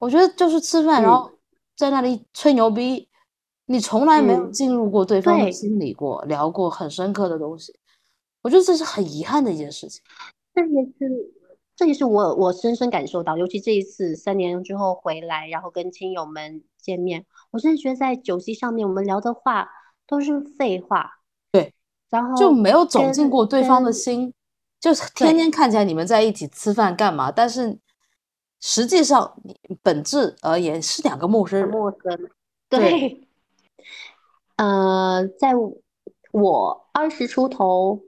[0.00, 1.14] 我觉得就是吃饭，然嗯。
[1.14, 1.30] 后
[1.76, 3.08] 在那里吹牛逼，
[3.70, 7.72] 你从来没有嗯进入过对方的心里过，聊过很深刻的东西，
[8.42, 10.02] 我觉得这是很遗憾的一件事情。
[10.52, 11.32] 这也是，
[11.76, 19.68] 这也是我我深深感受到，尤其这一次三年之后回来，然后跟亲友们见面，我真的觉得在酒席上面我们聊的话
[20.04, 21.08] 都是废话，
[21.52, 21.72] 对，
[22.10, 24.34] 然后就没有走进过对方的心，
[24.80, 27.78] 就是天天看起来你们在一起吃饭干嘛，但是
[28.58, 31.68] 实际上你本质而言是两个陌生人。
[31.68, 32.28] 陌生，
[32.68, 33.28] 对对，
[34.60, 35.54] 呃，在
[36.32, 38.02] 我二十出头，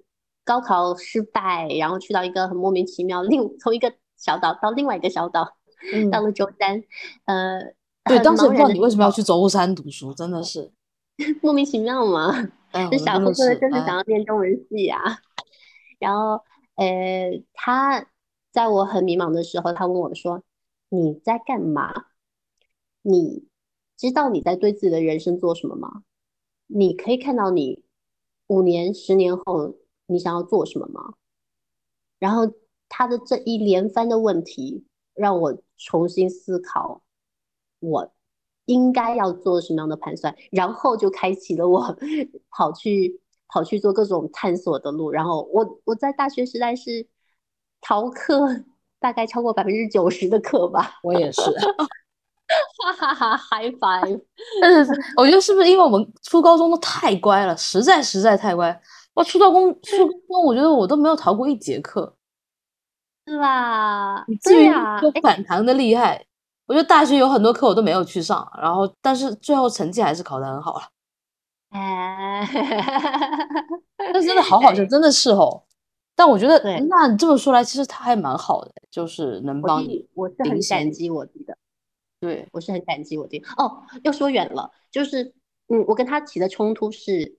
[0.45, 5.53] 高考失败，然后去到一个很莫名其妙，另从一个小岛到另外一个小岛，到
[5.95, 6.85] 嗯， 了舟山，
[7.25, 7.59] 呃，
[8.05, 10.71] 对，当时也不知道你为什么要去舟山读书，真的是，
[11.41, 12.31] 莫名其妙嘛。
[12.73, 15.01] 哎， 这小时候真的是，想要念中文系啊。
[15.99, 18.09] 然后，呃，他
[18.51, 20.43] 在我很迷茫的时候，他问我说
[20.91, 22.09] ：“你在干嘛？
[23.01, 23.47] 你
[23.97, 26.03] 知道你在对自己的人生做什么吗？
[26.75, 27.85] 你可以看到你
[28.47, 29.75] 五年、十年后
[30.07, 31.15] 你想要做什么吗？”
[32.19, 32.53] 然后
[32.89, 34.85] 他的这一连番的问题，
[35.15, 37.03] 让我重新思考
[37.81, 38.13] 我
[38.67, 41.97] 应该要做什么样的盘算，然后就开启了我
[42.51, 45.11] 跑去跑去做各种探索的路。
[45.11, 47.09] 然后我我在大学时代是
[47.81, 48.65] 逃课，
[49.01, 51.41] 大概超过百分之九十的课吧，我也是。
[52.85, 54.21] 哈哈哈，high five！
[54.61, 58.81] 但是我觉得是不是因为我们初高中都太乖了，实在实在太乖。
[59.15, 62.15] 我初高中初高中， 我觉得我都没有逃过一节课，
[63.27, 64.25] 是吧？
[64.27, 64.71] 以至于
[65.23, 66.25] 反弹的厉害。
[66.67, 70.83] 我觉得大学有很多课我都没有去上，然后但是最后成绩还是考得很好了。
[71.71, 72.47] 哎，
[73.97, 75.63] 但真的好好笑，真的是哦。
[76.15, 76.59] 但我觉得，
[76.89, 80.93] 那你这么说来，其实他还蛮好的，就是能帮你我是很感。
[80.93, 81.57] 激我弟的。
[82.23, 83.43] 对，我是很感激我弟。
[83.57, 85.35] 哦，又说远了，就是
[85.67, 87.37] 嗯，我跟他起的冲突是，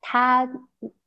[0.00, 0.46] 他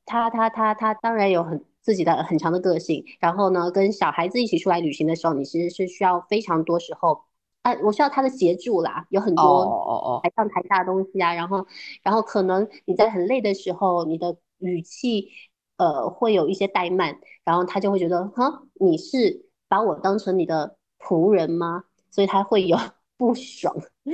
[0.06, 7.24] 他他他他当然有很自己的很强的个性，然后呢，跟小孩子一起出来旅行的时候，你其实是需要非常多时候，
[7.62, 11.66] 啊，我需要他的协助啦，有很哦多哦哦，台上台下的东西啊，然后
[12.04, 15.30] 然后可能你在很累的时候，你的语气
[15.78, 21.86] 呃会有一些怠慢，然后他就会觉得，哈，你是把我当成你的仆人吗？
[22.12, 22.78] 所以他会有
[23.18, 23.76] 不爽。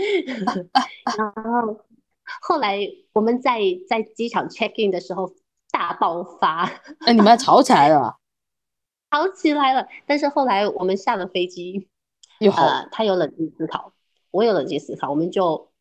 [1.17, 1.85] 然后
[2.41, 2.79] 后来
[3.13, 3.59] 我们在
[3.89, 5.33] 在机场 check in 的时候
[5.71, 6.63] 大爆发，
[6.99, 8.15] 哎，你们还吵起来了啊，
[9.11, 9.87] 吵起来了。
[10.05, 11.87] 但是后来我们下了飞机，
[12.39, 12.71] 又好了。
[12.71, 13.93] 呃，他有冷静思考，
[14.31, 15.71] 我有冷静思考，我们就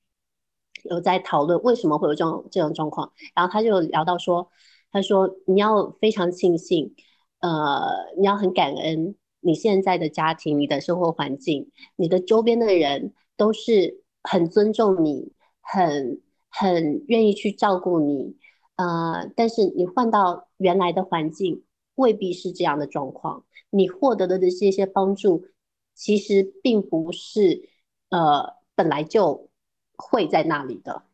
[0.84, 3.12] 有在讨论为什么会有这种这种状况。
[3.34, 4.50] 然后他就聊到说，
[4.92, 6.94] 他说你要非常庆幸，
[7.40, 16.20] 呃，你要很感恩你现在的家庭、你的生活环境、你的周边的人都是很尊重你、很
[16.50, 18.36] 很愿意去照顾你，
[18.74, 21.62] 呃，但是你换到原来的环境，
[21.94, 23.44] 未必是这样的状况。
[23.70, 25.46] 你获得的这些些帮助，
[25.94, 27.68] 其实并不是
[28.10, 29.48] 呃本来就
[29.96, 31.04] 会在那里的。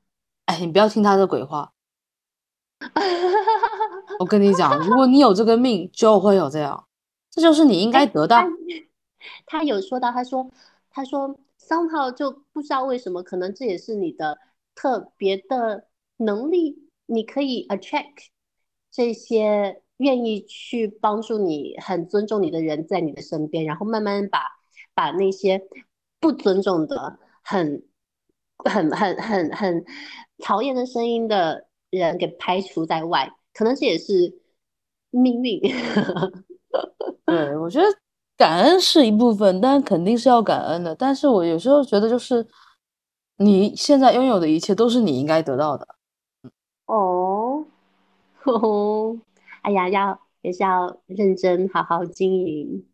[0.47, 1.75] 哎，你不要听他的鬼话。
[4.19, 6.87] 我跟你讲，如果你有这个命，就会有这样，
[7.33, 8.45] 这就是你应该哎，得到。
[9.47, 10.51] 他有说到，他说
[10.91, 14.39] 他说 somehow 就不知道为什么，可能这也是你的
[14.75, 15.89] 特别的
[16.19, 18.27] 能力，你可以 attract
[18.91, 24.41] 这些愿意去帮助你、很尊重你的人在你的身边，然后慢慢把
[24.93, 25.63] 把那些
[26.21, 27.83] 不尊重的、很
[28.59, 29.85] 很很很很
[30.39, 34.39] 讨厌的声音的人给排除在外，可能这也是
[35.11, 35.63] 命运。
[37.37, 37.87] 对，我觉得
[38.37, 40.95] 感恩是一部分，但肯定是要感恩的。
[40.95, 42.47] 但是我有时候觉得，就是
[43.37, 45.87] 你现在拥有的一切都是你应该得到的。
[46.87, 47.65] 哦，
[48.45, 49.19] 哦，
[49.63, 52.87] 哎呀，要也是要认真好好经营。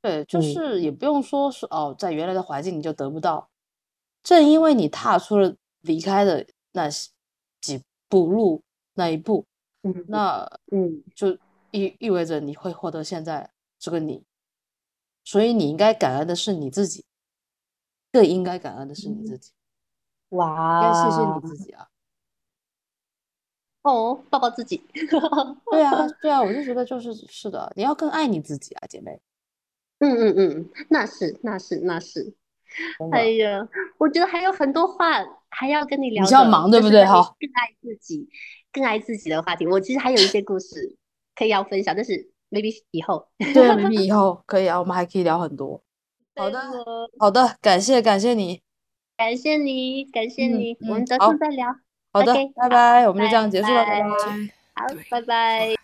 [0.00, 3.48] 对，就嗯是也不用说是哦，在原来的环境你就得不到，
[4.22, 6.88] 正因为你踏出了离开的那
[7.60, 8.62] 几步路
[8.94, 9.44] 那一步，
[9.82, 11.36] 嗯那嗯就
[11.72, 14.24] 意意味着你会获得现在这个你，
[15.24, 17.04] 所以你应该感恩的是你自己，
[18.12, 19.50] 更应该感恩的是你自己，
[20.28, 21.88] 哇，该谢谢你自己啊。
[23.82, 24.76] 哦，抱抱自己。
[24.94, 29.20] 对啊，对啊，我就觉得就是是的，你要更爱你自己啊，姐妹。
[29.98, 32.34] 嗯嗯嗯，那是那是那是。
[33.10, 33.68] 哎呀，
[33.98, 38.28] 我觉得还有很多话还要跟你聊比较忙对不对哈更爱自己、
[38.72, 39.66] 更爱自己的话题。
[39.66, 40.96] 我其实还有一些故事
[41.34, 43.26] 可以要分享，但是 maybe 以后。
[43.38, 45.82] 对，maybe 以后可以啊，我们还可以聊很多。
[46.36, 46.58] 好的
[47.18, 48.60] 好的，感谢感谢你。
[49.16, 51.66] 感谢你，感谢嗯你，我嗯们早好上再聊。
[52.12, 54.14] 好的拜拜，我们就这样结束了，拜拜拜。
[54.74, 55.74] 好，拜拜。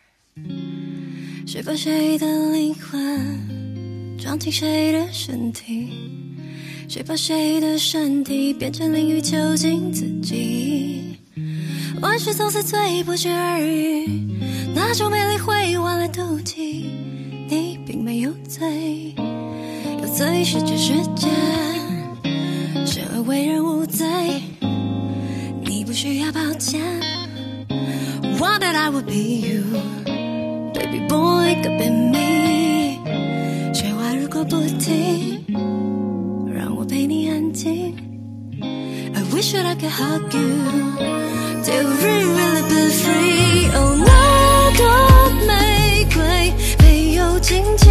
[1.46, 5.88] 谁把谁的灵魂装进谁的身体？
[6.88, 11.18] 谁把谁的身体变成淋雨囚禁自己？
[12.02, 14.27] 万事总是最不期而遇，
[14.90, 16.90] 那种美丽会换来妒忌。
[17.46, 19.14] 你并没有罪，
[20.00, 21.28] 有罪是这世界，
[22.86, 24.06] 生而为人无罪，
[25.62, 26.80] 你不需要抱歉。
[28.38, 29.62] What that I would be you。
[30.72, 32.98] Baby boy could be me，
[33.74, 35.44] 喧哗如果不停，
[36.50, 37.94] 让我陪你安静。
[38.62, 40.48] I wish that I could hug you
[41.62, 43.68] till we really be free。
[43.76, 44.17] Oh no
[44.78, 44.86] 朵
[45.44, 47.86] 玫瑰没有荆棘，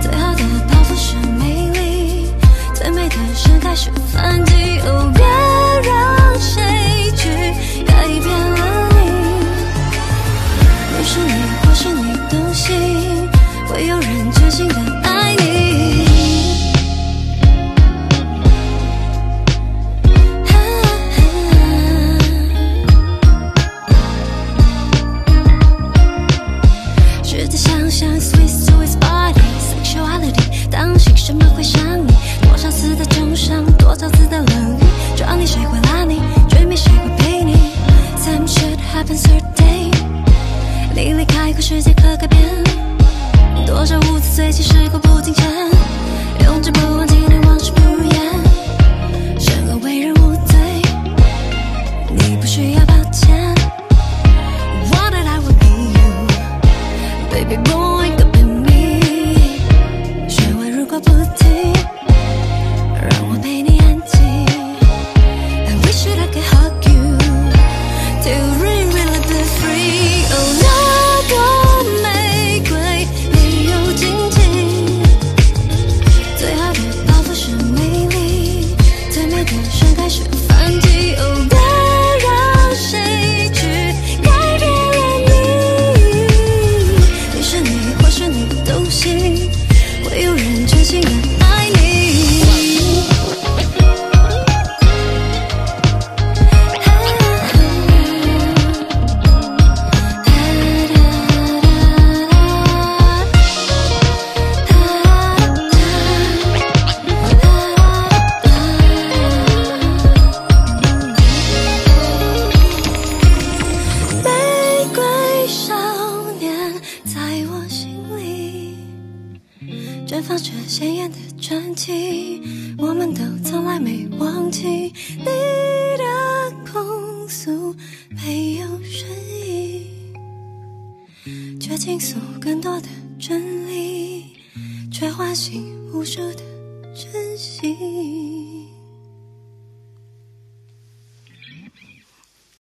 [0.00, 2.30] 最好的报复是美丽，
[2.74, 4.80] 最美的盛开是反击。
[4.80, 5.12] 哦，